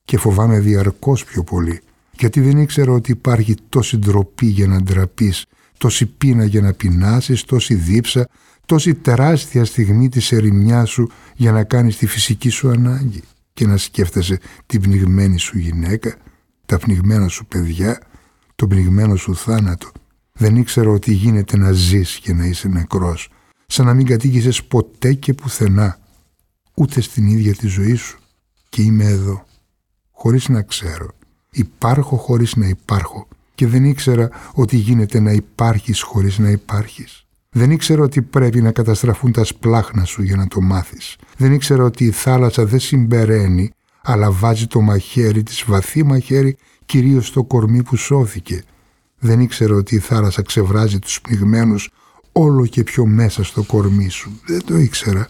και 0.06 0.18
φοβάμαι 0.18 0.60
διαρκώς 0.60 1.24
πιο 1.26 1.44
πολύ 1.44 1.82
γιατί 2.20 2.42
δεν 2.42 2.58
ήξερα 2.58 2.92
ότι 2.92 3.12
υπάρχει 3.12 3.56
τόση 3.70 3.98
ντροπή 3.98 4.46
για 4.46 4.68
να 4.68 4.82
ντραπείς, 4.82 5.46
τόση 5.78 6.06
πείνα 6.06 6.46
για 6.46 6.62
να 6.62 6.74
πεινάσεις, 6.74 7.44
τόση 7.44 7.74
δίψα, 7.76 8.28
τόση 8.66 8.94
τεράστια 8.94 9.66
στιγμή 9.66 10.10
της 10.10 10.32
ερημιά 10.32 10.86
σου 10.86 11.10
για 11.36 11.52
να 11.52 11.64
κάνεις 11.64 11.98
τη 11.98 12.08
φυσική 12.08 12.50
σου 12.50 12.70
ανάγκη 12.70 13.22
και 13.54 13.68
να 13.68 13.78
σκέφτεσαι 13.78 14.40
την 14.66 14.82
πνιγμένη 14.82 15.40
σου 15.40 15.58
γυναίκα, 15.58 16.16
τα 16.66 16.78
πνιγμένα 16.78 17.28
σου 17.28 17.46
παιδιά, 17.46 18.02
τον 18.56 18.70
πνιγμένο 18.70 19.16
σου 19.16 19.36
θάνατο. 19.36 19.92
Δεν 20.34 20.56
ήξερα 20.56 20.90
ότι 20.90 21.14
γίνεται 21.14 21.58
να 21.58 21.72
ζεις 21.72 22.20
και 22.20 22.34
να 22.34 22.46
είσαι 22.46 22.68
νεκρός, 22.68 23.30
σαν 23.68 23.86
να 23.86 23.94
μην 23.94 24.06
κατήγησες 24.06 24.64
ποτέ 24.64 25.14
και 25.14 25.34
πουθενά, 25.34 26.00
ούτε 26.74 27.02
στην 27.02 27.28
ίδια 27.28 27.56
τη 27.56 27.68
ζωή 27.68 27.96
σου. 27.96 28.20
Και 28.70 28.82
είμαι 28.82 29.06
εδώ, 29.06 29.46
χωρίς 30.12 30.50
να 30.50 30.62
ξέρω 30.62 31.16
υπάρχω 31.56 32.16
χωρίς 32.16 32.56
να 32.56 32.68
υπάρχω 32.68 33.28
και 33.56 33.68
δεν 33.68 33.84
ήξερα 33.84 34.30
ότι 34.54 34.78
γίνεται 34.78 35.20
να 35.20 35.32
υπάρχεις 35.32 36.02
χωρίς 36.02 36.38
να 36.38 36.50
υπάρχεις. 36.50 37.26
Δεν 37.50 37.72
ήξερα 37.72 38.04
ότι 38.04 38.22
πρέπει 38.22 38.62
να 38.62 38.72
καταστραφούν 38.72 39.32
τα 39.32 39.44
σπλάχνα 39.44 40.04
σου 40.04 40.24
για 40.24 40.36
να 40.36 40.48
το 40.48 40.62
μάθεις. 40.62 41.16
Δεν 41.38 41.54
ήξερα 41.54 41.84
ότι 41.84 42.06
η 42.06 42.12
θάλασσα 42.12 42.66
δεν 42.66 42.80
συμπεραίνει, 42.80 43.72
αλλά 44.02 44.32
βάζει 44.32 44.68
το 44.68 44.82
μαχαίρι 44.82 45.44
της 45.44 45.64
βαθύ 45.68 46.04
μαχαίρι 46.04 46.58
κυρίως 46.86 47.28
στο 47.28 47.44
κορμί 47.44 47.84
που 47.84 47.96
σώθηκε. 47.96 48.64
Δεν 49.20 49.40
ήξερα 49.40 49.76
ότι 49.76 49.96
η 49.96 50.00
θάλασσα 50.00 50.42
ξεβράζει 50.42 51.00
τους 51.00 51.22
πνιγμένους 51.22 51.90
όλο 52.38 52.66
και 52.66 52.84
πιο 52.84 53.06
μέσα 53.06 53.44
στο 53.44 53.64
κορμί 53.64 54.10
σου. 54.10 54.40
Δεν 54.46 54.66
το 54.66 54.78
ήξερα. 54.78 55.30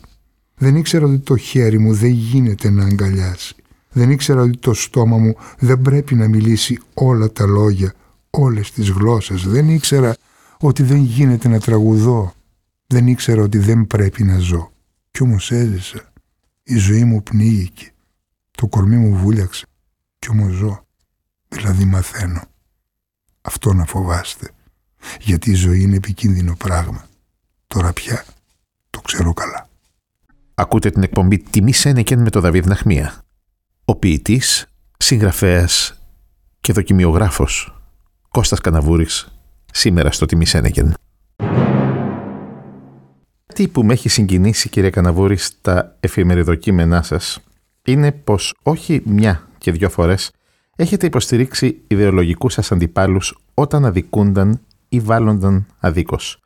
Δεν 0.56 0.76
ήξερα 0.76 1.06
ότι 1.06 1.20
το 1.20 1.38
χέρι 1.38 1.80
μου 1.80 1.94
δεν 1.94 2.10
γίνεται 2.10 2.70
να 2.70 2.86
αγκαλιάσει. 2.86 3.56
Δεν 3.92 4.12
ήξερα 4.12 4.42
ότι 4.42 4.58
το 4.58 4.74
στόμα 4.74 5.18
μου 5.18 5.36
δεν 5.60 5.82
πρέπει 5.82 6.16
να 6.16 6.28
μιλήσει 6.28 6.80
όλα 6.94 7.32
τα 7.32 7.46
λόγια, 7.46 7.94
όλες 8.30 8.72
τις 8.72 8.90
γλώσσες. 8.90 9.48
Δεν 9.48 9.70
ήξερα 9.70 10.16
ότι 10.60 10.84
δεν 10.84 10.98
γίνεται 10.98 11.48
να 11.48 11.60
τραγουδώ. 11.60 12.34
Δεν 12.88 13.08
ήξερα 13.08 13.42
ότι 13.42 13.58
δεν 13.58 13.88
πρέπει 13.88 14.24
να 14.24 14.38
ζω. 14.38 14.72
Κι 15.12 15.24
όμως 15.24 15.52
έζησα. 15.52 16.14
Η 16.64 16.78
ζωή 16.78 17.04
μου 17.04 17.24
πνίγηκε. 17.24 17.92
Το 18.52 18.68
κορμί 18.68 18.98
μου 18.98 19.18
βούλιαξε. 19.18 19.66
Κι 20.20 20.30
όμως 20.30 20.54
ζω. 20.54 20.86
Δηλαδή 21.48 21.86
μαθαίνω. 21.86 22.42
Αυτό 23.42 23.74
να 23.74 23.86
φοβάστε. 23.86 24.50
Γιατί 25.22 25.52
η 25.52 25.54
ζωή 25.54 25.82
είναι 25.82 25.96
επικίνδυνο 25.96 26.56
πράγμα. 26.56 27.08
Τώρα 27.68 27.94
πια 27.94 28.26
το 28.90 29.02
ξέρω 29.02 29.34
καλά. 29.34 29.70
Ακούτε 30.56 30.90
την 30.90 31.04
εκπομπή 31.04 31.38
«Τιμή 31.50 31.74
Σένεκεν» 31.74 32.22
με 32.22 32.30
τον 32.30 32.42
Δαβίδ 32.42 32.66
Ναχμία. 32.66 33.24
Ο 33.86 33.96
ποιητής, 33.96 34.66
συγγραφέας 34.98 36.02
και 36.62 36.74
δοκιμιογράφος 36.74 37.80
Κώστας 38.30 38.60
Καναβούρης 38.60 39.28
σήμερα 39.74 40.12
στο 40.12 40.26
Τιμή 40.26 40.46
Σένεκεν. 40.46 40.94
Τι 43.54 43.68
που 43.68 43.84
με 43.84 43.94
έχει 43.94 44.10
συγκινήσει 44.10 44.70
κύριε 44.70 44.90
Καναβούρη 44.90 45.38
στα 45.38 45.98
εφημεριδοκείμενά 46.00 47.02
σας 47.02 47.40
είναι 47.86 48.12
πως 48.12 48.56
όχι 48.64 49.02
μια 49.06 49.48
και 49.58 49.72
δυο 49.72 49.90
φορές 49.90 50.32
έχετε 50.76 51.06
υποστηρίξει 51.06 51.82
ιδεολογικούς 51.88 52.54
σας 52.54 52.72
αντιπάλους 52.72 53.38
όταν 53.54 53.86
αδικούνταν 53.86 54.60
ή 54.96 55.00
βάλλονταν 55.00 55.66
αδίκως. 55.80 56.40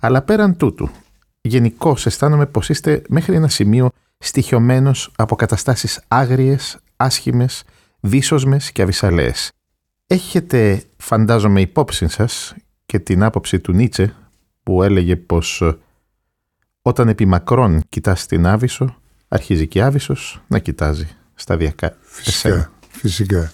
Αλλά 0.00 0.22
πέραν 0.22 0.56
τούτου, 0.56 0.90
γενικώς 1.40 2.06
αισθάνομαι 2.06 2.46
πως 2.46 2.68
είστε 2.68 3.02
μέχρι 3.08 3.34
ένα 3.34 3.48
σημείο 3.48 3.90
στοιχειωμένος 4.18 5.12
από 5.16 5.36
καταστάσεις 5.36 6.00
άγριες, 6.08 6.78
άσχημες, 6.96 7.64
δύσοσμες 8.00 8.72
και 8.72 8.82
αβυσαλαίες. 8.82 9.50
Έχετε, 10.06 10.82
φαντάζομαι, 10.96 11.60
υπόψη 11.60 12.08
σας 12.08 12.54
και 12.86 12.98
την 12.98 13.22
άποψη 13.22 13.60
του 13.60 13.72
Νίτσε 13.72 14.14
που 14.62 14.82
έλεγε 14.82 15.16
πως 15.16 15.60
ε, 15.60 15.76
όταν 16.82 17.08
επί 17.08 17.26
μακρόν 17.26 17.82
κοιτάς 17.88 18.26
την 18.26 18.46
Άβυσσο, 18.46 18.96
αρχίζει 19.28 19.66
και 19.66 19.78
η 19.78 19.82
Άβυσσος 19.82 20.40
να 20.46 20.58
κοιτάζει 20.58 21.08
σταδιακά. 21.34 21.96
Φυσικά, 22.00 22.70
φυσικά. 22.88 23.52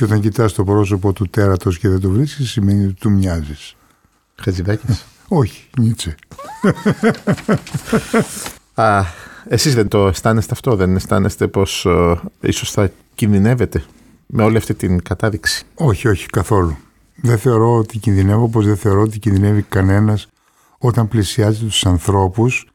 Και 0.00 0.06
όταν 0.06 0.20
κοιτάς 0.20 0.52
το 0.52 0.64
πρόσωπο 0.64 1.12
του 1.12 1.28
τέρατος 1.28 1.78
και 1.78 1.88
δεν 1.88 2.00
το 2.00 2.10
βρίσκεις, 2.10 2.50
σημαίνει 2.50 2.84
ότι 2.84 2.94
του 2.94 3.10
μοιάζεις. 3.10 3.76
Χατζηδάκης. 4.34 5.04
Όχι, 5.28 5.68
Νίτσε. 5.78 6.14
Α, 8.74 9.02
εσείς 9.48 9.74
δεν 9.74 9.88
το 9.88 10.06
αισθάνεστε 10.06 10.52
αυτό, 10.52 10.76
δεν 10.76 10.96
αισθάνεστε 10.96 11.46
πως 11.46 11.84
ε, 11.86 12.20
ίσως 12.40 12.70
θα 12.70 12.90
κινδυνεύετε 13.14 13.84
με 14.26 14.42
όλη 14.42 14.56
αυτή 14.56 14.74
την 14.74 15.02
κατάδειξη; 15.02 15.64
Όχι, 15.74 16.08
όχι, 16.08 16.26
καθόλου. 16.26 16.76
Δεν 17.16 17.38
θεωρώ 17.38 17.76
ότι 17.76 17.98
κινδυνεύω, 17.98 18.42
όπως 18.42 18.66
δεν 18.66 18.76
θεωρώ 18.76 19.00
ότι 19.00 19.18
κινδυνεύει 19.18 19.62
κανένας 19.62 20.26
όταν 20.78 21.08
πλησιάζει 21.08 21.64
τους 21.64 21.86
ανθρώπους, 21.86 22.68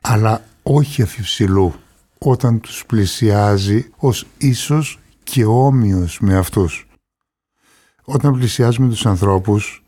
αλλά 0.00 0.44
όχι 0.62 1.02
αφιψηλού, 1.02 1.74
όταν 2.18 2.60
τους 2.60 2.84
πλησιάζει 2.86 3.90
ως 3.96 4.26
ίσως 4.38 4.98
και 5.24 5.44
όμοιος 5.44 6.18
με 6.20 6.36
αυτούς. 6.36 6.86
Όταν 8.04 8.32
πλησιάζουμε 8.32 8.88
τους 8.88 9.06
ανθρώπους, 9.06 9.84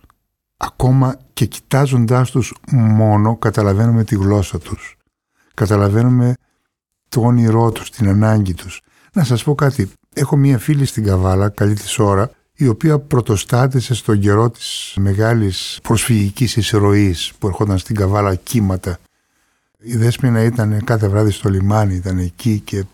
ακόμα 0.57 1.19
και 1.33 1.47
κοιτάζοντάς 1.47 2.31
τους 2.31 2.55
μόνο, 2.73 3.37
καταλαβαίνουμε 3.37 4.05
τη 4.05 4.15
γλώσσα 4.15 4.59
τους. 4.59 4.97
Καταλαβαίνουμε 5.55 6.35
το 7.09 7.21
όνειρό 7.21 7.73
τους, 7.73 7.91
την 7.91 8.09
ανάγκη 8.09 8.55
τους. 8.55 8.81
Να 9.13 9.25
σας 9.25 9.45
πω 9.45 9.55
κάτι. 9.55 9.91
Έχω 10.15 10.37
μία 10.37 10.59
φίλη 10.59 10.85
στην 10.85 11.05
Καβάλα, 11.05 11.49
καλή 11.49 11.75
της 11.75 11.99
ώρα, 11.99 12.31
η 12.55 12.69
οποία 12.69 12.99
πρωτοστάτησε 12.99 13.95
στον 13.95 14.21
καιρό 14.21 14.51
της 14.51 14.95
μεγάλης 14.99 15.79
προσφυγικής 15.83 16.57
εισρωής 16.57 17.33
που 17.39 17.47
ερχόταν 17.47 17.79
στην 17.79 17.97
Καβάλα 17.97 18.35
κύματα. 18.35 18.99
Η 19.79 19.97
Δέσποινα 19.97 20.43
ήταν 20.43 20.85
κάθε 20.85 21.09
βράδυ 21.09 21.31
στο 21.31 21.49
λιμάνι, 21.49 21.95
ήταν 21.95 22.19
εκεί 22.19 22.61
και 22.61 22.85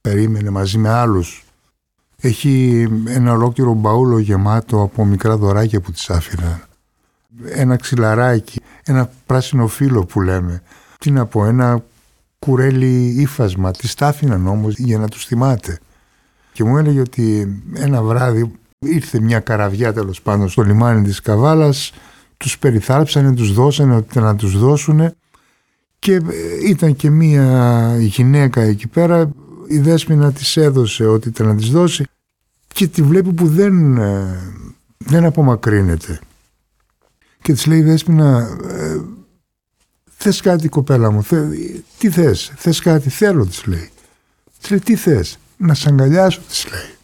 περίμενε 0.00 0.50
μαζί 0.50 0.78
με 0.78 0.88
άλλους. 0.88 1.44
Έχει 2.20 2.86
ένα 3.06 3.32
ολόκληρο 3.32 3.74
μπαούλο 3.74 4.18
γεμάτο 4.18 4.82
από 4.82 5.04
μικρά 5.04 5.36
δωράκια 5.36 5.80
που 5.80 5.92
της 5.92 6.10
άφηναν. 6.10 6.62
Ένα 7.44 7.76
ξυλαράκι, 7.76 8.60
ένα 8.84 9.10
πράσινο 9.26 9.66
φύλλο 9.66 10.04
που 10.04 10.20
λέμε. 10.20 10.62
Τι 10.98 11.10
να 11.10 11.26
πω, 11.26 11.44
ένα 11.44 11.84
κουρέλι 12.38 13.06
ύφασμα. 13.06 13.70
Τη 13.70 13.94
τα 13.94 14.06
άφηναν 14.06 14.46
όμως 14.46 14.74
για 14.78 14.98
να 14.98 15.08
τους 15.08 15.24
θυμάται. 15.24 15.78
Και 16.52 16.64
μου 16.64 16.76
έλεγε 16.76 17.00
ότι 17.00 17.56
ένα 17.74 18.02
βράδυ 18.02 18.52
ήρθε 18.78 19.20
μια 19.20 19.40
καραβιά 19.40 19.92
τέλος 19.92 20.22
πάντων 20.22 20.48
στο 20.48 20.62
λιμάνι 20.62 21.02
της 21.02 21.20
Καβάλας, 21.20 21.92
τους 22.36 22.58
περιθάλψανε, 22.58 23.34
τους 23.34 23.52
δώσανε 23.52 23.94
ότι 23.94 24.18
να 24.18 24.36
τους 24.36 24.58
δώσουν 24.58 25.14
και 25.98 26.12
ε, 26.12 26.20
ήταν 26.68 26.96
και 26.96 27.10
μια 27.10 27.96
γυναίκα 27.98 28.60
εκεί 28.60 28.86
πέρα, 28.86 29.30
η 29.70 29.78
Δέσποινα 29.78 30.32
της 30.32 30.56
έδωσε 30.56 31.06
ότι 31.06 31.28
ήταν 31.28 31.46
να 31.46 31.56
της 31.56 31.70
δώσει 31.70 32.04
και 32.66 32.86
τη 32.86 33.02
βλέπει 33.02 33.32
που 33.32 33.46
δεν, 33.46 33.96
ε, 33.96 34.54
δεν 34.98 35.24
απομακρύνεται. 35.24 36.20
Και 37.42 37.52
της 37.52 37.66
λέει 37.66 37.78
η 37.78 37.82
Δέσποινα, 37.82 38.58
ε, 38.68 39.00
θες 40.16 40.40
κάτι 40.40 40.68
κοπέλα 40.68 41.10
μου, 41.10 41.22
θε, 41.22 41.48
τι 41.98 42.10
θες, 42.10 42.52
θες 42.56 42.80
κάτι, 42.80 43.10
θέλω 43.10 43.46
της 43.46 43.66
λέει. 43.66 43.90
Της 44.60 44.70
λέει 44.70 44.78
τι 44.78 44.96
θες, 44.96 45.38
να 45.56 45.74
σ' 45.74 45.86
αγκαλιάσω 45.86 46.40
της 46.48 46.66
λέει. 46.70 46.94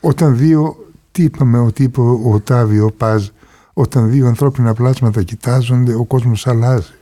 Όταν 0.00 0.36
δύο, 0.36 0.92
τι 1.12 1.22
είπαμε 1.22 1.58
ότι 1.58 1.82
είπε 1.82 2.00
ο 2.00 2.40
Τάβιο 2.44 2.90
Πάζ, 2.90 3.28
όταν 3.72 4.10
δύο 4.10 4.26
ανθρώπινα 4.26 4.74
πλάσματα 4.74 5.22
κοιτάζονται, 5.22 5.94
ο 5.94 6.04
κόσμος 6.04 6.46
αλλάζει. 6.46 6.92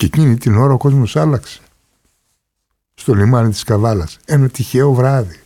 Και 0.00 0.06
εκείνη 0.06 0.36
την 0.36 0.56
ώρα 0.56 0.72
ο 0.72 0.76
κόσμος 0.76 1.16
άλλαξε. 1.16 1.60
Στο 2.94 3.14
λιμάνι 3.14 3.50
της 3.50 3.62
Καβάλας. 3.62 4.18
Ένα 4.24 4.48
τυχαίο 4.48 4.92
βράδυ. 4.92 5.40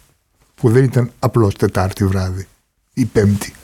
Που 0.55 0.71
δεν 0.71 0.85
ήταν 0.85 1.11
απλώς 1.19 1.55
Τετάρτη 1.55 2.07
βράδυ. 2.07 2.47
Ή 2.95 3.05
Πέμπτη. 3.05 3.55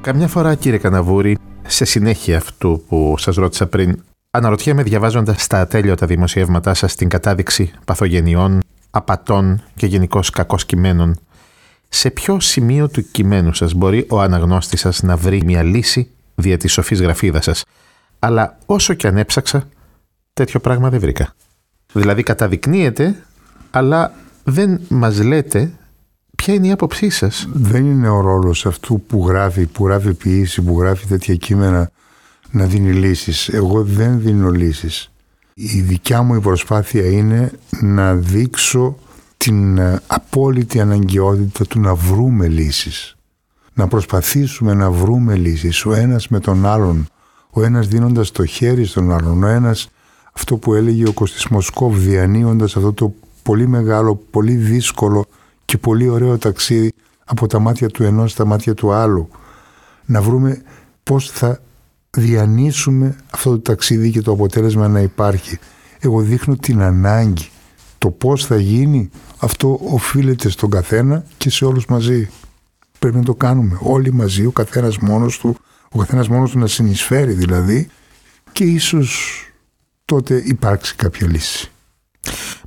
Καμιά 0.00 0.28
φορά 0.28 0.54
κύριε 0.54 0.78
Καναβούρη, 0.78 1.38
σε 1.66 1.84
συνέχεια 1.84 2.36
αυτού 2.36 2.84
που 2.88 3.14
σας 3.18 3.36
ρώτησα 3.36 3.66
πριν, 3.66 4.02
αναρωτιέμαι 4.30 4.82
διαβάζοντας 4.82 5.46
τα 5.46 5.60
ατέλειωτα 5.60 6.06
δημοσιεύματά 6.06 6.74
σας 6.74 6.94
την 6.94 7.08
κατάδειξη 7.08 7.72
παθογενειών, 7.84 8.60
απατών 8.90 9.62
και 9.74 9.86
γενικώ 9.86 10.20
κακό 10.32 10.56
κειμένων 10.56 11.18
σε 11.88 12.10
ποιο 12.10 12.40
σημείο 12.40 12.88
του 12.88 13.10
κειμένου 13.10 13.52
σας 13.52 13.74
μπορεί 13.74 14.06
ο 14.08 14.20
αναγνώστης 14.20 14.80
σας 14.80 15.02
να 15.02 15.16
βρει 15.16 15.42
μια 15.44 15.62
λύση 15.62 16.10
δια 16.34 16.56
της 16.56 16.72
σοφής 16.72 17.00
γραφίδας 17.00 17.44
σας; 17.44 17.64
Αλλά 18.18 18.58
όσο 18.66 18.94
και 18.94 19.06
αν 19.06 19.16
έψαξα, 19.16 19.68
τέτοιο 20.36 20.60
πράγμα 20.60 20.90
δεν 20.90 21.00
βρήκα. 21.00 21.34
Δηλαδή 21.92 22.22
καταδεικνύεται, 22.22 23.24
αλλά 23.70 24.12
δεν 24.44 24.80
μας 24.88 25.22
λέτε 25.22 25.72
ποια 26.36 26.54
είναι 26.54 26.66
η 26.66 26.70
άποψή 26.70 27.10
σας. 27.10 27.48
Δεν 27.52 27.86
είναι 27.86 28.08
ο 28.08 28.20
ρόλος 28.20 28.66
αυτού 28.66 29.00
που 29.00 29.28
γράφει, 29.28 29.66
που 29.66 29.86
γράφει 29.86 30.14
ποιήση, 30.14 30.62
που 30.62 30.80
γράφει 30.80 31.06
τέτοια 31.06 31.34
κείμενα 31.34 31.90
να 32.50 32.64
δίνει 32.64 32.92
λύσεις. 32.92 33.48
Εγώ 33.48 33.82
δεν 33.82 34.20
δίνω 34.20 34.50
λύσεις. 34.50 35.10
Η 35.54 35.80
δικιά 35.80 36.22
μου 36.22 36.34
η 36.34 36.40
προσπάθεια 36.40 37.10
είναι 37.10 37.50
να 37.80 38.14
δείξω 38.14 38.98
την 39.36 39.78
ε, 39.78 40.00
απόλυτη 40.06 40.80
αναγκαιότητα 40.80 41.66
του 41.66 41.80
να 41.80 41.94
βρούμε 41.94 42.48
λύσεις. 42.48 43.16
Να 43.74 43.88
προσπαθήσουμε 43.88 44.74
να 44.74 44.90
βρούμε 44.90 45.34
λύσεις 45.34 45.84
ο 45.84 45.94
ένας 45.94 46.28
με 46.28 46.40
τον 46.40 46.66
άλλον, 46.66 47.08
ο 47.50 47.62
ένας 47.62 47.88
δίνοντας 47.88 48.30
το 48.30 48.44
χέρι 48.44 48.84
στον 48.84 49.12
άλλον, 49.12 49.42
ο 49.42 49.46
ένας 49.46 49.88
αυτό 50.36 50.56
που 50.56 50.74
έλεγε 50.74 51.08
ο 51.08 51.12
Κωστής 51.12 51.46
Μοσκόβ 51.46 51.96
διανύοντας 51.96 52.76
αυτό 52.76 52.92
το 52.92 53.14
πολύ 53.42 53.68
μεγάλο, 53.68 54.16
πολύ 54.30 54.54
δύσκολο 54.54 55.24
και 55.64 55.78
πολύ 55.78 56.08
ωραίο 56.08 56.38
ταξίδι 56.38 56.92
από 57.24 57.46
τα 57.46 57.58
μάτια 57.58 57.88
του 57.88 58.02
ενός 58.02 58.30
στα 58.30 58.44
μάτια 58.44 58.74
του 58.74 58.92
άλλου. 58.92 59.28
Να 60.04 60.22
βρούμε 60.22 60.62
πώς 61.02 61.30
θα 61.30 61.60
διανύσουμε 62.10 63.16
αυτό 63.30 63.50
το 63.50 63.58
ταξίδι 63.58 64.10
και 64.10 64.20
το 64.20 64.32
αποτέλεσμα 64.32 64.88
να 64.88 65.00
υπάρχει. 65.00 65.58
Εγώ 66.00 66.20
δείχνω 66.20 66.56
την 66.56 66.80
ανάγκη 66.80 67.48
το 67.98 68.10
πώς 68.10 68.46
θα 68.46 68.56
γίνει 68.56 69.10
αυτό 69.38 69.80
οφείλεται 69.82 70.48
στον 70.48 70.70
καθένα 70.70 71.24
και 71.36 71.50
σε 71.50 71.64
όλους 71.64 71.86
μαζί. 71.86 72.30
Πρέπει 72.98 73.16
να 73.16 73.22
το 73.22 73.34
κάνουμε 73.34 73.78
όλοι 73.80 74.12
μαζί, 74.12 74.46
ο 74.46 74.50
καθένας 74.50 74.98
μόνος 74.98 75.38
του 75.38 75.56
ο 75.92 75.98
καθένας 75.98 76.28
μόνος 76.28 76.50
του 76.50 76.58
να 76.58 76.66
συνεισφέρει 76.66 77.32
δηλαδή 77.32 77.88
και 78.52 78.64
ίσως 78.64 79.40
τότε 80.06 80.42
υπάρξει 80.44 80.94
κάποια 80.94 81.26
λύση. 81.26 81.70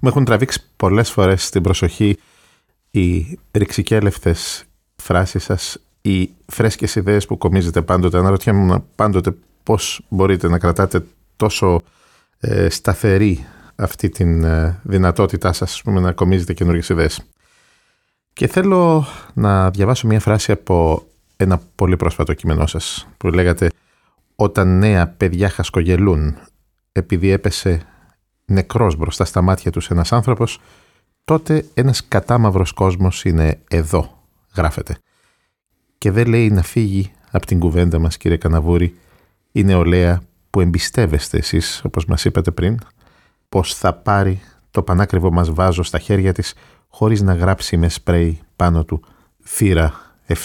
Μου 0.01 0.09
έχουν 0.09 0.25
τραβήξει 0.25 0.63
πολλές 0.75 1.11
φορές 1.11 1.49
την 1.49 1.61
προσοχή 1.61 2.17
οι 2.91 3.39
ρηξικέλευτες 3.51 4.63
φράσεις 4.95 5.43
σας, 5.43 5.77
οι 6.01 6.29
φρέσκες 6.45 6.95
ιδέες 6.95 7.25
που 7.25 7.37
κομίζετε 7.37 7.81
πάντοτε. 7.81 8.17
Αναρωτιέμαι 8.17 8.83
πάντοτε 8.95 9.35
πώς 9.63 10.01
μπορείτε 10.09 10.47
να 10.47 10.59
κρατάτε 10.59 11.05
τόσο 11.35 11.81
ε, 12.39 12.69
σταθερή 12.69 13.45
αυτή 13.75 14.09
την 14.09 14.43
ε, 14.43 14.79
δυνατότητά 14.83 15.53
σας 15.53 15.81
πούμε, 15.81 15.99
να 15.99 16.11
κομίζετε 16.11 16.53
καινούργιες 16.53 16.89
ιδέες. 16.89 17.21
Και 18.33 18.47
θέλω 18.47 19.05
να 19.33 19.69
διαβάσω 19.69 20.07
μια 20.07 20.19
φράση 20.19 20.51
από 20.51 21.07
ένα 21.37 21.61
πολύ 21.75 21.95
πρόσφατο 21.95 22.33
κείμενό 22.33 22.67
σας 22.67 23.07
που 23.17 23.27
λέγατε 23.27 23.69
«Όταν 24.35 24.77
νέα 24.79 25.07
παιδιά 25.07 25.49
χασκογελούν 25.49 26.37
επειδή 26.91 27.29
έπεσε 27.29 27.81
νεκρός 28.45 28.95
μπροστά 28.95 29.25
στα 29.25 29.41
μάτια 29.41 29.71
τους 29.71 29.89
ένας 29.89 30.11
άνθρωπος, 30.11 30.59
τότε 31.23 31.65
ένας 31.73 32.07
κατάμαυρος 32.07 32.71
κόσμος 32.71 33.25
είναι 33.25 33.59
εδώ», 33.69 34.23
γράφεται. 34.55 34.97
Και 35.97 36.11
δεν 36.11 36.27
λέει 36.27 36.49
να 36.49 36.61
φύγει 36.61 37.11
από 37.31 37.45
την 37.45 37.59
κουβέντα 37.59 37.99
μας, 37.99 38.17
κύριε 38.17 38.37
Καναβούρη, 38.37 38.97
η 39.51 39.63
νεολαία 39.63 40.21
που 40.49 40.61
εμπιστεύεστε 40.61 41.37
εσείς, 41.37 41.81
όπως 41.83 42.05
μας 42.05 42.25
είπατε 42.25 42.51
πριν, 42.51 42.79
πως 43.49 43.75
θα 43.75 43.93
πάρει 43.93 44.41
το 44.71 44.83
πανάκριβο 44.83 45.31
μας 45.31 45.49
βάζο 45.51 45.83
στα 45.83 45.99
χέρια 45.99 46.33
της 46.33 46.53
χωρίς 46.87 47.21
να 47.21 47.33
γράψει 47.33 47.77
με 47.77 47.89
σπρέι 47.89 48.39
πάνω 48.55 48.83
του 48.85 49.03
θύρα 49.43 49.93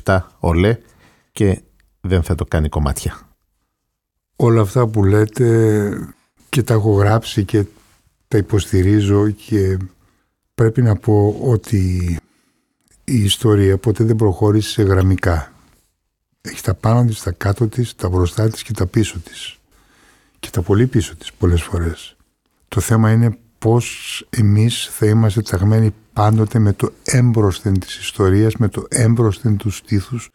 7 0.04 0.18
ολέ 0.38 0.78
και 1.32 1.62
δεν 2.00 2.22
θα 2.22 2.34
το 2.34 2.44
κάνει 2.44 2.68
κομμάτια. 2.68 3.18
Όλα 4.36 4.60
αυτά 4.60 4.86
που 4.86 5.04
λέτε 5.04 6.14
και 6.54 6.62
τα 6.62 6.74
έχω 6.74 6.92
γράψει 6.92 7.44
και 7.44 7.64
τα 8.28 8.38
υποστηρίζω 8.38 9.30
και 9.30 9.78
πρέπει 10.54 10.82
να 10.82 10.96
πω 10.96 11.38
ότι 11.42 12.16
η 13.04 13.22
ιστορία 13.22 13.78
ποτέ 13.78 14.04
δεν 14.04 14.16
προχώρησε 14.16 14.70
σε 14.70 14.82
γραμμικά. 14.82 15.52
Έχει 16.40 16.62
τα 16.62 16.74
πάνω 16.74 17.04
της, 17.04 17.22
τα 17.22 17.30
κάτω 17.30 17.68
της, 17.68 17.94
τα 17.94 18.08
μπροστά 18.08 18.48
της 18.48 18.62
και 18.62 18.72
τα 18.72 18.86
πίσω 18.86 19.18
της. 19.18 19.58
Και 20.38 20.50
τα 20.50 20.62
πολύ 20.62 20.86
πίσω 20.86 21.16
της 21.16 21.32
πολλές 21.32 21.62
φορές. 21.62 22.16
Το 22.68 22.80
θέμα 22.80 23.12
είναι 23.12 23.38
πώς 23.58 24.26
εμείς 24.30 24.88
θα 24.92 25.06
είμαστε 25.06 25.42
ταγμένοι 25.42 25.94
πάντοτε 26.12 26.58
με 26.58 26.72
το 26.72 26.92
έμπροσθεν 27.04 27.78
της 27.78 27.98
ιστορίας, 27.98 28.56
με 28.56 28.68
το 28.68 28.86
έμπροσθεν 28.88 29.56
τους 29.56 29.76
στήθους, 29.76 30.30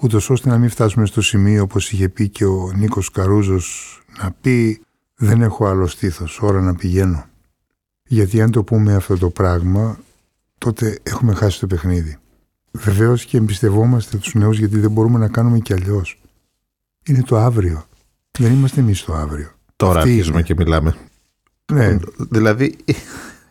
ούτως 0.00 0.30
ώστε 0.30 0.48
να 0.48 0.58
μην 0.58 0.70
φτάσουμε 0.70 1.06
στο 1.06 1.22
σημείο 1.22 1.62
όπως 1.62 1.92
είχε 1.92 2.08
πει 2.08 2.28
και 2.28 2.44
ο 2.44 2.72
Νίκος 2.74 3.10
Καρούζος 3.10 4.00
να 4.18 4.32
πει 4.40 4.80
δεν 5.22 5.42
έχω 5.42 5.66
άλλο 5.66 5.86
στήθος, 5.86 6.38
ώρα 6.42 6.60
να 6.60 6.74
πηγαίνω. 6.74 7.24
Γιατί 8.06 8.40
αν 8.40 8.50
το 8.50 8.62
πούμε 8.62 8.94
αυτό 8.94 9.18
το 9.18 9.30
πράγμα, 9.30 9.98
τότε 10.58 10.98
έχουμε 11.02 11.34
χάσει 11.34 11.60
το 11.60 11.66
παιχνίδι. 11.66 12.18
Βεβαίως 12.70 13.24
και 13.24 13.36
εμπιστευόμαστε 13.36 14.16
τους 14.16 14.34
νέους 14.34 14.58
γιατί 14.58 14.78
δεν 14.78 14.90
μπορούμε 14.90 15.18
να 15.18 15.28
κάνουμε 15.28 15.58
κι 15.58 15.72
αλλιώς. 15.72 16.20
Είναι 17.06 17.22
το 17.22 17.38
αύριο. 17.38 17.84
Δεν 18.38 18.52
είμαστε 18.52 18.80
εμείς 18.80 19.04
το 19.04 19.14
αύριο. 19.14 19.48
Τώρα 19.76 20.00
αρχίζουμε 20.00 20.42
και 20.42 20.54
μιλάμε. 20.56 20.94
Ναι. 21.72 21.98
Δηλαδή, 22.16 22.76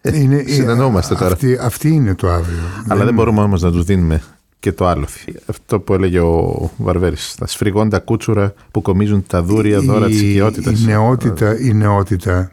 είναι, 0.01 0.43
συνεννοούμαστε 0.47 1.15
τώρα. 1.15 1.33
Αυτή, 1.33 1.57
αυτή 1.57 1.89
είναι 1.89 2.15
το 2.15 2.29
αύριο. 2.29 2.59
Αλλά 2.87 3.05
δεν 3.05 3.13
μπορούμε 3.13 3.41
όμως 3.41 3.61
να 3.61 3.71
τους 3.71 3.83
δίνουμε 3.83 4.21
και 4.59 4.71
το 4.71 4.87
άλλο. 4.87 5.07
Αυτό 5.45 5.79
που 5.79 5.93
έλεγε 5.93 6.19
ο 6.19 6.71
Βαρβέρης. 6.77 7.35
Τα 7.35 7.47
σφριγόντα 7.47 7.99
κούτσουρα 7.99 8.53
που 8.71 8.81
κομίζουν 8.81 9.23
τα 9.27 9.43
δούρια 9.43 9.79
δώρα 9.79 10.07
της 10.07 10.21
οικειότητας. 10.21 10.81
Η 10.81 10.85
νεότητα, 10.85 11.59
η 11.59 11.73
νεότητα, 11.73 12.51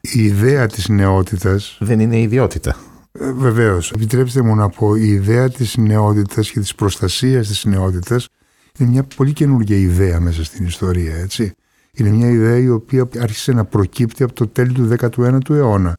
η 0.00 0.22
ιδέα 0.24 0.66
της 0.66 0.88
νεότητας... 0.88 1.76
Δεν 1.80 2.00
είναι 2.00 2.20
ιδιότητα. 2.20 2.76
Ε, 3.12 3.32
Βεβαίως. 3.32 3.92
Επιτρέψτε 3.92 4.42
μου 4.42 4.54
να 4.54 4.68
πω, 4.68 4.96
η 4.96 5.08
ιδέα 5.08 5.50
της 5.50 5.76
νεότητας 5.76 6.50
και 6.50 6.60
της 6.60 6.74
προστασίας 6.74 7.48
της 7.48 7.64
νεότητας 7.64 8.28
είναι 8.78 8.90
μια 8.90 9.06
πολύ 9.16 9.32
καινούργια 9.32 9.76
ιδέα 9.76 10.20
μέσα 10.20 10.44
στην 10.44 10.66
ιστορία, 10.66 11.16
έτσι. 11.16 11.54
Είναι 11.92 12.10
μια 12.10 12.28
ιδέα 12.28 12.58
η 12.58 12.68
οποία 12.68 13.08
άρχισε 13.18 13.52
να 13.52 13.64
προκύπτει 13.64 14.22
από 14.22 14.32
το 14.32 14.46
τέλη 14.46 14.72
του 14.72 14.96
19ου 15.00 15.50
αιώνα. 15.50 15.96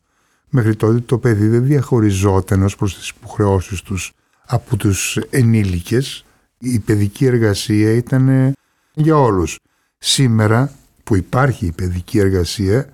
Μέχρι 0.50 0.76
τότε 0.76 1.00
το 1.00 1.18
παιδί 1.18 1.48
δεν 1.48 1.64
διαχωριζόταν 1.64 2.64
ως 2.64 2.76
προς 2.76 2.96
τις 2.96 3.10
υποχρεώσεις 3.10 3.82
τους 3.82 4.14
από 4.46 4.78
τους 4.78 5.18
ενήλικες. 5.30 6.26
Η 6.58 6.80
παιδική 6.80 7.26
εργασία 7.26 7.91
ήταν 7.91 8.54
για 8.93 9.18
όλους. 9.18 9.60
Σήμερα 9.98 10.72
που 11.04 11.16
υπάρχει 11.16 11.66
η 11.66 11.72
παιδική 11.72 12.20
εργασία 12.20 12.89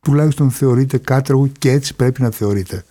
τουλάχιστον 0.00 0.50
θεωρείται 0.50 0.98
κάτραγο 0.98 1.46
και 1.58 1.70
έτσι 1.70 1.94
πρέπει 1.94 2.22
να 2.22 2.30
θεωρείται. 2.30 2.84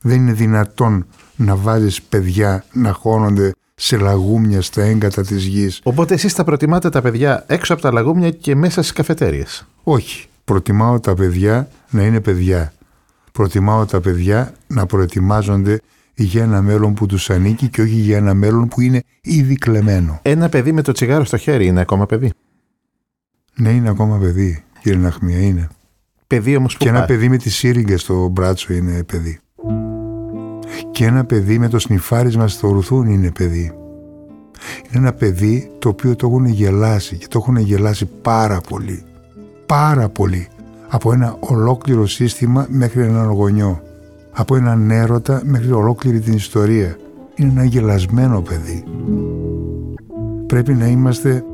Δεν 0.00 0.16
είναι 0.16 0.32
δυνατόν 0.32 1.06
να 1.36 1.56
βάζεις 1.56 2.02
παιδιά 2.02 2.64
να 2.72 2.92
χώνονται 2.92 3.52
σε 3.74 3.96
λαγούμια 3.96 4.62
στα 4.62 4.82
έγκατα 4.82 5.22
της 5.22 5.44
γης. 5.44 5.80
Οπότε 5.82 6.14
εσείς 6.14 6.32
θα 6.32 6.44
προτιμάτε 6.44 6.88
τα 6.88 7.02
παιδιά 7.02 7.44
έξω 7.46 7.72
από 7.72 7.82
τα 7.82 7.92
λαγούμια 7.92 8.30
και 8.30 8.54
μέσα 8.54 8.82
στις 8.82 8.92
καφετέριες; 8.92 9.66
Όχι. 9.82 10.26
Προτιμάω 10.44 11.00
τα 11.00 11.14
παιδιά 11.14 11.68
να 11.90 12.02
είναι 12.02 12.20
παιδιά. 12.20 12.72
Προτιμάω 13.32 13.84
τα 13.86 14.00
παιδιά 14.00 14.54
να 14.66 14.86
προετοιμάζονται 14.86 15.80
για 16.16 16.42
ένα 16.42 16.62
μέλλον 16.62 16.94
που 16.94 17.06
τους 17.06 17.30
ανήκει 17.30 17.68
και 17.68 17.82
όχι 17.82 17.94
για 17.94 18.16
ένα 18.16 18.34
μέλλον 18.34 18.68
που 18.68 18.80
είναι 18.80 19.02
ήδη 19.20 19.54
κλεμμένο. 19.54 20.18
Ένα 20.22 20.48
παιδί 20.48 20.72
με 20.72 20.82
το 20.82 20.92
τσιγάρο 20.92 21.24
στο 21.24 21.36
χέρι 21.36 21.66
είναι 21.66 21.80
ακόμα 21.80 22.06
παιδί; 22.06 22.32
Ναι, 23.56 23.70
είναι 23.70 23.88
ακόμα 23.88 24.18
παιδί, 24.18 24.64
κύριε 24.82 24.98
Ναχμία, 24.98 25.38
είναι. 25.40 25.68
Παιδί 26.26 26.56
όμως 26.56 26.72
που 26.72 26.78
Και 26.82 26.88
ένα 26.88 26.98
πάει. 26.98 27.06
παιδί 27.06 27.28
με 27.28 27.36
τη 27.36 27.50
σύριγγα 27.50 27.98
στο 27.98 28.28
μπράτσο 28.28 28.72
είναι 28.72 29.02
παιδί. 29.02 29.38
Και 30.90 31.04
ένα 31.04 31.24
παιδί 31.24 31.58
με 31.58 31.68
το 31.68 31.78
σνιφάρισμα 31.78 32.48
στο 32.48 32.68
ρουθούν 32.68 33.08
είναι 33.08 33.30
παιδί. 33.30 33.72
Είναι 34.88 34.90
ένα 34.90 35.12
παιδί 35.12 35.70
το 35.78 35.88
οποίο 35.88 36.16
το 36.16 36.26
έχουν 36.26 36.46
γελάσει 36.46 37.16
και 37.16 37.26
το 37.28 37.38
έχουν 37.38 37.56
γελάσει 37.56 38.06
πάρα 38.22 38.60
πολύ. 38.60 39.02
Πάρα 39.66 40.08
πολύ. 40.08 40.48
Από 40.88 41.12
ένα 41.12 41.36
ολόκληρο 41.40 42.06
σύστημα 42.06 42.66
μέχρι 42.68 43.02
έναν 43.02 43.26
γονιό. 43.30 43.82
Από 44.38 44.56
έναν 44.56 44.90
έρωτα 44.90 45.42
μέχρι 45.44 45.72
ολόκληρη 45.72 46.20
την 46.20 46.32
ιστορία. 46.32 46.96
Είναι 47.34 47.50
ένα 47.50 47.64
γελασμένο 47.64 48.40
παιδί. 48.40 48.84
Πρέπει 50.46 50.74
να 50.74 50.86
είμαστε 50.86 51.44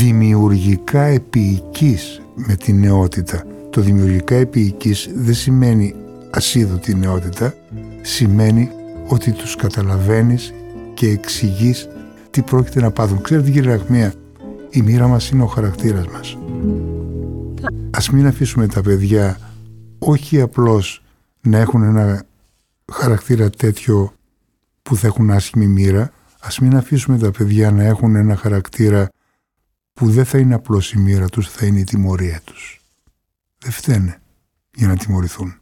δημιουργικά 0.00 1.02
επίοικείς 1.02 2.22
με 2.34 2.54
την 2.54 2.78
νεότητα. 2.80 3.44
Το 3.70 3.80
δημιουργικά 3.80 4.34
επίοικείς 4.34 5.10
δεν 5.14 5.34
σημαίνει 5.34 5.94
ασίδωτη 6.30 6.94
νεότητα, 6.94 7.54
σημαίνει 8.02 8.70
ότι 9.08 9.32
τους 9.32 9.56
καταλαβαίνεις 9.56 10.54
και 10.94 11.08
εξηγείς 11.08 11.88
τι 12.30 12.42
πρόκειται 12.42 12.80
να 12.80 12.90
πάθουν. 12.90 13.22
Ξέρετε 13.22 13.50
κύριε 13.50 13.70
Ραχμία, 13.70 14.12
η 14.70 14.82
μοίρα 14.82 15.06
μας 15.06 15.30
είναι 15.30 15.42
ο 15.42 15.46
χαρακτήρας 15.46 16.06
μας. 16.06 16.38
Ας 17.90 18.10
μην 18.10 18.26
αφήσουμε 18.26 18.66
τα 18.66 18.80
παιδιά 18.80 19.38
όχι 19.98 20.40
απλώς 20.40 21.02
να 21.42 21.58
έχουν 21.58 21.82
ένα 21.82 22.24
χαρακτήρα 22.92 23.50
τέτοιο 23.50 24.14
που 24.82 24.96
θα 24.96 25.06
έχουν 25.06 25.30
άσχημη 25.30 25.66
μοίρα, 25.66 26.12
ας 26.40 26.58
μην 26.58 26.76
αφήσουμε 26.76 27.18
τα 27.18 27.30
παιδιά 27.30 27.70
να 27.70 27.84
έχουν 27.84 28.14
ένα 28.14 28.36
χαρακτήρα 28.36 29.08
που 29.92 30.10
δεν 30.10 30.24
θα 30.24 30.38
είναι 30.38 30.54
απλώς 30.54 30.92
η 30.92 30.98
μοίρα 30.98 31.28
τους, 31.28 31.50
θα 31.50 31.66
είναι 31.66 31.80
η 31.80 31.84
τιμωρία 31.84 32.40
τους. 32.44 32.80
Δεν 33.58 33.72
φταίνε 33.72 34.20
για 34.74 34.86
να 34.86 34.96
τιμωρηθούν. 34.96 35.54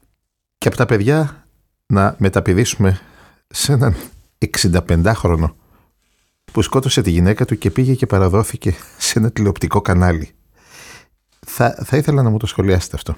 Και 0.59 0.69
από 0.69 0.77
τα 0.77 0.87
παιδιά 0.87 1.47
να 1.87 2.15
μεταπηδήσουμε 2.19 3.01
σε 3.49 3.73
έναν 3.73 3.97
65χρονο 4.61 5.55
που 6.53 6.63
σκότωσε 6.63 7.03
τη 7.03 7.11
γυναίκα 7.11 7.45
του 7.45 7.59
και 7.59 7.71
πήγε 7.71 7.95
και 7.95 8.07
παραδόθηκε 8.07 8.75
σε 8.99 9.19
ένα 9.19 9.31
τηλεοπτικό 9.31 9.81
κανάλι. 9.81 10.31
Θα, 11.47 11.83
θα 11.85 11.97
ήθελα 11.97 12.23
να 12.23 12.31
μου 12.31 12.37
το 12.37 12.47
σχολιάσετε 12.47 12.97
αυτό. 12.97 13.17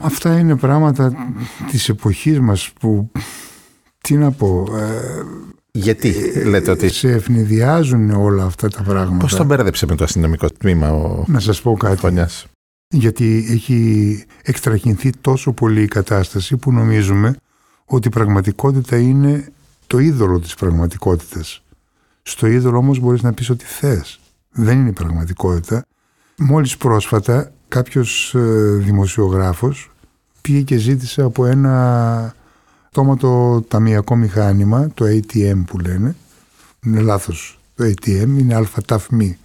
Αυτά 0.00 0.38
είναι 0.38 0.56
πράγματα 0.56 1.12
της 1.70 1.88
εποχής 1.88 2.40
μας 2.40 2.72
που, 2.80 3.10
τι 4.00 4.16
να 4.16 4.30
πω, 4.30 4.66
ε, 4.76 5.22
Γιατί 5.70 6.32
λέτε 6.44 6.70
ότι... 6.70 6.88
σε 6.88 7.10
ευνηδιάζουν 7.10 8.10
όλα 8.10 8.44
αυτά 8.44 8.68
τα 8.68 8.82
πράγματα; 8.82 9.16
Πώς 9.16 9.34
τον 9.34 9.46
μπέρδεψε 9.46 9.86
με 9.86 9.94
το 9.94 10.04
αστυνομικό 10.04 10.48
τμήμα 10.50 10.92
ο 10.92 11.24
Να 11.26 11.40
σας 11.40 11.60
πω 11.60 11.76
κάτι. 11.76 11.96
Φωνιάς; 11.96 12.46
γιατί 12.88 13.46
έχει 13.50 14.24
εκτραχυνθεί 14.42 15.10
τόσο 15.20 15.52
πολύ 15.52 15.82
η 15.82 15.88
κατάσταση 15.88 16.56
που 16.56 16.72
νομίζουμε 16.72 17.36
ότι 17.84 18.08
η 18.08 18.10
πραγματικότητα 18.10 18.96
είναι 18.96 19.52
το 19.86 19.98
είδωλο 19.98 20.40
της 20.40 20.54
πραγματικότητας. 20.54 21.62
Στο 22.22 22.46
είδωλο 22.46 22.78
όμως 22.78 22.98
μπορείς 22.98 23.22
να 23.22 23.32
πεις 23.32 23.50
ό,τι 23.50 23.64
θες. 23.64 24.20
Δεν 24.50 24.78
είναι 24.78 24.88
η 24.88 24.92
πραγματικότητα. 24.92 25.84
Μόλις 26.36 26.76
πρόσφατα 26.76 27.52
κάποιος 27.78 28.34
ε, 28.34 28.40
δημοσιογράφος 28.78 29.90
πήγε 30.40 30.60
και 30.60 30.76
ζήτησε 30.76 31.22
από 31.22 31.46
ένα 31.46 32.34
τόματο 32.90 33.64
ταμιακό 33.68 34.16
μηχάνημα, 34.16 34.90
το 34.94 35.04
ATM 35.04 35.62
που 35.66 35.78
λένε, 35.78 36.16
είναι 36.86 37.00
λάθος 37.00 37.58
το 37.74 37.84
ATM, 37.84 38.26
είναι 38.38 38.54
αλφαταφμή. 38.54 39.38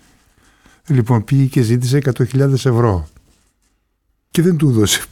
Λοιπόν, 0.88 1.24
πήγε 1.24 1.46
και 1.46 1.62
ζήτησε 1.62 2.02
100.000 2.18 2.40
ευρώ. 2.54 3.08
Και 4.32 4.42
δεν 4.42 4.56
του 4.58 4.70
έδωσε 4.70 5.04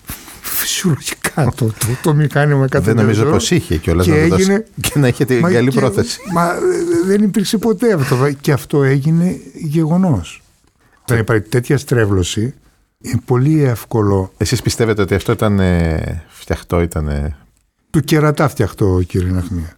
φυσιολογικά 0.41 1.45
το, 1.55 1.65
το, 1.65 1.73
το 2.03 2.13
μηχάνημα 2.13 2.65
100.000 2.71 2.81
Δεν 2.81 2.95
νομίζω 2.95 3.21
ευρώ. 3.21 3.33
πως 3.33 3.51
είχε 3.51 3.77
κιόλας 3.77 4.05
Και 4.05 4.11
να 4.11 4.17
το 4.21 4.27
δώσει 4.27 4.41
έγινε- 4.41 4.65
και 4.81 4.99
να 4.99 5.07
είχε 5.07 5.25
την 5.25 5.39
Μα 5.39 5.51
καλή 5.51 5.69
και- 5.69 5.79
πρόθεση. 5.79 6.19
Μα 6.33 6.51
ε, 6.53 6.59
δεν 7.05 7.23
υπήρξε 7.23 7.57
ποτέ 7.57 7.93
αυτό. 7.93 8.31
Και 8.41 8.51
αυτό 8.51 8.83
έγινε 8.83 9.39
γεγονός. 9.53 10.41
Όταν 11.01 11.17
υπάρχει 11.19 11.47
τέτοια 11.49 11.77
στρέβλωση, 11.77 12.53
είναι 13.07 13.21
πολύ 13.25 13.61
εύκολο 13.63 14.31
Εσείς 14.37 14.61
πιστεύετε 14.61 15.01
ότι 15.01 15.15
αυτό 15.15 15.31
ήταν 15.31 15.59
ε, 15.59 16.23
φτιαχτό, 16.27 16.81
ήταν. 16.81 17.07
ε, 17.07 17.35
του 17.89 17.99
κερατά 17.99 18.47
φτιαχτό, 18.47 19.01
κύριε 19.07 19.31
Ναχμία. 19.31 19.77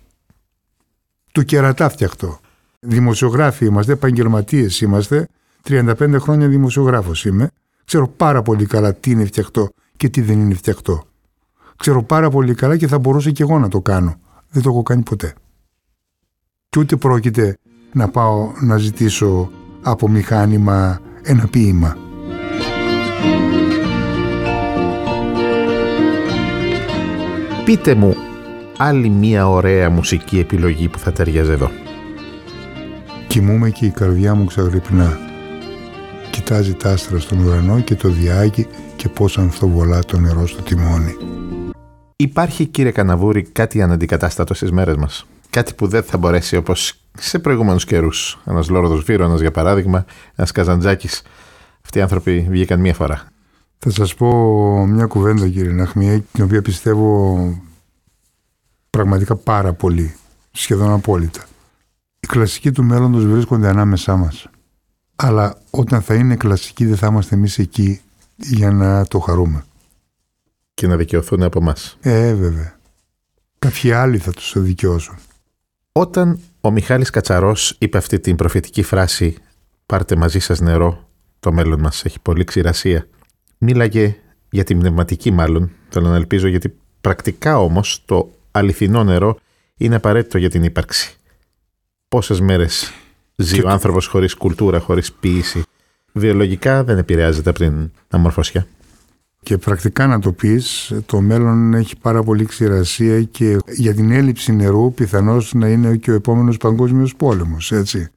Του 1.31 1.45
κερατά 1.45 1.89
φτιαχτό. 1.89 2.39
Δημοσιογράφοι 2.79 3.65
είμαστε, 3.65 3.91
επαγγελματίες 3.91 4.81
είμαστε. 4.81 5.27
35 5.67 6.15
χρόνια 6.19 6.47
δημοσιογράφος 6.47 7.25
είμαι. 7.25 7.51
Ξέρω 7.85 8.07
πάρα 8.07 8.41
πολύ 8.41 8.65
καλά 8.65 8.93
τι 8.93 9.11
είναι 9.11 9.25
φτιαχτό 9.25 9.69
και 9.97 10.09
τι 10.09 10.21
δεν 10.21 10.39
είναι 10.39 10.53
φτιαχτό. 10.53 11.03
Ξέρω 11.75 12.03
πάρα 12.03 12.29
πολύ 12.29 12.53
καλά 12.53 12.77
και 12.77 12.87
θα 12.87 12.99
μπορούσα 12.99 13.31
και 13.31 13.43
εγώ 13.43 13.59
να 13.59 13.67
το 13.67 13.81
κάνω. 13.81 14.15
Δεν 14.49 14.63
το 14.63 14.69
έχω 14.69 14.83
κάνει 14.83 15.01
ποτέ. 15.01 15.33
Και 16.69 16.79
ούτε 16.79 16.95
πρόκειται 16.95 17.57
να 17.93 18.09
πάω 18.09 18.51
να 18.61 18.77
ζητήσω 18.77 19.51
από 19.81 20.09
μηχάνημα 20.09 20.99
ένα 21.23 21.47
ποίημα. 21.47 22.08
Πείτε 27.69 27.95
μου 27.95 28.15
άλλη 28.77 29.09
μία 29.09 29.49
ωραία 29.49 29.89
μουσική 29.89 30.39
επιλογή 30.39 30.87
που 30.87 30.99
θα 30.99 31.11
ταιριάζει 31.11 31.51
εδώ. 31.51 31.71
Κοιμούμαι 33.27 33.69
και 33.69 33.85
η 33.85 33.89
καρδιά 33.89 34.35
μου 34.35 34.45
ξαγρυπνά. 34.45 35.17
Κοιτάζει 36.31 36.73
τα 36.73 36.91
άστρα 36.91 37.19
στον 37.19 37.39
ουρανό 37.39 37.79
και 37.79 37.95
το 37.95 38.09
διάγει 38.09 38.67
και 38.95 39.09
πώς 39.09 39.37
ανθοβολά 39.37 39.99
το 39.99 40.19
νερό 40.19 40.47
στο 40.47 40.61
τιμόνι. 40.61 41.15
Υπάρχει, 42.15 42.65
κύριε 42.65 42.91
Καναβούρη, 42.91 43.41
κάτι 43.43 43.81
αναντικατάστατο 43.81 44.53
στις 44.53 44.71
μέρες 44.71 44.95
μας. 44.95 45.25
Κάτι 45.49 45.73
που 45.73 45.87
δεν 45.87 46.03
θα 46.03 46.17
μπορέσει 46.17 46.55
όπως 46.55 46.93
σε 47.19 47.39
προηγούμενους 47.39 47.85
καιρούς. 47.85 48.39
Ένας 48.45 48.69
Λόρδος 48.69 49.03
Βύρονα, 49.03 49.35
για 49.35 49.51
παράδειγμα, 49.51 50.05
ένας 50.35 50.51
Καζαντζάκης. 50.51 51.21
Αυτοί 51.83 51.97
οι 51.97 52.01
άνθρωποι 52.01 52.47
βγήκαν 52.49 52.79
μία 52.79 52.93
φορά. 52.93 53.28
Θα 53.81 53.91
σας 53.91 54.15
πω 54.15 54.85
μια 54.85 55.05
κουβέντα 55.05 55.49
κύριε 55.49 55.71
Ναχμιέ, 55.71 56.23
την 56.31 56.43
οποία 56.43 56.61
πιστεύω 56.61 57.63
πραγματικά 58.89 59.35
πάρα 59.35 59.73
πολύ, 59.73 60.15
σχεδόν 60.51 60.91
απόλυτα. 60.91 61.43
Οι 62.19 62.27
κλασικοί 62.27 62.71
του 62.71 62.83
μέλλοντος 62.83 63.25
βρίσκονται 63.25 63.67
ανάμεσά 63.67 64.15
μας. 64.15 64.47
Αλλά 65.15 65.57
όταν 65.69 66.01
θα 66.01 66.13
είναι 66.13 66.35
κλασικοί 66.35 66.85
δεν 66.85 66.97
θα 66.97 67.07
είμαστε 67.07 67.35
εμείς 67.35 67.57
εκεί 67.57 68.01
για 68.35 68.71
να 68.71 69.05
το 69.05 69.19
χαρούμε. 69.19 69.65
Και 70.73 70.87
να 70.87 70.97
δικαιωθούν 70.97 71.43
από 71.43 71.59
εμά. 71.59 71.75
Ε, 72.01 72.33
βέβαια. 72.33 72.77
Κάποιοι 73.59 73.91
άλλοι 73.91 74.17
θα 74.17 74.31
τους 74.31 74.53
δικαιώσουν. 74.57 75.15
Όταν 75.91 76.39
ο 76.61 76.71
Μιχάλης 76.71 77.09
Κατσαρός 77.09 77.75
είπε 77.79 77.97
αυτή 77.97 78.19
την 78.19 78.35
προφητική 78.35 78.83
φράση 78.83 79.37
«Πάρτε 79.85 80.15
μαζί 80.15 80.39
σας 80.39 80.59
νερό, 80.59 81.09
το 81.39 81.51
μέλλον 81.51 81.79
μας 81.79 82.05
έχει 82.05 82.19
πολύ 82.19 82.43
ξηρασία», 82.43 83.07
μίλαγε 83.59 84.15
για 84.49 84.63
την 84.63 84.79
πνευματική 84.79 85.31
μάλλον, 85.31 85.71
θέλω 85.89 86.07
να 86.09 86.15
ελπίζω, 86.15 86.47
γιατί 86.47 86.75
πρακτικά 87.01 87.59
όμως 87.59 88.01
το 88.05 88.29
αληθινό 88.51 89.03
νερό 89.03 89.39
είναι 89.77 89.95
απαραίτητο 89.95 90.37
για 90.37 90.49
την 90.49 90.63
ύπαρξη. 90.63 91.15
Πόσες 92.07 92.39
μέρες 92.41 92.93
ζει 93.35 93.53
Και 93.53 93.59
ο 93.59 93.63
το- 93.63 93.69
άνθρωπος 93.69 94.05
χωρίς 94.07 94.33
κουλτούρα, 94.35 94.79
χωρίς 94.79 95.13
ποίηση. 95.13 95.63
Βιολογικά 96.11 96.83
δεν 96.83 96.97
επηρεάζεται 96.97 97.49
από 97.49 97.59
την 97.59 97.91
αμορφωσιά. 98.09 98.67
Και 99.43 99.57
πρακτικά 99.57 100.07
να 100.07 100.19
το 100.19 100.31
πεις, 100.31 100.93
το 101.05 101.21
μέλλον 101.21 101.73
έχει 101.73 101.97
πάρα 101.97 102.23
πολύ 102.23 102.45
ξηρασία 102.45 103.21
και 103.23 103.57
για 103.75 103.93
την 103.93 104.11
έλλειψη 104.11 104.51
νερού 104.51 104.93
πιθανώς 104.93 105.53
να 105.53 105.67
είναι 105.67 105.95
και 105.95 106.11
ο 106.11 106.13
επόμενος 106.13 106.57
παγκόσμιος 106.57 107.15
πόλεμος, 107.15 107.71
έτσι. 107.71 108.07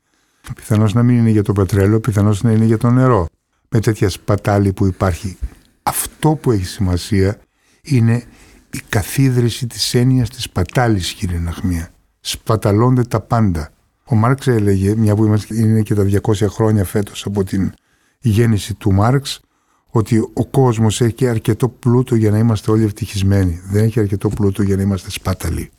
Πιθανώς 0.55 0.93
να 0.95 1.03
μην 1.03 1.19
είναι 1.19 1.31
για 1.31 1.43
το 1.43 1.53
πετρέλαιο, 1.53 2.01
πιθανώς 2.01 2.43
να 2.43 2.53
είναι 2.53 2.65
για 2.65 2.79
το 2.79 2.91
νερό. 2.91 3.27
Με 3.75 3.81
τέτοια 3.81 4.09
σπατάλη 4.09 4.73
που 4.73 4.87
υπάρχει. 4.87 5.37
Αυτό 5.83 6.35
που 6.35 6.51
έχει 6.51 6.65
σημασία 6.65 7.41
είναι 7.83 8.25
η 8.71 8.81
καθίδρυση 8.89 9.67
της 9.67 9.95
έννοιας 9.95 10.31
της 10.31 10.43
σπατάλης, 10.43 11.13
κύριε 11.13 11.39
Ναχμία. 11.39 11.89
Σπαταλώνται 12.21 13.03
τα 13.03 13.21
πάντα. 13.21 13.71
Ο 14.05 14.15
Μάρξ 14.15 14.47
έλεγε, 14.47 14.97
μια 14.97 15.15
που 15.15 15.25
είμαστε, 15.25 15.57
είναι 15.57 15.83
και 15.83 15.95
τα 15.95 16.03
200 16.03 16.47
χρόνια 16.49 16.85
φέτος 16.85 17.25
από 17.25 17.45
την 17.45 17.73
γέννηση 18.21 18.75
του 18.75 18.93
Μάρξ, 18.93 19.41
ότι 19.87 20.19
ο 20.33 20.47
κόσμος 20.47 21.01
έχει 21.01 21.29
αρκετό 21.29 21.69
πλούτο 21.69 22.15
για 22.15 22.31
να 22.31 22.39
είμαστε 22.39 22.71
όλοι 22.71 22.85
ευτυχισμένοι. 22.85 23.61
Δεν 23.65 23.85
έχει 23.85 24.01
αρκετό 24.01 24.29
πλούτο 24.29 24.63
για 24.63 24.77
να 24.77 24.83
είμαστε 24.83 25.11
σπάταλοι. 25.11 25.71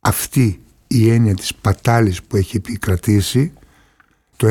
Αυτή 0.00 0.60
η 0.86 1.10
έννοια 1.10 1.34
της 1.34 1.54
πατάλης 1.54 2.22
που 2.22 2.36
έχει 2.36 2.56
επικρατήσει, 2.56 3.52
το 4.40 4.48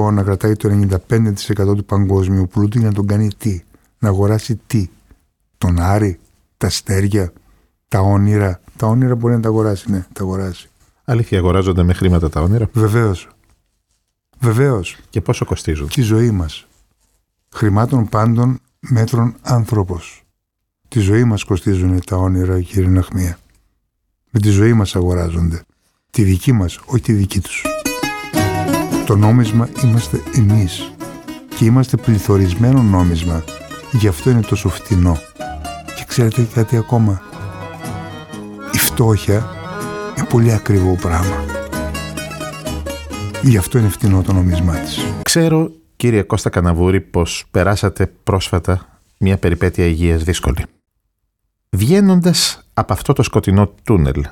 1% 0.00 0.12
να 0.12 0.22
κρατάει 0.22 0.56
το 0.56 0.88
95% 1.08 1.76
του 1.76 1.84
παγκόσμιου 1.84 2.48
πλούτου 2.48 2.78
για 2.78 2.88
να 2.88 2.94
τον 2.94 3.06
κάνει 3.06 3.28
τι; 3.38 3.62
Να 3.98 4.08
αγοράσει 4.08 4.60
τι; 4.66 4.88
Τον 5.58 5.80
Άρη, 5.80 6.18
τα 6.56 6.66
αστέρια, 6.66 7.32
τα 7.88 8.00
όνειρα. 8.00 8.60
Τα 8.76 8.86
όνειρα 8.86 9.14
μπορεί 9.14 9.34
να 9.34 9.40
τα 9.40 9.48
αγοράσει, 9.48 9.90
ναι, 9.90 10.06
τα 10.12 10.22
αγοράσει. 10.22 10.68
Αλήθεια, 11.04 11.38
αγοράζονται 11.38 11.82
με 11.82 11.92
χρήματα 11.92 12.28
τα 12.28 12.40
όνειρα; 12.40 12.68
Βεβαίως. 12.72 13.28
Βεβαίως. 14.38 14.96
Και 15.10 15.20
πόσο 15.20 15.44
κοστίζουν; 15.44 15.88
και 15.88 16.00
η 16.00 16.04
ζωή 16.04 16.30
μας. 16.30 16.66
Χρημάτων 17.54 18.08
πάντων 18.08 18.60
μέτρων 18.80 19.34
άνθρωπος. 19.42 20.22
Τη 20.88 21.00
ζωή 21.00 21.24
μας 21.24 21.44
κοστίζουν 21.44 22.00
τα 22.04 22.16
όνειρα, 22.16 22.60
κύριε 22.60 22.88
Ναχμία. 22.88 23.38
Με 24.30 24.40
τη 24.40 24.48
ζωή 24.48 24.72
μας 24.72 24.96
αγοράζονται. 24.96 25.62
Τη 26.10 26.22
δική 26.22 26.52
μας, 26.52 26.80
όχι 26.86 27.02
τη 27.02 27.12
δική 27.12 27.40
τους. 27.40 27.69
Το 29.10 29.16
νόμισμα 29.16 29.68
είμαστε 29.84 30.22
εμείς. 30.36 30.92
Και 31.56 31.64
είμαστε 31.64 31.96
πληθωρισμένο 31.96 32.82
νόμισμα. 32.82 33.44
Γι' 33.92 34.08
αυτό 34.08 34.30
είναι 34.30 34.40
τόσο 34.40 34.68
φτηνό. 34.68 35.18
Και 35.96 36.04
ξέρετε 36.06 36.48
κάτι 36.54 36.76
ακόμα; 36.76 37.22
Η 38.72 38.78
φτώχεια 38.78 39.46
είναι 40.18 40.26
πολύ 40.26 40.52
ακριβό 40.52 40.96
πράγμα. 41.00 41.44
Γι' 43.42 43.56
αυτό 43.56 43.78
είναι 43.78 43.88
φτηνό 43.88 44.22
το 44.22 44.32
νόμισμά 44.32 44.74
της. 44.74 44.98
Ξέρω, 45.22 45.70
κύριε 45.96 46.22
Κώστα 46.22 46.50
Καναβούρη, 46.50 47.00
πως 47.00 47.44
περάσατε 47.50 48.06
πρόσφατα 48.06 49.00
μια 49.18 49.36
περιπέτεια 49.36 49.84
υγείας 49.86 50.22
δύσκολη. 50.22 50.64
Βγαίνοντας 51.70 52.68
από 52.74 52.92
αυτό 52.92 53.12
το 53.12 53.22
σκοτεινό 53.22 53.74
τούνελ, 53.82 54.24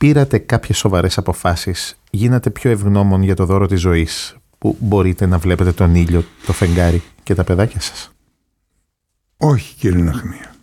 πήρατε 0.00 0.38
κάποιες 0.38 0.78
σοβαρές 0.78 1.18
αποφάσεις, 1.18 1.98
γίνατε 2.10 2.50
πιο 2.50 2.70
ευγνώμων 2.70 3.22
για 3.22 3.34
το 3.34 3.44
δώρο 3.44 3.66
της 3.66 3.80
ζωής, 3.80 4.36
που 4.58 4.76
μπορείτε 4.80 5.26
να 5.26 5.38
βλέπετε 5.38 5.72
τον 5.72 5.94
ήλιο, 5.94 6.24
το 6.46 6.52
φεγγάρι 6.52 7.02
και 7.22 7.34
τα 7.34 7.44
παιδάκια 7.44 7.80
σας; 7.80 8.12
Όχι 9.36 9.74
κύριε 9.74 10.02
Ναχμία. 10.02 10.54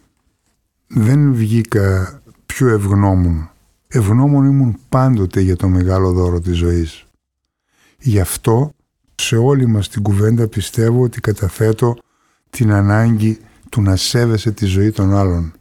Δεν 0.88 1.34
βγήκα 1.34 2.20
πιο 2.46 2.68
ευγνώμων. 2.68 3.50
Ευγνώμων 3.88 4.46
ήμουν 4.46 4.80
πάντοτε 4.90 5.42
για 5.42 5.56
το 5.56 5.68
μεγάλο 5.68 6.12
δώρο 6.12 6.40
της 6.40 6.58
ζωής. 6.58 7.06
Γι' 8.00 8.20
αυτό 8.20 8.72
σε 9.16 9.36
όλη 9.38 9.68
μας 9.68 9.90
την 9.90 10.02
κουβέντα 10.02 10.48
πιστεύω 10.48 11.02
ότι 11.02 11.22
καταθέτω 11.22 11.98
την 12.50 12.72
ανάγκη 12.72 13.40
του 13.70 13.82
να 13.82 13.96
σέβεσαι 13.96 14.52
τη 14.52 14.66
ζωή 14.66 14.92
των 14.92 15.16
άλλων. 15.16 15.54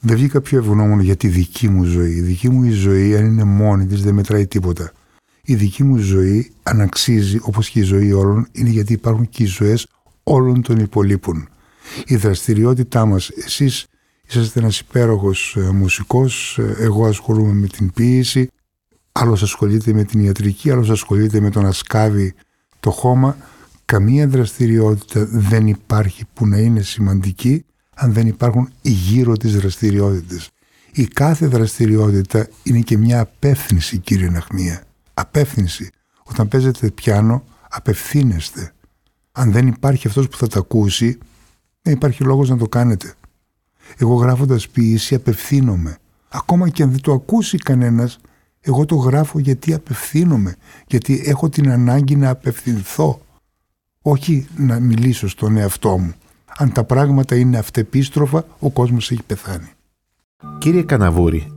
Δεν 0.00 0.16
βγήκα 0.16 0.40
πιο 0.40 0.58
ευγνώμων 0.58 1.00
για 1.00 1.16
τη 1.16 1.28
δική 1.28 1.68
μου 1.68 1.84
ζωή. 1.84 2.12
Η 2.12 2.20
δική 2.20 2.50
μου 2.50 2.64
η 2.64 2.70
ζωή 2.70 3.16
αν 3.16 3.26
είναι 3.26 3.44
μόνη 3.44 3.86
της 3.86 4.02
δεν 4.02 4.14
μετράει 4.14 4.46
τίποτα. 4.46 4.92
Η 5.42 5.54
δική 5.54 5.84
μου 5.84 5.96
ζωή 5.96 6.52
αν 6.62 6.80
αξίζει 6.80 7.38
όπως 7.42 7.68
και 7.68 7.78
η 7.78 7.82
ζωή 7.82 8.12
όλων 8.12 8.48
είναι 8.52 8.68
γιατί 8.68 8.92
υπάρχουν 8.92 9.28
και 9.28 9.42
οι 9.42 9.46
ζωές 9.46 9.86
όλων 10.22 10.62
των 10.62 10.78
υπολείπων 10.78 11.48
η 12.06 12.16
δραστηριότητά 12.16 13.06
μας. 13.06 13.28
Εσείς 13.28 13.86
είσαστε 14.28 14.60
ένας 14.60 14.78
υπέροχος 14.78 15.56
ε, 15.56 15.70
μουσικός, 15.70 16.58
ε, 16.58 16.76
εγώ 16.78 17.06
ασχολούμαι 17.06 17.52
με 17.52 17.66
την 17.66 17.92
ποίηση, 17.92 18.50
άλλος 19.12 19.42
ασχολείται 19.42 19.92
με 19.92 20.04
την 20.04 20.20
ιατρική, 20.20 20.70
άλλος 20.70 20.90
ασχολείται 20.90 21.40
με 21.40 21.50
το 21.50 21.60
να 21.60 21.72
σκάβει 21.72 22.34
το 22.80 22.90
χώμα. 22.90 23.36
Καμία 23.84 24.28
δραστηριότητα 24.28 25.26
δεν 25.30 25.66
υπάρχει 25.66 26.24
που 26.32 26.46
να 26.46 26.58
είναι 26.58 26.80
σημαντική 26.80 27.64
αν 27.98 28.12
δεν 28.12 28.26
υπάρχουν 28.26 28.70
γύρω 28.82 29.36
τις 29.36 29.56
δραστηριότητες. 29.56 30.50
Η 30.92 31.06
κάθε 31.06 31.46
δραστηριότητα 31.46 32.48
είναι 32.62 32.80
και 32.80 32.96
μια 32.96 33.20
απεύθυνση 33.20 33.98
κύριε 33.98 34.30
Ναχμία. 34.30 34.82
Απεύθυνση. 35.14 35.90
Όταν 36.22 36.48
παίζετε 36.48 36.90
πιάνο 36.90 37.44
απευθύνεστε. 37.68 38.72
Αν 39.32 39.52
δεν 39.52 39.66
υπάρχει 39.66 40.06
αυτός 40.06 40.28
που 40.28 40.36
θα 40.36 40.46
τα 40.46 40.58
ακούσει 40.58 41.18
δεν 41.82 41.94
υπάρχει 41.94 42.24
λόγος 42.24 42.48
να 42.48 42.56
το 42.56 42.68
κάνετε. 42.68 43.14
Εγώ 43.96 44.14
γράφοντας 44.14 44.68
ποιήση 44.68 45.14
απευθύνομαι. 45.14 45.98
Ακόμα 46.28 46.68
και 46.68 46.82
αν 46.82 46.90
δεν 46.90 47.00
το 47.00 47.12
ακούσει 47.12 47.56
κανένας, 47.58 48.18
Εγώ 48.68 48.84
το 48.84 48.94
γράφω 48.94 49.38
γιατί 49.38 49.74
απευθύνομαι, 49.74 50.56
γιατί 50.86 51.22
έχω 51.26 51.48
την 51.48 51.70
ανάγκη 51.70 52.16
να 52.16 52.30
απευθυνθώ, 52.30 53.20
όχι 54.02 54.46
να 54.56 54.80
μιλήσω 54.80 55.28
στον 55.28 55.56
εαυτό 55.56 55.98
μου. 55.98 56.14
Αν 56.58 56.72
τα 56.72 56.84
πράγματα 56.84 57.36
είναι 57.36 57.58
αυτεπίστροφα, 57.58 58.44
ο 58.58 58.70
κόσμος 58.70 59.10
έχει 59.10 59.22
πεθάνει. 59.22 59.70
Κύριε 60.58 60.82
Καναβούρη, 60.82 61.52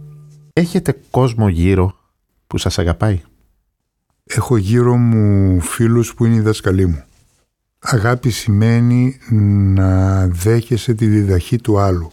έχετε 0.53 1.01
κόσμο 1.09 1.47
γύρω 1.47 1.95
που 2.47 2.57
σας 2.57 2.79
αγαπάει; 2.79 3.21
Έχω 4.23 4.57
γύρω 4.57 4.95
μου 4.95 5.59
φίλους 5.61 6.13
που 6.13 6.25
είναι 6.25 6.35
οι 6.35 6.39
δασκαλοί 6.39 6.85
μου. 6.85 7.03
Αγάπη 7.79 8.29
σημαίνει 8.29 9.17
να 9.73 10.27
δέχεσαι 10.27 10.93
τη 10.93 11.05
διδαχή 11.07 11.57
του 11.57 11.79
άλλου. 11.79 12.11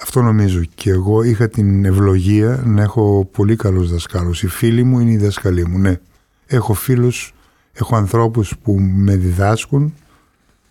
Αυτό 0.00 0.22
νομίζω 0.22 0.64
και 0.74 0.90
εγώ 0.90 1.22
είχα 1.22 1.48
την 1.48 1.84
ευλογία 1.84 2.62
να 2.66 2.82
έχω 2.82 3.28
πολύ 3.32 3.56
καλούς 3.56 3.90
δασκάλους. 3.90 4.42
Οι 4.42 4.46
φίλοι 4.48 4.84
μου 4.84 5.00
είναι 5.00 5.10
οι 5.10 5.16
δασκαλοί 5.16 5.66
μου, 5.66 5.78
ναι. 5.78 6.00
Έχω 6.46 6.74
φίλους, 6.74 7.34
έχω 7.72 7.96
ανθρώπους 7.96 8.56
που 8.62 8.80
με 8.80 9.16
διδάσκουν, 9.16 9.94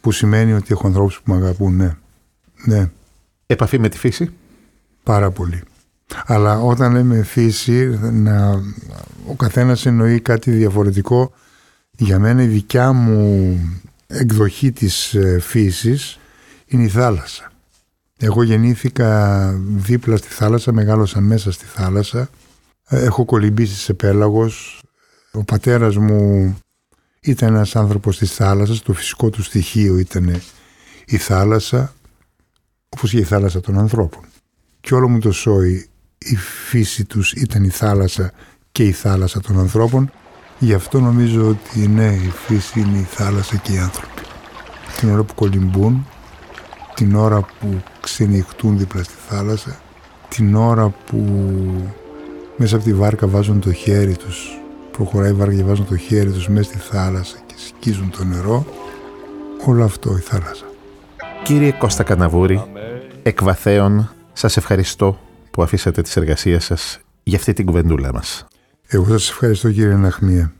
που 0.07 0.13
σημαίνει 0.13 0.53
ότι 0.53 0.67
έχω 0.69 0.87
ανθρώπους 0.87 1.21
που 1.21 1.31
με 1.31 1.37
αγαπούν, 1.37 1.75
ναι. 1.75 1.95
ναι. 2.65 2.89
Επαφή 3.45 3.79
με 3.79 3.89
τη 3.89 3.97
φύση; 3.97 4.33
Πάρα 5.03 5.31
πολύ. 5.31 5.63
Αλλά 6.25 6.59
όταν 6.59 6.93
λέμε 6.93 7.23
φύση, 7.23 7.99
να, 8.11 8.63
ο 9.27 9.33
καθένας 9.37 9.85
εννοεί 9.85 10.19
κάτι 10.19 10.51
διαφορετικό. 10.51 11.31
Για 11.91 12.19
μένα 12.19 12.43
η 12.43 12.47
δικιά 12.47 12.91
μου 12.91 13.59
εκδοχή 14.07 14.71
της 14.71 15.13
ε, 15.13 15.39
φύσης 15.39 16.19
είναι 16.65 16.83
η 16.83 16.89
θάλασσα. 16.89 17.51
Εγώ 18.17 18.43
γεννήθηκα 18.43 19.51
δίπλα 19.67 20.17
στη 20.17 20.27
θάλασσα, 20.27 20.71
μεγάλωσα 20.71 21.21
μέσα 21.21 21.51
στη 21.51 21.65
θάλασσα. 21.65 22.29
Έχω 22.87 23.25
κολυμπήσει 23.25 23.75
σε 23.75 23.93
πέλαγος. 23.93 24.81
Ο 25.31 25.43
πατέρας 25.43 25.95
μου 25.97 26.57
ήταν 27.27 27.55
ένας 27.55 27.75
άνθρωπος 27.75 28.17
της 28.17 28.33
θάλασσας, 28.33 28.81
το 28.81 28.93
φυσικό 28.93 29.29
του 29.29 29.43
στοιχείο 29.43 29.97
ήταν 29.97 30.41
η 31.05 31.17
θάλασσα, 31.17 31.93
όπως 32.89 33.11
και 33.11 33.17
η 33.17 33.23
θάλασσα 33.23 33.61
των 33.61 33.79
ανθρώπων. 33.79 34.23
Και 34.81 34.93
όλο 34.93 35.09
μου 35.09 35.19
το 35.19 35.31
σόι 35.31 35.89
η 36.17 36.35
φύση 36.35 37.05
τους 37.05 37.31
ήταν 37.31 37.63
η 37.63 37.69
θάλασσα 37.69 38.31
και 38.71 38.83
η 38.83 38.91
θάλασσα 38.91 39.41
των 39.41 39.59
ανθρώπων. 39.59 40.11
Γι' 40.59 40.73
αυτό 40.73 40.99
νομίζω 40.99 41.47
ότι 41.47 41.87
ναι, 41.87 42.13
η 42.13 42.29
φύση 42.45 42.79
είναι 42.79 42.97
η 42.97 43.07
θάλασσα 43.09 43.55
και 43.55 43.73
οι 43.73 43.77
άνθρωποι. 43.77 44.21
Την 44.99 45.09
ώρα 45.09 45.23
που 45.23 45.33
κολυμπούν, 45.33 46.07
την 46.93 47.15
ώρα 47.15 47.45
που 47.59 47.83
ξενυχτούν 47.99 48.77
δίπλα 48.77 49.03
στη 49.03 49.15
θάλασσα, 49.27 49.79
την 50.27 50.55
ώρα 50.55 50.89
που 50.89 51.25
μέσα 52.57 52.75
από 52.75 52.85
τη 52.85 52.93
βάρκα 52.93 53.27
βάζουν 53.27 53.59
το 53.59 53.73
χέρι 53.73 54.17
τους, 54.17 54.59
προχωράει 54.97 55.29
η 55.29 55.33
βάρκα 55.33 55.55
και 55.55 55.63
βάζουν 55.63 55.85
το 55.85 55.97
χέρι 55.97 56.31
τους 56.31 56.47
μέσα 56.49 56.69
στη 56.69 56.77
θάλασσα 56.77 57.37
και 57.45 57.53
σκίζουν 57.57 58.09
το 58.09 58.23
νερό, 58.23 58.65
όλο 59.65 59.83
αυτό 59.83 60.17
η 60.17 60.19
θάλασσα. 60.19 60.65
Κύριε 61.43 61.71
Κώστα 61.71 62.03
Καναβούρη, 62.03 62.63
εκ 63.23 63.43
βαθέων 63.43 64.11
σας 64.33 64.57
ευχαριστώ 64.57 65.19
που 65.51 65.61
αφήσατε 65.61 66.01
τις 66.01 66.17
εργασίες 66.17 66.65
σας 66.65 66.99
για 67.23 67.37
αυτή 67.37 67.53
την 67.53 67.65
κουβεντούλα 67.65 68.13
μας. 68.13 68.47
Εγώ 68.87 69.05
σας 69.05 69.29
ευχαριστώ 69.29 69.71
κύριε 69.71 69.95
Ναχμία. 69.95 70.53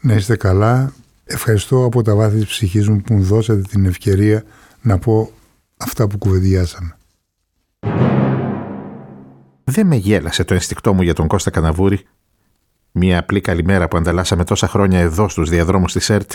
Να 0.00 0.14
είστε 0.14 0.36
καλά. 0.36 0.92
Ευχαριστώ 1.24 1.84
από 1.84 2.02
τα 2.02 2.14
βάθη 2.14 2.36
της 2.36 2.46
ψυχής 2.46 2.88
μου 2.88 3.00
που 3.00 3.14
μου 3.14 3.22
δώσατε 3.22 3.60
την 3.60 3.84
ευκαιρία 3.84 4.42
να 4.80 4.98
πω 4.98 5.30
αυτά 5.76 6.06
που 6.06 6.18
κουβεντιάσαμε. 6.18 6.96
Δεν 9.64 9.86
με 9.86 9.96
γέλασε 9.96 10.44
το 10.44 10.54
ενστικτό 10.54 10.94
μου 10.94 11.02
για 11.02 11.14
τον 11.14 11.26
Κώστα 11.26 11.50
Καναβούρη. 11.50 12.06
Μια 12.98 13.18
απλή 13.18 13.40
καλημέρα 13.40 13.88
που 13.88 13.96
ανταλλάσσαμε 13.96 14.44
τόσα 14.44 14.68
χρόνια 14.68 14.98
εδώ 14.98 15.28
στους 15.28 15.50
διαδρόμους 15.50 15.92
της 15.92 16.10
ΕΡΤ, 16.10 16.32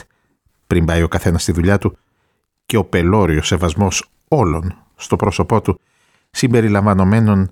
πριν 0.67 0.85
πάει 0.85 1.01
ο 1.01 1.07
καθένας 1.07 1.41
στη 1.41 1.51
δουλειά 1.51 1.77
του, 1.77 1.97
και 2.65 2.77
ο 2.77 2.83
πελώριος 2.83 3.47
σεβασμός 3.47 4.09
όλων 4.27 4.75
στο 4.95 5.15
πρόσωπό 5.15 5.61
του, 5.61 5.79
συμπεριλαμβανομένων 6.31 7.51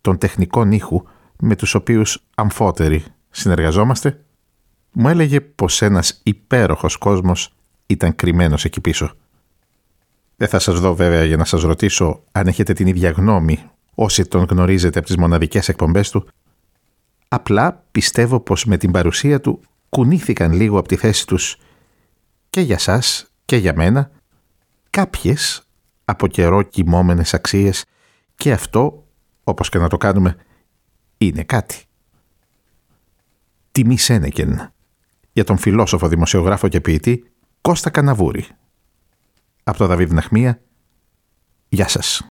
των 0.00 0.18
τεχνικών 0.18 0.72
ήχου 0.72 1.02
με 1.40 1.56
τους 1.56 1.74
οποίους 1.74 2.22
αμφότεροι 2.34 3.04
συνεργαζόμαστε, 3.30 4.24
μου 4.92 5.08
έλεγε 5.08 5.40
πως 5.40 5.82
ένας 5.82 6.20
υπέροχος 6.22 6.96
κόσμος 6.96 7.54
ήταν 7.86 8.14
κρυμμένος 8.14 8.64
εκεί 8.64 8.80
πίσω. 8.80 9.12
Δεν 10.36 10.48
θα 10.48 10.58
σας 10.58 10.80
δω 10.80 10.94
βέβαια 10.94 11.24
για 11.24 11.36
να 11.36 11.44
σας 11.44 11.62
ρωτήσω 11.62 12.22
αν 12.32 12.46
έχετε 12.46 12.72
την 12.72 12.86
ίδια 12.86 13.10
γνώμη 13.10 13.58
όσοι 13.94 14.24
τον 14.24 14.46
γνωρίζετε 14.50 14.98
από 14.98 15.06
τις 15.06 15.16
μοναδικές 15.16 15.68
εκπομπές 15.68 16.10
του. 16.10 16.28
Απλά 17.32 17.84
πιστεύω 17.90 18.40
πως 18.40 18.64
με 18.64 18.76
την 18.76 18.90
παρουσία 18.90 19.40
του 19.40 19.60
κουνήθηκαν 19.88 20.52
λίγο 20.52 20.78
από 20.78 20.88
τη 20.88 20.96
θέση 20.96 21.26
τους 21.26 21.56
και 22.50 22.60
για 22.60 22.78
σας 22.78 23.32
και 23.44 23.56
για 23.56 23.74
μένα 23.76 24.10
κάποιες 24.90 25.68
από 26.04 26.26
καιρό 26.26 26.62
κοιμόμενες 26.62 27.34
αξίες 27.34 27.84
και 28.34 28.52
αυτό, 28.52 29.06
όπως 29.44 29.68
και 29.68 29.78
να 29.78 29.88
το 29.88 29.96
κάνουμε, 29.96 30.36
είναι 31.18 31.42
κάτι. 31.42 31.84
Τιμή 33.72 33.98
Σένεκεν 33.98 34.72
για 35.32 35.44
τον 35.44 35.58
φιλόσοφο, 35.58 36.08
δημοσιογράφο 36.08 36.68
και 36.68 36.80
ποιητή 36.80 37.30
Κώστα 37.60 37.90
Καναβούρη. 37.90 38.46
Από 39.62 39.78
το 39.78 39.86
Δαβίδ 39.86 40.12
Ναχμία, 40.12 40.62
γεια 41.68 41.88
σας. 41.88 42.29